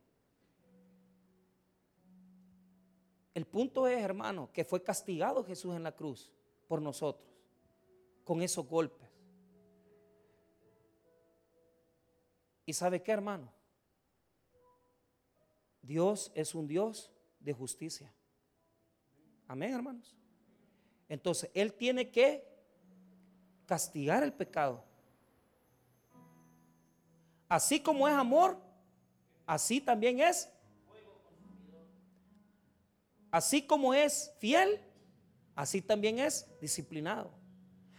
El 3.35 3.45
punto 3.45 3.88
es, 3.88 4.01
hermano, 4.01 4.49
que 4.51 4.65
fue 4.65 4.81
castigado 4.81 5.43
Jesús 5.43 5.75
en 5.75 5.83
la 5.83 5.91
cruz 5.91 6.33
por 6.67 6.81
nosotros, 6.81 7.29
con 8.23 8.41
esos 8.41 8.67
golpes. 8.67 9.06
¿Y 12.68 12.74
sabe 12.74 13.01
qué, 13.01 13.13
hermano? 13.13 13.49
Dios 15.82 16.34
es 16.36 16.53
un 16.53 16.68
Dios 16.68 17.09
de 17.39 17.53
justicia. 17.53 18.13
Amén, 19.47 19.74
hermanos. 19.74 20.18
Entonces, 21.07 21.49
Él 21.53 21.72
tiene 21.72 22.11
que 22.11 22.45
castigar 23.65 24.22
el 24.22 24.34
pecado. 24.34 24.84
Así 27.47 27.80
como 27.80 28.05
es 28.05 28.13
amor, 28.13 28.61
así 29.45 29.80
también 29.80 30.20
es. 30.20 30.51
Así 33.32 33.65
como 33.65 33.93
es 33.93 34.34
fiel, 34.39 34.82
así 35.55 35.82
también 35.82 36.20
es 36.20 36.45
disciplinado. 36.59 37.32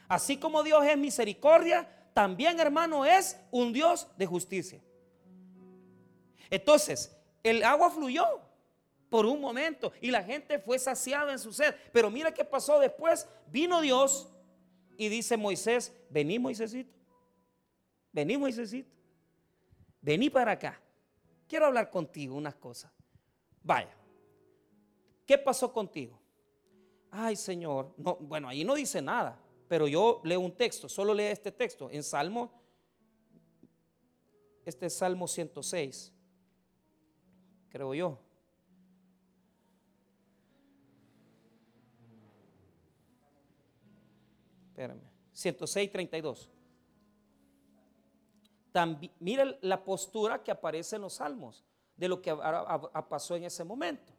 Así 0.08 0.36
como 0.36 0.62
Dios 0.62 0.84
es 0.84 0.98
misericordia, 0.98 1.88
también 2.18 2.58
hermano 2.58 3.04
es 3.04 3.38
un 3.52 3.72
Dios 3.72 4.08
de 4.16 4.26
justicia. 4.26 4.82
Entonces, 6.50 7.16
el 7.44 7.62
agua 7.62 7.92
fluyó 7.92 8.24
por 9.08 9.24
un 9.24 9.40
momento 9.40 9.92
y 10.00 10.10
la 10.10 10.24
gente 10.24 10.58
fue 10.58 10.80
saciada 10.80 11.30
en 11.30 11.38
su 11.38 11.52
sed. 11.52 11.76
Pero 11.92 12.10
mira 12.10 12.34
qué 12.34 12.44
pasó 12.44 12.80
después. 12.80 13.28
Vino 13.46 13.80
Dios 13.80 14.28
y 14.96 15.08
dice 15.08 15.36
Moisés, 15.36 15.96
vení 16.10 16.40
Moisésito, 16.40 16.92
vení 18.10 18.36
Moisésito, 18.36 18.90
vení 20.00 20.28
para 20.28 20.50
acá. 20.50 20.80
Quiero 21.46 21.66
hablar 21.66 21.88
contigo 21.88 22.34
unas 22.34 22.56
cosas. 22.56 22.90
Vaya, 23.62 23.96
¿qué 25.24 25.38
pasó 25.38 25.72
contigo? 25.72 26.18
Ay 27.12 27.36
Señor, 27.36 27.94
no, 27.96 28.16
bueno, 28.16 28.48
ahí 28.48 28.64
no 28.64 28.74
dice 28.74 29.00
nada, 29.00 29.40
pero 29.68 29.86
yo 29.86 30.20
leo 30.24 30.40
un 30.40 30.52
texto, 30.52 30.88
solo 30.88 31.14
leo 31.14 31.30
este 31.30 31.52
texto 31.52 31.90
en 31.90 32.02
Salmo, 32.02 32.50
este 34.64 34.86
es 34.86 34.94
Salmo 34.96 35.28
106, 35.28 36.12
creo 37.68 37.94
yo. 37.94 38.18
Espérame. 44.70 45.02
106, 45.32 45.90
32. 45.90 46.50
También, 48.70 49.12
mira 49.18 49.58
la 49.62 49.82
postura 49.84 50.42
que 50.42 50.50
aparece 50.50 50.96
en 50.96 51.02
los 51.02 51.14
salmos 51.14 51.64
de 51.96 52.08
lo 52.08 52.22
que 52.22 52.32
pasó 53.08 53.34
en 53.34 53.44
ese 53.44 53.64
momento. 53.64 54.12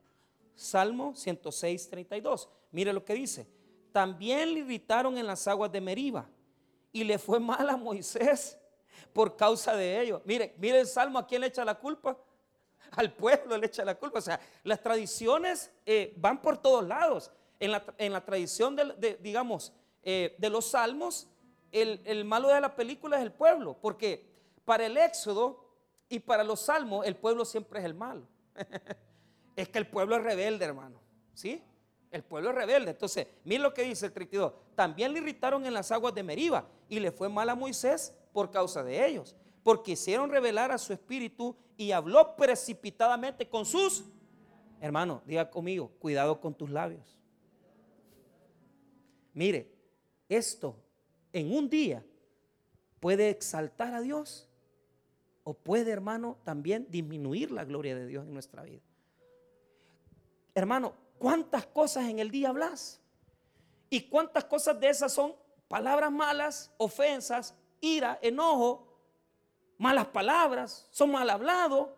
Salmo 0.55 1.15
106, 1.15 1.89
32. 1.89 2.49
Mire 2.71 2.91
lo 2.91 3.05
que 3.05 3.13
dice. 3.13 3.58
También 3.91 4.53
le 4.53 4.59
irritaron 4.61 5.17
en 5.17 5.27
las 5.27 5.47
aguas 5.47 5.71
de 5.71 5.81
Meriba 5.81 6.29
y 6.91 7.03
le 7.03 7.17
fue 7.17 7.39
mal 7.39 7.69
a 7.69 7.77
Moisés 7.77 8.57
por 9.13 9.35
causa 9.35 9.75
de 9.75 10.01
ello. 10.01 10.21
Mire, 10.25 10.55
mire 10.57 10.79
el 10.79 10.87
salmo, 10.87 11.19
¿a 11.19 11.27
quién 11.27 11.41
le 11.41 11.47
echa 11.47 11.65
la 11.65 11.75
culpa? 11.75 12.17
Al 12.91 13.13
pueblo 13.13 13.57
le 13.57 13.67
echa 13.67 13.83
la 13.85 13.95
culpa. 13.95 14.19
O 14.19 14.21
sea, 14.21 14.39
las 14.63 14.81
tradiciones 14.81 15.71
eh, 15.85 16.13
van 16.17 16.41
por 16.41 16.57
todos 16.57 16.87
lados. 16.87 17.31
En 17.61 17.73
la, 17.73 17.83
en 17.97 18.13
la 18.13 18.23
tradición, 18.23 18.73
de, 18.73 19.19
digamos, 19.21 19.73
eh, 20.01 20.33
de 20.37 20.49
los 20.49 20.71
salmos, 20.71 21.27
el, 21.71 22.25
malo 22.25 22.47
de 22.47 22.61
la 22.61 22.75
película 22.75 23.17
es 23.17 23.23
el 23.23 23.33
pueblo, 23.33 23.77
porque 23.81 24.25
para 24.65 24.85
el 24.85 24.97
Éxodo 24.97 25.69
y 26.07 26.19
para 26.19 26.43
los 26.43 26.61
salmos 26.61 27.05
el 27.05 27.15
pueblo 27.15 27.45
siempre 27.45 27.79
es 27.79 27.85
el 27.85 27.93
malo. 27.93 28.27
es 29.55 29.69
que 29.69 29.77
el 29.77 29.87
pueblo 29.87 30.15
es 30.15 30.23
rebelde, 30.23 30.65
hermano. 30.65 31.01
¿Sí? 31.33 31.61
El 32.11 32.23
pueblo 32.23 32.49
es 32.49 32.55
rebelde. 32.55 32.91
Entonces, 32.91 33.27
miren 33.43 33.63
lo 33.63 33.73
que 33.73 33.83
dice 33.83 34.07
el 34.07 34.11
32. 34.11 34.53
También 34.75 35.13
le 35.13 35.19
irritaron 35.19 35.65
en 35.65 35.73
las 35.73 35.91
aguas 35.91 36.13
de 36.13 36.23
Meriba 36.23 36.67
y 36.87 36.99
le 36.99 37.11
fue 37.11 37.29
mal 37.29 37.49
a 37.49 37.55
Moisés 37.55 38.13
por 38.33 38.49
causa 38.49 38.83
de 38.83 39.05
ellos, 39.05 39.35
porque 39.63 39.91
hicieron 39.91 40.29
revelar 40.29 40.71
a 40.71 40.77
su 40.77 40.93
espíritu 40.93 41.55
y 41.77 41.91
habló 41.91 42.35
precipitadamente 42.35 43.47
con 43.47 43.65
sus 43.65 44.05
hermanos. 44.81 45.21
Diga 45.25 45.49
conmigo, 45.49 45.91
cuidado 45.99 46.39
con 46.39 46.53
tus 46.53 46.69
labios. 46.69 47.17
Mire, 49.33 49.71
esto 50.27 50.75
en 51.31 51.53
un 51.53 51.69
día 51.69 52.03
puede 52.99 53.29
exaltar 53.29 53.93
a 53.93 54.01
Dios 54.01 54.47
o 55.43 55.53
puede, 55.53 55.91
hermano, 55.91 56.37
también 56.43 56.87
disminuir 56.89 57.51
la 57.51 57.65
gloria 57.65 57.95
de 57.95 58.05
Dios 58.05 58.25
en 58.25 58.33
nuestra 58.33 58.63
vida. 58.63 58.81
Hermano, 60.53 60.93
¿cuántas 61.19 61.65
cosas 61.67 62.05
en 62.05 62.17
el 62.19 62.31
día 62.31 62.49
hablas? 62.49 62.99
¿Y 63.89 64.01
cuántas 64.01 64.45
cosas 64.45 64.79
de 64.79 64.89
esas 64.89 65.13
son 65.13 65.35
palabras 65.67 66.11
malas, 66.11 66.71
ofensas, 66.77 67.53
ira, 67.81 68.17
enojo, 68.21 68.87
malas 69.77 70.07
palabras, 70.07 70.87
son 70.89 71.11
mal 71.11 71.29
hablados? 71.29 71.89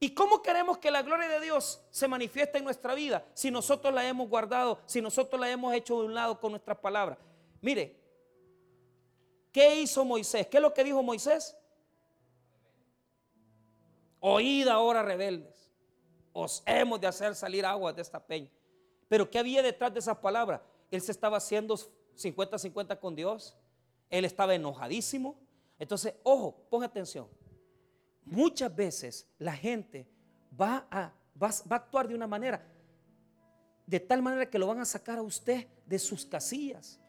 ¿Y 0.00 0.10
cómo 0.14 0.42
queremos 0.42 0.78
que 0.78 0.90
la 0.90 1.02
gloria 1.02 1.28
de 1.28 1.40
Dios 1.40 1.80
se 1.90 2.08
manifieste 2.08 2.58
en 2.58 2.64
nuestra 2.64 2.92
vida 2.94 3.24
si 3.34 3.50
nosotros 3.52 3.94
la 3.94 4.06
hemos 4.06 4.28
guardado, 4.28 4.80
si 4.84 5.00
nosotros 5.00 5.40
la 5.40 5.48
hemos 5.48 5.72
hecho 5.74 6.00
de 6.00 6.06
un 6.06 6.14
lado 6.14 6.40
con 6.40 6.50
nuestras 6.50 6.76
palabras? 6.78 7.18
Mire, 7.60 7.96
¿qué 9.52 9.76
hizo 9.76 10.04
Moisés? 10.04 10.48
¿Qué 10.48 10.56
es 10.56 10.62
lo 10.62 10.74
que 10.74 10.82
dijo 10.82 11.02
Moisés? 11.04 11.56
Oíd 14.18 14.66
ahora 14.68 15.02
rebeldes, 15.02 15.51
os 16.32 16.62
hemos 16.66 17.00
de 17.00 17.06
hacer 17.06 17.34
salir 17.34 17.64
agua 17.64 17.92
de 17.92 18.02
esta 18.02 18.24
peña. 18.24 18.50
Pero 19.08 19.30
¿qué 19.30 19.38
había 19.38 19.62
detrás 19.62 19.92
de 19.92 20.00
esas 20.00 20.16
palabras? 20.18 20.60
Él 20.90 21.00
se 21.00 21.12
estaba 21.12 21.36
haciendo 21.36 21.76
50-50 22.16 22.98
con 22.98 23.14
Dios. 23.14 23.56
Él 24.08 24.24
estaba 24.24 24.54
enojadísimo. 24.54 25.38
Entonces, 25.78 26.14
ojo, 26.22 26.66
ponga 26.70 26.86
atención. 26.86 27.28
Muchas 28.24 28.74
veces 28.74 29.28
la 29.38 29.52
gente 29.52 30.08
va 30.58 30.86
a 30.90 31.12
actuar 31.70 32.08
de 32.08 32.14
una 32.14 32.26
manera, 32.26 32.64
de 33.86 34.00
tal 34.00 34.22
manera 34.22 34.48
que 34.48 34.58
lo 34.58 34.66
van 34.66 34.80
a 34.80 34.84
sacar 34.84 35.18
a 35.18 35.22
usted 35.22 35.66
de 35.86 35.98
sus 35.98 36.24
casillas. 36.24 37.00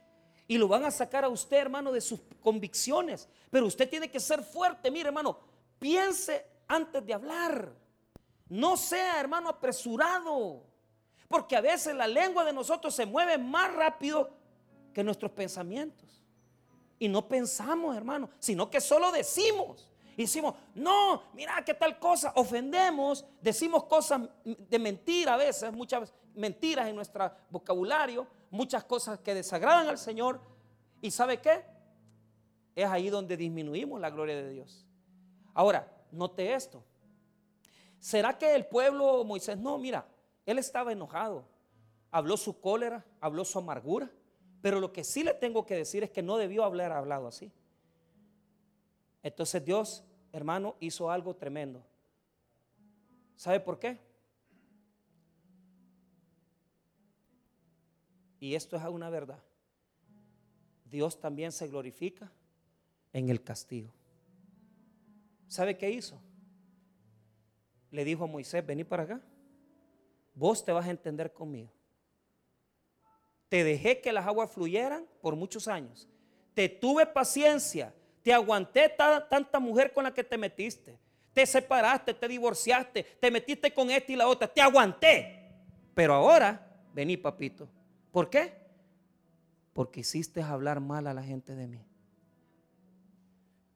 Y 0.48 0.58
lo 0.58 0.68
van 0.68 0.84
a 0.84 0.92
sacar 0.92 1.24
a 1.24 1.30
usted, 1.30 1.58
hermano, 1.58 1.92
de 1.92 2.02
sus 2.02 2.20
convicciones. 2.42 3.30
Pero 3.50 3.66
usted 3.66 3.90
tiene 3.90 4.12
que 4.12 4.20
ser 4.20 4.44
fuerte. 4.44 4.92
Mire, 4.92 5.08
hermano, 5.08 5.38
piense 5.80 6.46
antes 6.68 7.06
de 7.06 7.14
hablar. 7.14 7.83
No 8.54 8.78
sea, 8.78 9.20
hermano, 9.20 9.50
apresurado. 9.50 10.62
Porque 11.28 11.56
a 11.56 11.62
veces 11.62 11.96
la 11.96 12.06
lengua 12.06 12.46
de 12.46 12.54
nosotros 12.54 12.94
se 12.94 13.04
mueve 13.04 13.40
más 13.40 13.74
rápido 13.74 14.30
que 14.94 15.04
nuestros 15.04 15.32
pensamientos. 15.32 16.22
Y 17.00 17.10
no 17.10 17.28
pensamos, 17.28 17.98
hermano, 17.98 18.30
sino 18.38 18.70
que 18.70 18.80
solo 18.80 19.12
decimos. 19.12 19.90
Y 20.16 20.22
decimos, 20.22 20.54
no, 20.76 21.24
mira 21.34 21.66
qué 21.66 21.74
tal 21.74 21.98
cosa, 21.98 22.32
ofendemos, 22.36 23.26
decimos 23.42 23.86
cosas 23.86 24.22
de 24.46 24.78
mentira 24.78 25.34
a 25.34 25.38
veces, 25.38 25.74
muchas 25.74 26.14
mentiras 26.36 26.88
en 26.88 26.96
nuestro 26.96 27.32
vocabulario, 27.50 28.28
muchas 28.52 28.84
cosas 28.84 29.18
que 29.18 29.34
desagradan 29.34 29.88
al 29.88 29.98
Señor. 29.98 30.40
¿Y 31.02 31.10
sabe 31.10 31.42
qué? 31.42 31.66
Es 32.76 32.86
ahí 32.86 33.10
donde 33.10 33.36
disminuimos 33.36 34.00
la 34.00 34.12
gloria 34.12 34.36
de 34.36 34.50
Dios. 34.50 34.86
Ahora, 35.56 35.92
note 36.12 36.54
esto. 36.54 36.84
¿Será 38.04 38.38
que 38.38 38.54
el 38.54 38.66
pueblo 38.66 39.24
Moisés, 39.24 39.58
no, 39.58 39.78
mira, 39.78 40.06
él 40.46 40.60
estaba 40.60 40.92
enojado, 40.92 41.48
habló 42.12 42.36
su 42.36 42.60
cólera, 42.60 43.06
habló 43.22 43.46
su 43.46 43.58
amargura, 43.58 44.12
pero 44.62 44.82
lo 44.82 44.92
que 44.92 45.06
sí 45.06 45.24
le 45.24 45.34
tengo 45.34 45.66
que 45.66 45.78
decir 45.78 46.04
es 46.04 46.12
que 46.12 46.22
no 46.22 46.36
debió 46.36 46.66
haber 46.66 46.92
hablado 46.92 47.28
así. 47.28 47.50
Entonces 49.24 49.64
Dios, 49.64 50.04
hermano, 50.34 50.76
hizo 50.82 51.10
algo 51.10 51.34
tremendo. 51.34 51.82
¿Sabe 53.38 53.62
por 53.62 53.80
qué? 53.80 53.98
Y 58.42 58.56
esto 58.56 58.76
es 58.76 58.84
una 58.84 59.10
verdad. 59.10 59.42
Dios 60.84 61.22
también 61.22 61.54
se 61.54 61.70
glorifica 61.70 62.30
en 63.14 63.30
el 63.30 63.42
castigo. 63.42 63.94
¿Sabe 65.48 65.78
qué 65.78 65.90
hizo? 65.90 66.20
Le 67.94 68.04
dijo 68.04 68.24
a 68.24 68.28
Moisés, 68.28 68.66
vení 68.66 68.84
para 68.84 69.04
acá. 69.04 69.22
Vos 70.34 70.66
te 70.66 70.72
vas 70.72 70.88
a 70.88 70.90
entender 70.90 71.32
conmigo. 71.32 71.72
Te 73.50 73.64
dejé 73.64 74.02
que 74.02 74.12
las 74.12 74.26
aguas 74.26 74.50
fluyeran 74.50 75.06
por 75.22 75.36
muchos 75.36 75.68
años. 75.68 76.10
Te 76.56 76.68
tuve 76.68 77.06
paciencia. 77.06 77.94
Te 78.24 78.34
aguanté 78.34 78.90
tanta 79.30 79.60
mujer 79.60 79.94
con 79.94 80.06
la 80.06 80.12
que 80.12 80.24
te 80.24 80.40
metiste. 80.40 80.98
Te 81.34 81.46
separaste, 81.46 82.16
te 82.16 82.28
divorciaste, 82.28 83.04
te 83.04 83.30
metiste 83.30 83.72
con 83.72 83.92
esta 83.92 84.12
y 84.12 84.16
la 84.16 84.28
otra. 84.28 84.48
Te 84.48 84.60
aguanté. 84.60 85.52
Pero 85.94 86.16
ahora, 86.16 86.68
vení 86.96 87.16
papito, 87.16 87.70
¿Por 88.12 88.28
qué? 88.28 88.54
Porque 89.72 90.00
hiciste 90.00 90.42
hablar 90.42 90.80
mal 90.80 91.06
a 91.06 91.14
la 91.14 91.22
gente 91.22 91.54
de 91.54 91.68
mí. 91.68 91.86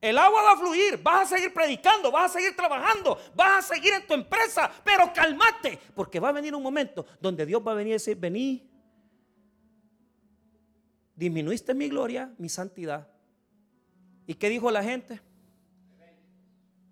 El 0.00 0.16
agua 0.16 0.42
va 0.42 0.52
a 0.52 0.56
fluir, 0.56 1.02
vas 1.02 1.32
a 1.32 1.36
seguir 1.36 1.52
predicando, 1.52 2.12
vas 2.12 2.30
a 2.30 2.38
seguir 2.38 2.54
trabajando, 2.54 3.18
vas 3.34 3.64
a 3.64 3.74
seguir 3.74 3.92
en 3.94 4.06
tu 4.06 4.14
empresa, 4.14 4.70
pero 4.84 5.12
cálmate, 5.12 5.78
porque 5.94 6.20
va 6.20 6.28
a 6.28 6.32
venir 6.32 6.54
un 6.54 6.62
momento 6.62 7.04
donde 7.20 7.44
Dios 7.44 7.60
va 7.66 7.72
a 7.72 7.74
venir 7.74 7.90
y 7.90 7.94
decir, 7.94 8.16
vení, 8.16 8.70
disminuiste 11.16 11.74
mi 11.74 11.88
gloria, 11.88 12.32
mi 12.38 12.48
santidad. 12.48 13.08
¿Y 14.24 14.34
qué 14.34 14.48
dijo 14.48 14.70
la 14.70 14.84
gente? 14.84 15.20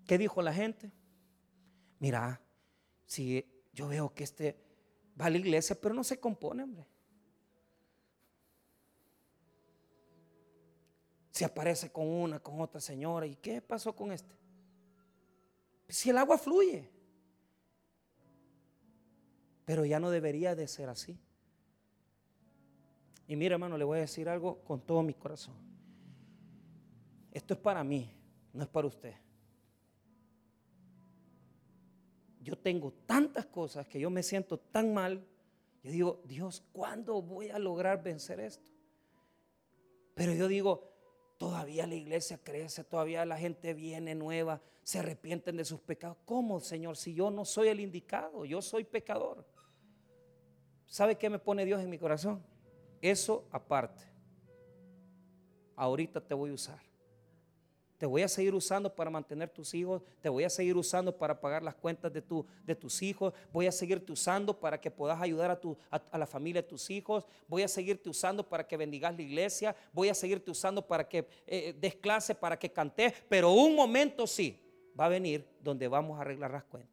¿Qué 0.05 0.17
dijo 0.17 0.41
la 0.41 0.53
gente? 0.53 0.91
Mira, 1.99 2.41
si 3.05 3.45
yo 3.71 3.87
veo 3.87 4.13
que 4.13 4.25
este 4.25 4.57
va 5.19 5.27
a 5.27 5.29
la 5.29 5.37
iglesia, 5.37 5.79
pero 5.79 5.95
no 5.95 6.03
se 6.03 6.19
compone, 6.19 6.63
hombre. 6.63 6.85
Se 11.37 11.45
aparece 11.45 11.91
con 11.91 12.07
una, 12.07 12.39
con 12.39 12.59
otra 12.61 12.81
señora. 12.81 13.27
¿Y 13.27 13.35
qué 13.35 13.61
pasó 13.61 13.95
con 13.95 14.11
este? 14.11 14.35
Si 15.87 16.09
el 16.09 16.17
agua 16.17 16.35
fluye. 16.35 16.89
Pero 19.63 19.85
ya 19.85 19.99
no 19.99 20.09
debería 20.09 20.55
de 20.55 20.67
ser 20.67 20.89
así. 20.89 21.19
Y 23.27 23.35
mira, 23.35 23.53
hermano, 23.53 23.77
le 23.77 23.83
voy 23.83 23.99
a 23.99 24.01
decir 24.01 24.27
algo 24.27 24.63
con 24.63 24.81
todo 24.81 25.03
mi 25.03 25.13
corazón. 25.13 25.53
Esto 27.31 27.53
es 27.53 27.59
para 27.59 27.83
mí, 27.83 28.11
no 28.51 28.63
es 28.63 28.69
para 28.69 28.87
usted. 28.87 29.13
Yo 32.41 32.57
tengo 32.57 32.91
tantas 33.05 33.45
cosas 33.45 33.85
que 33.87 33.99
yo 33.99 34.09
me 34.09 34.23
siento 34.23 34.57
tan 34.57 34.91
mal. 34.91 35.23
Yo 35.83 35.91
digo, 35.91 36.21
Dios, 36.25 36.63
¿cuándo 36.73 37.21
voy 37.21 37.49
a 37.49 37.59
lograr 37.59 38.01
vencer 38.01 38.39
esto? 38.39 38.71
Pero 40.15 40.33
yo 40.33 40.47
digo, 40.47 40.96
todavía 41.37 41.87
la 41.87 41.95
iglesia 41.95 42.39
crece, 42.43 42.83
todavía 42.83 43.25
la 43.25 43.37
gente 43.37 43.73
viene 43.73 44.15
nueva, 44.15 44.61
se 44.83 44.99
arrepienten 44.99 45.57
de 45.57 45.65
sus 45.65 45.79
pecados. 45.79 46.17
¿Cómo, 46.25 46.59
Señor? 46.59 46.97
Si 46.97 47.13
yo 47.13 47.29
no 47.29 47.45
soy 47.45 47.67
el 47.67 47.79
indicado, 47.79 48.45
yo 48.45 48.61
soy 48.61 48.83
pecador. 48.83 49.45
¿Sabe 50.85 51.17
qué 51.17 51.29
me 51.29 51.39
pone 51.39 51.65
Dios 51.65 51.81
en 51.81 51.89
mi 51.89 51.97
corazón? 51.97 52.43
Eso 53.01 53.47
aparte. 53.51 54.03
Ahorita 55.75 56.19
te 56.25 56.33
voy 56.33 56.51
a 56.51 56.53
usar. 56.53 56.86
Te 57.97 58.05
voy 58.05 58.21
a 58.21 58.27
seguir 58.27 58.53
usando 58.53 58.93
para 58.93 59.09
mantener 59.09 59.49
tus 59.49 59.73
hijos. 59.73 60.03
Te 60.21 60.29
voy 60.29 60.43
a 60.43 60.49
seguir 60.49 60.77
usando 60.77 61.17
para 61.17 61.39
pagar 61.39 61.63
las 61.63 61.73
cuentas 61.73 62.13
de, 62.13 62.21
tu, 62.21 62.45
de 62.63 62.75
tus 62.75 63.01
hijos. 63.01 63.33
Voy 63.51 63.65
a 63.65 63.71
seguirte 63.71 64.11
usando 64.11 64.57
para 64.59 64.79
que 64.79 64.91
puedas 64.91 65.19
ayudar 65.19 65.49
a, 65.49 65.59
tu, 65.59 65.75
a, 65.89 66.17
la 66.17 66.27
familia 66.27 66.61
de 66.61 66.67
tus 66.67 66.91
hijos. 66.91 67.25
Voy 67.47 67.63
a 67.63 67.67
seguirte 67.67 68.07
usando 68.07 68.47
para 68.47 68.67
que 68.67 68.77
bendigas 68.77 69.15
la 69.15 69.23
iglesia. 69.23 69.75
Voy 69.93 70.09
a 70.09 70.13
seguirte 70.13 70.51
usando 70.51 70.85
para 70.85 71.09
que 71.09 71.27
eh, 71.47 71.75
des 71.79 71.95
clase, 71.95 72.35
para 72.35 72.59
que 72.59 72.71
cantes. 72.71 73.13
Pero 73.27 73.51
un 73.51 73.75
momento 73.75 74.27
sí 74.27 74.61
va 74.99 75.05
a 75.05 75.09
venir 75.09 75.47
donde 75.59 75.87
vamos 75.87 76.19
a 76.19 76.21
arreglar 76.21 76.51
las 76.51 76.65
cuentas. 76.65 76.91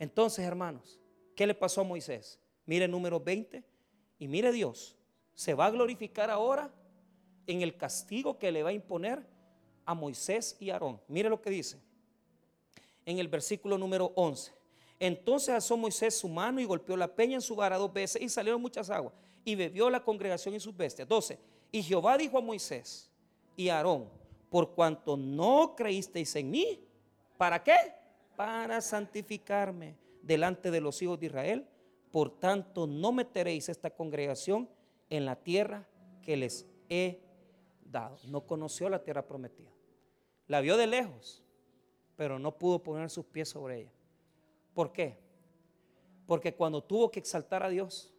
Entonces, 0.00 0.44
hermanos, 0.44 0.98
¿qué 1.36 1.46
le 1.46 1.54
pasó 1.54 1.82
a 1.82 1.84
Moisés? 1.84 2.40
Mire 2.66 2.88
número 2.88 3.20
20 3.20 3.62
y 4.18 4.26
mire 4.26 4.50
Dios. 4.50 4.96
Se 5.32 5.54
va 5.54 5.66
a 5.66 5.70
glorificar 5.70 6.28
ahora 6.28 6.72
en 7.46 7.62
el 7.62 7.76
castigo 7.76 8.38
que 8.38 8.52
le 8.52 8.62
va 8.62 8.70
a 8.70 8.74
imponer 8.74 9.26
a 9.84 9.94
Moisés 9.94 10.56
y 10.58 10.70
Aarón. 10.70 11.00
Mire 11.08 11.28
lo 11.28 11.40
que 11.40 11.50
dice 11.50 11.78
en 13.06 13.18
el 13.18 13.28
versículo 13.28 13.78
número 13.78 14.12
11. 14.16 14.52
Entonces 14.98 15.50
alzó 15.50 15.76
Moisés 15.76 16.18
su 16.18 16.28
mano 16.28 16.60
y 16.60 16.64
golpeó 16.64 16.96
la 16.96 17.14
peña 17.14 17.36
en 17.36 17.40
su 17.40 17.54
vara 17.54 17.78
dos 17.78 17.92
veces 17.92 18.20
y 18.20 18.28
salieron 18.28 18.60
muchas 18.60 18.90
aguas 18.90 19.14
y 19.44 19.54
bebió 19.54 19.88
la 19.88 20.02
congregación 20.02 20.54
y 20.54 20.60
sus 20.60 20.76
bestias. 20.76 21.06
12. 21.08 21.38
Y 21.70 21.82
Jehová 21.82 22.18
dijo 22.18 22.36
a 22.36 22.40
Moisés 22.40 23.10
y 23.56 23.68
a 23.68 23.76
Aarón, 23.76 24.08
por 24.50 24.74
cuanto 24.74 25.16
no 25.16 25.74
creísteis 25.76 26.34
en 26.36 26.50
mí, 26.50 26.80
¿para 27.36 27.62
qué? 27.62 27.76
Para 28.34 28.80
santificarme 28.80 29.96
delante 30.22 30.70
de 30.70 30.80
los 30.80 31.00
hijos 31.00 31.20
de 31.20 31.26
Israel. 31.26 31.66
Por 32.10 32.38
tanto, 32.40 32.86
no 32.86 33.12
meteréis 33.12 33.68
esta 33.68 33.90
congregación 33.90 34.68
en 35.10 35.24
la 35.24 35.36
tierra 35.36 35.86
que 36.22 36.36
les 36.36 36.66
he 36.88 37.20
No 38.24 38.46
conoció 38.46 38.88
la 38.88 39.02
tierra 39.02 39.26
prometida. 39.26 39.70
La 40.46 40.60
vio 40.60 40.76
de 40.76 40.86
lejos, 40.86 41.42
pero 42.16 42.38
no 42.38 42.56
pudo 42.56 42.82
poner 42.82 43.10
sus 43.10 43.24
pies 43.24 43.48
sobre 43.48 43.80
ella. 43.80 43.92
¿Por 44.74 44.92
qué? 44.92 45.18
Porque 46.26 46.54
cuando 46.54 46.82
tuvo 46.82 47.10
que 47.10 47.20
exaltar 47.20 47.62
a 47.62 47.68
Dios 47.68 48.14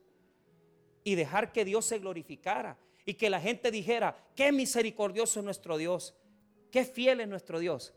y 1.03 1.15
dejar 1.15 1.51
que 1.51 1.65
Dios 1.65 1.85
se 1.85 1.99
glorificara 1.99 2.77
y 3.05 3.13
que 3.13 3.29
la 3.29 3.39
gente 3.39 3.71
dijera, 3.71 4.17
qué 4.35 4.51
misericordioso 4.51 5.39
es 5.39 5.45
nuestro 5.45 5.77
Dios, 5.77 6.15
qué 6.71 6.83
fiel 6.83 7.21
es 7.21 7.27
nuestro 7.27 7.59
Dios. 7.59 7.93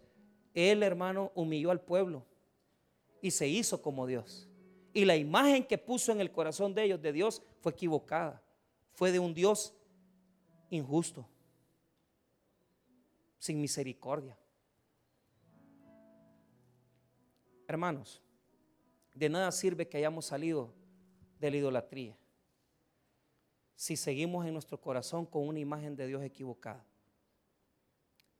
Él, 0.54 0.82
hermano, 0.82 1.32
humilló 1.34 1.70
al 1.70 1.80
pueblo 1.80 2.24
y 3.20 3.30
se 3.30 3.48
hizo 3.48 3.82
como 3.82 4.06
Dios. 4.06 4.48
Y 4.92 5.04
la 5.04 5.16
imagen 5.16 5.64
que 5.64 5.78
puso 5.78 6.12
en 6.12 6.20
el 6.20 6.32
corazón 6.32 6.74
de 6.74 6.84
ellos 6.84 7.00
de 7.00 7.12
Dios 7.12 7.42
fue 7.60 7.72
equivocada. 7.72 8.42
Fue 8.92 9.12
de 9.12 9.18
un 9.18 9.34
Dios 9.34 9.74
injusto 10.68 11.26
sin 13.40 13.60
misericordia. 13.60 14.38
Hermanos, 17.66 18.22
de 19.12 19.28
nada 19.28 19.50
sirve 19.50 19.88
que 19.88 19.96
hayamos 19.96 20.26
salido 20.26 20.72
de 21.40 21.50
la 21.50 21.56
idolatría 21.56 22.16
si 23.80 23.96
seguimos 23.96 24.44
en 24.44 24.52
nuestro 24.52 24.78
corazón 24.78 25.24
con 25.24 25.48
una 25.48 25.58
imagen 25.58 25.96
de 25.96 26.06
Dios 26.06 26.22
equivocada, 26.22 26.84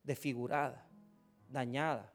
desfigurada, 0.03 0.87
dañada. 1.49 2.13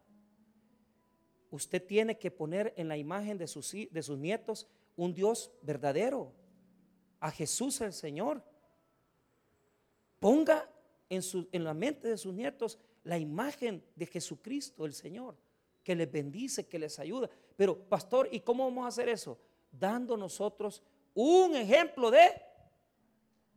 Usted 1.49 1.83
tiene 1.83 2.19
que 2.19 2.29
poner 2.29 2.71
en 2.77 2.87
la 2.87 2.97
imagen 2.97 3.39
de 3.39 3.47
sus, 3.47 3.71
de 3.71 4.03
sus 4.03 4.19
nietos 4.19 4.67
un 4.95 5.11
Dios 5.11 5.51
verdadero, 5.63 6.35
a 7.19 7.31
Jesús 7.31 7.81
el 7.81 7.93
Señor. 7.93 8.43
Ponga 10.19 10.69
en, 11.09 11.63
la 11.63 11.73
mente 11.73 12.07
de 12.07 12.17
sus 12.17 12.33
nietos 12.33 12.79
la 13.03 13.17
imagen 13.17 13.83
de 13.95 14.05
Jesucristo, 14.07 14.85
el 14.85 14.93
Señor, 14.93 15.37
que 15.83 15.95
les 15.95 16.11
bendice, 16.11 16.67
que 16.67 16.79
les 16.79 16.97
ayuda. 16.97 17.29
Pero, 17.55 17.77
pastor, 17.77 18.27
¿y 18.31 18.39
cómo 18.39 18.65
vamos 18.65 18.85
a 18.85 18.87
hacer 18.87 19.09
eso? 19.09 19.39
Dando 19.71 20.17
nosotros 20.17 20.81
un 21.13 21.55
ejemplo 21.55 22.09
de 22.09 22.29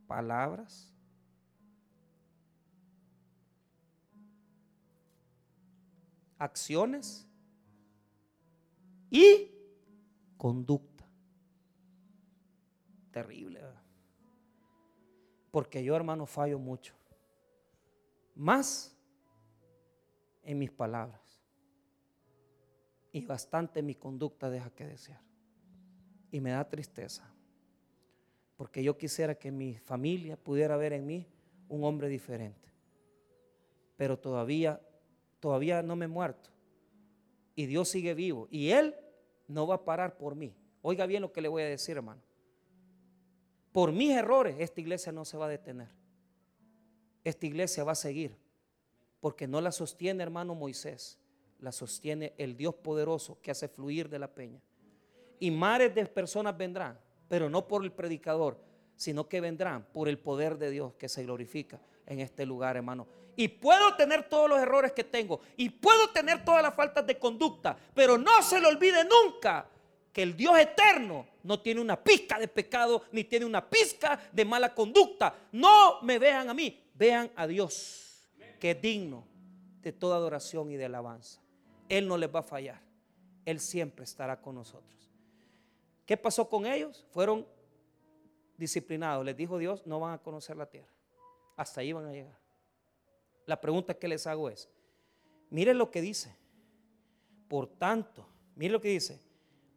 palabras, 0.06 0.92
acciones 6.36 7.26
y 9.10 9.50
conducta. 10.36 11.08
Terrible. 13.10 13.62
Porque 15.50 15.82
yo, 15.82 15.96
hermano, 15.96 16.26
fallo 16.26 16.58
mucho 16.58 16.97
más 18.38 18.96
en 20.44 20.58
mis 20.58 20.70
palabras. 20.70 21.20
Y 23.12 23.26
bastante 23.26 23.82
mi 23.82 23.94
conducta 23.94 24.48
deja 24.48 24.70
que 24.70 24.86
desear. 24.86 25.20
Y 26.30 26.40
me 26.40 26.50
da 26.50 26.68
tristeza. 26.68 27.28
Porque 28.56 28.82
yo 28.82 28.96
quisiera 28.96 29.34
que 29.34 29.50
mi 29.50 29.74
familia 29.78 30.36
pudiera 30.36 30.76
ver 30.76 30.92
en 30.92 31.06
mí 31.06 31.26
un 31.68 31.84
hombre 31.84 32.08
diferente. 32.08 32.68
Pero 33.96 34.18
todavía, 34.18 34.80
todavía 35.40 35.82
no 35.82 35.96
me 35.96 36.04
he 36.04 36.08
muerto. 36.08 36.50
Y 37.56 37.66
Dios 37.66 37.88
sigue 37.88 38.14
vivo. 38.14 38.46
Y 38.50 38.70
Él 38.70 38.94
no 39.48 39.66
va 39.66 39.76
a 39.76 39.84
parar 39.84 40.16
por 40.16 40.36
mí. 40.36 40.54
Oiga 40.82 41.06
bien 41.06 41.22
lo 41.22 41.32
que 41.32 41.40
le 41.40 41.48
voy 41.48 41.62
a 41.62 41.66
decir, 41.66 41.96
hermano. 41.96 42.22
Por 43.72 43.90
mis 43.90 44.12
errores, 44.12 44.56
esta 44.60 44.80
iglesia 44.80 45.10
no 45.10 45.24
se 45.24 45.36
va 45.36 45.46
a 45.46 45.48
detener 45.48 45.97
esta 47.24 47.46
iglesia 47.46 47.84
va 47.84 47.92
a 47.92 47.96
seguir. 47.96 48.36
Porque 49.20 49.46
no 49.46 49.60
la 49.60 49.72
sostiene, 49.72 50.22
hermano 50.22 50.54
Moisés, 50.54 51.18
la 51.60 51.72
sostiene 51.72 52.34
el 52.38 52.56
Dios 52.56 52.74
poderoso 52.74 53.38
que 53.42 53.50
hace 53.50 53.68
fluir 53.68 54.08
de 54.08 54.18
la 54.18 54.28
peña. 54.28 54.60
Y 55.40 55.50
mares 55.50 55.94
de 55.94 56.06
personas 56.06 56.56
vendrán, 56.56 56.98
pero 57.28 57.50
no 57.50 57.66
por 57.66 57.84
el 57.84 57.92
predicador, 57.92 58.58
sino 58.96 59.28
que 59.28 59.40
vendrán 59.40 59.86
por 59.92 60.08
el 60.08 60.18
poder 60.18 60.58
de 60.58 60.70
Dios 60.70 60.94
que 60.94 61.08
se 61.08 61.24
glorifica 61.24 61.80
en 62.06 62.20
este 62.20 62.46
lugar, 62.46 62.76
hermano. 62.76 63.06
Y 63.36 63.48
puedo 63.48 63.94
tener 63.94 64.28
todos 64.28 64.48
los 64.48 64.58
errores 64.58 64.92
que 64.92 65.04
tengo, 65.04 65.40
y 65.56 65.70
puedo 65.70 66.10
tener 66.10 66.44
todas 66.44 66.62
las 66.62 66.74
faltas 66.74 67.06
de 67.06 67.18
conducta, 67.18 67.76
pero 67.94 68.18
no 68.18 68.42
se 68.42 68.60
le 68.60 68.66
olvide 68.66 69.04
nunca 69.04 69.68
que 70.12 70.22
el 70.22 70.36
Dios 70.36 70.58
eterno 70.58 71.26
no 71.44 71.60
tiene 71.60 71.80
una 71.80 72.02
pizca 72.02 72.38
de 72.38 72.48
pecado, 72.48 73.04
ni 73.12 73.22
tiene 73.22 73.46
una 73.46 73.68
pizca 73.68 74.18
de 74.32 74.44
mala 74.44 74.74
conducta. 74.74 75.32
No 75.52 76.02
me 76.02 76.18
vean 76.18 76.50
a 76.50 76.54
mí, 76.54 76.76
Vean 76.98 77.30
a 77.36 77.46
Dios, 77.46 78.28
que 78.58 78.72
es 78.72 78.82
digno 78.82 79.24
de 79.82 79.92
toda 79.92 80.16
adoración 80.16 80.72
y 80.72 80.76
de 80.76 80.86
alabanza. 80.86 81.40
Él 81.88 82.08
no 82.08 82.18
les 82.18 82.34
va 82.34 82.40
a 82.40 82.42
fallar. 82.42 82.82
Él 83.44 83.60
siempre 83.60 84.04
estará 84.04 84.42
con 84.42 84.56
nosotros. 84.56 85.08
¿Qué 86.04 86.16
pasó 86.16 86.48
con 86.48 86.66
ellos? 86.66 87.06
Fueron 87.12 87.46
disciplinados. 88.56 89.24
Les 89.24 89.36
dijo 89.36 89.58
Dios, 89.58 89.86
no 89.86 90.00
van 90.00 90.14
a 90.14 90.18
conocer 90.18 90.56
la 90.56 90.66
tierra. 90.66 90.92
Hasta 91.56 91.82
ahí 91.82 91.92
van 91.92 92.06
a 92.06 92.12
llegar. 92.12 92.38
La 93.46 93.60
pregunta 93.60 93.94
que 93.94 94.08
les 94.08 94.26
hago 94.26 94.50
es, 94.50 94.68
miren 95.50 95.78
lo 95.78 95.92
que 95.92 96.02
dice. 96.02 96.34
Por 97.46 97.68
tanto, 97.68 98.26
miren 98.56 98.72
lo 98.72 98.80
que 98.80 98.88
dice. 98.88 99.20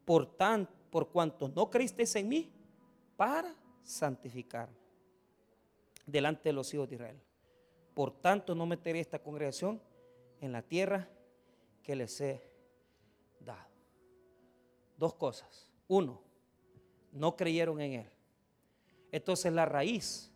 Por 0.04 0.26
tanto, 0.36 0.72
por 0.90 1.08
cuanto 1.08 1.48
no 1.48 1.70
creísteis 1.70 2.16
en 2.16 2.28
mí, 2.28 2.52
para 3.16 3.54
santificarme 3.84 4.81
delante 6.06 6.48
de 6.48 6.52
los 6.52 6.72
hijos 6.74 6.88
de 6.88 6.96
Israel. 6.96 7.20
Por 7.94 8.12
tanto, 8.12 8.54
no 8.54 8.66
meteré 8.66 9.00
esta 9.00 9.18
congregación 9.18 9.80
en 10.40 10.52
la 10.52 10.62
tierra 10.62 11.08
que 11.82 11.94
les 11.94 12.20
he 12.20 12.42
dado. 13.40 13.70
Dos 14.96 15.14
cosas. 15.14 15.70
Uno, 15.88 16.22
no 17.12 17.36
creyeron 17.36 17.80
en 17.80 17.92
Él. 17.92 18.10
Entonces 19.10 19.52
la 19.52 19.66
raíz 19.66 20.32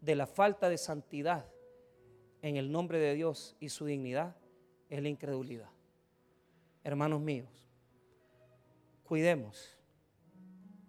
de 0.00 0.14
la 0.14 0.26
falta 0.26 0.68
de 0.68 0.78
santidad 0.78 1.46
en 2.42 2.56
el 2.56 2.72
nombre 2.72 2.98
de 2.98 3.14
Dios 3.14 3.56
y 3.60 3.68
su 3.68 3.86
dignidad 3.86 4.36
es 4.88 5.02
la 5.02 5.08
incredulidad. 5.08 5.70
hermanos 6.82 7.20
míos, 7.20 7.68
cuidemos 9.04 9.76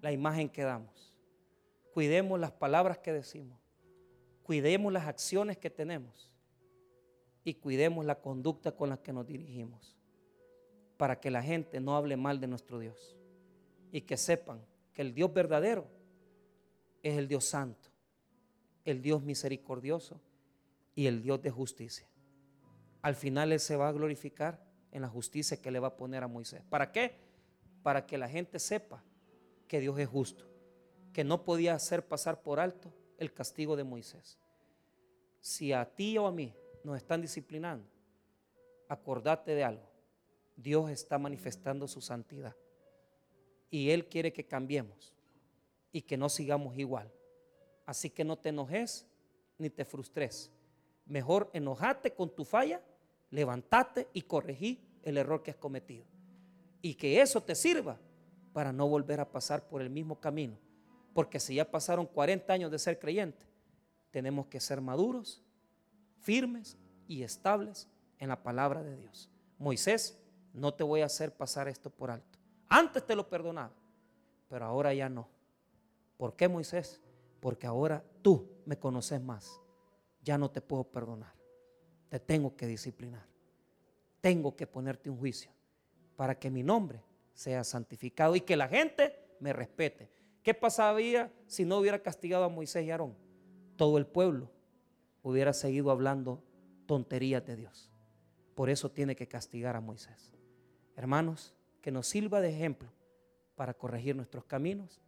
la 0.01 0.11
imagen 0.11 0.49
que 0.49 0.63
damos, 0.63 1.13
cuidemos 1.93 2.39
las 2.39 2.51
palabras 2.51 2.97
que 2.97 3.11
decimos, 3.11 3.60
cuidemos 4.43 4.91
las 4.91 5.07
acciones 5.07 5.57
que 5.57 5.69
tenemos 5.69 6.29
y 7.43 7.55
cuidemos 7.55 8.05
la 8.05 8.19
conducta 8.19 8.71
con 8.75 8.89
la 8.89 8.97
que 8.97 9.13
nos 9.13 9.25
dirigimos 9.25 9.95
para 10.97 11.19
que 11.19 11.31
la 11.31 11.41
gente 11.41 11.79
no 11.79 11.95
hable 11.95 12.15
mal 12.15 12.39
de 12.39 12.47
nuestro 12.47 12.79
Dios 12.79 13.17
y 13.91 14.01
que 14.01 14.17
sepan 14.17 14.61
que 14.93 15.01
el 15.01 15.13
Dios 15.13 15.33
verdadero 15.33 15.87
es 17.01 17.17
el 17.17 17.27
Dios 17.27 17.45
santo, 17.45 17.89
el 18.85 19.01
Dios 19.01 19.23
misericordioso 19.23 20.21
y 20.93 21.07
el 21.07 21.23
Dios 21.23 21.41
de 21.41 21.49
justicia. 21.49 22.07
Al 23.01 23.15
final 23.15 23.51
Él 23.51 23.59
se 23.59 23.75
va 23.75 23.89
a 23.89 23.91
glorificar 23.91 24.63
en 24.91 25.01
la 25.01 25.07
justicia 25.07 25.59
que 25.59 25.71
le 25.71 25.79
va 25.79 25.87
a 25.87 25.97
poner 25.97 26.23
a 26.23 26.27
Moisés. 26.27 26.61
¿Para 26.69 26.91
qué? 26.91 27.15
Para 27.81 28.05
que 28.05 28.17
la 28.17 28.29
gente 28.29 28.59
sepa 28.59 29.03
que 29.67 29.79
Dios 29.79 29.97
es 29.97 30.07
justo, 30.07 30.45
que 31.13 31.23
no 31.23 31.43
podía 31.43 31.73
hacer 31.73 32.07
pasar 32.07 32.43
por 32.43 32.59
alto 32.59 32.93
el 33.21 33.31
castigo 33.31 33.75
de 33.75 33.83
Moisés. 33.83 34.39
Si 35.39 35.71
a 35.71 35.85
ti 35.85 36.17
o 36.17 36.25
a 36.25 36.31
mí 36.31 36.55
nos 36.83 36.97
están 36.97 37.21
disciplinando, 37.21 37.85
acordate 38.89 39.53
de 39.53 39.63
algo. 39.63 39.87
Dios 40.55 40.89
está 40.89 41.19
manifestando 41.19 41.87
su 41.87 42.01
santidad. 42.01 42.55
Y 43.69 43.91
Él 43.91 44.07
quiere 44.07 44.33
que 44.33 44.47
cambiemos 44.47 45.13
y 45.91 46.01
que 46.01 46.17
no 46.17 46.29
sigamos 46.29 46.75
igual. 46.79 47.11
Así 47.85 48.09
que 48.09 48.23
no 48.23 48.39
te 48.39 48.49
enojes 48.49 49.05
ni 49.59 49.69
te 49.69 49.85
frustres. 49.85 50.51
Mejor 51.05 51.51
enojate 51.53 52.15
con 52.15 52.33
tu 52.33 52.43
falla, 52.43 52.81
levantate 53.29 54.07
y 54.13 54.23
corregí 54.23 54.83
el 55.03 55.17
error 55.17 55.43
que 55.43 55.51
has 55.51 55.57
cometido. 55.57 56.05
Y 56.81 56.95
que 56.95 57.21
eso 57.21 57.43
te 57.43 57.53
sirva 57.53 57.99
para 58.51 58.73
no 58.73 58.87
volver 58.87 59.19
a 59.19 59.31
pasar 59.31 59.67
por 59.67 59.83
el 59.83 59.91
mismo 59.91 60.19
camino. 60.19 60.57
Porque 61.13 61.39
si 61.39 61.55
ya 61.55 61.69
pasaron 61.69 62.05
40 62.05 62.51
años 62.53 62.71
de 62.71 62.79
ser 62.79 62.99
creyente, 62.99 63.45
tenemos 64.11 64.47
que 64.47 64.59
ser 64.59 64.81
maduros, 64.81 65.41
firmes 66.19 66.77
y 67.07 67.23
estables 67.23 67.87
en 68.19 68.29
la 68.29 68.41
palabra 68.41 68.83
de 68.83 68.95
Dios. 68.95 69.29
Moisés, 69.57 70.17
no 70.53 70.73
te 70.73 70.83
voy 70.83 71.01
a 71.01 71.05
hacer 71.05 71.33
pasar 71.33 71.67
esto 71.67 71.89
por 71.89 72.11
alto. 72.11 72.39
Antes 72.67 73.05
te 73.05 73.15
lo 73.15 73.27
perdonaba, 73.29 73.73
pero 74.49 74.65
ahora 74.65 74.93
ya 74.93 75.09
no. 75.09 75.27
¿Por 76.17 76.35
qué 76.35 76.47
Moisés? 76.47 77.01
Porque 77.39 77.67
ahora 77.67 78.03
tú 78.21 78.47
me 78.65 78.77
conoces 78.77 79.21
más. 79.21 79.59
Ya 80.23 80.37
no 80.37 80.51
te 80.51 80.61
puedo 80.61 80.83
perdonar. 80.83 81.33
Te 82.09 82.19
tengo 82.19 82.55
que 82.55 82.67
disciplinar. 82.67 83.25
Tengo 84.21 84.55
que 84.55 84.67
ponerte 84.67 85.09
un 85.09 85.17
juicio 85.17 85.51
para 86.15 86.37
que 86.37 86.51
mi 86.51 86.61
nombre 86.61 87.01
sea 87.33 87.63
santificado 87.63 88.35
y 88.35 88.41
que 88.41 88.55
la 88.55 88.67
gente 88.67 89.35
me 89.39 89.53
respete. 89.53 90.11
¿Qué 90.43 90.53
pasaría 90.53 91.31
si 91.47 91.65
no 91.65 91.77
hubiera 91.77 92.01
castigado 92.01 92.45
a 92.45 92.49
Moisés 92.49 92.85
y 92.85 92.91
Aarón? 92.91 93.15
Todo 93.75 93.97
el 93.97 94.07
pueblo 94.07 94.49
hubiera 95.21 95.53
seguido 95.53 95.91
hablando 95.91 96.43
tonterías 96.87 97.45
de 97.45 97.55
Dios. 97.55 97.91
Por 98.55 98.69
eso 98.69 98.89
tiene 98.91 99.15
que 99.15 99.27
castigar 99.27 99.75
a 99.75 99.81
Moisés. 99.81 100.33
Hermanos, 100.95 101.53
que 101.81 101.91
nos 101.91 102.07
sirva 102.07 102.41
de 102.41 102.49
ejemplo 102.49 102.89
para 103.55 103.73
corregir 103.73 104.15
nuestros 104.15 104.45
caminos 104.45 105.01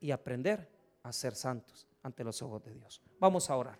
y 0.00 0.10
aprender 0.10 0.68
a 1.02 1.12
ser 1.12 1.34
santos 1.34 1.86
ante 2.02 2.24
los 2.24 2.42
ojos 2.42 2.62
de 2.64 2.74
Dios. 2.74 3.02
Vamos 3.18 3.50
a 3.50 3.56
orar. 3.56 3.78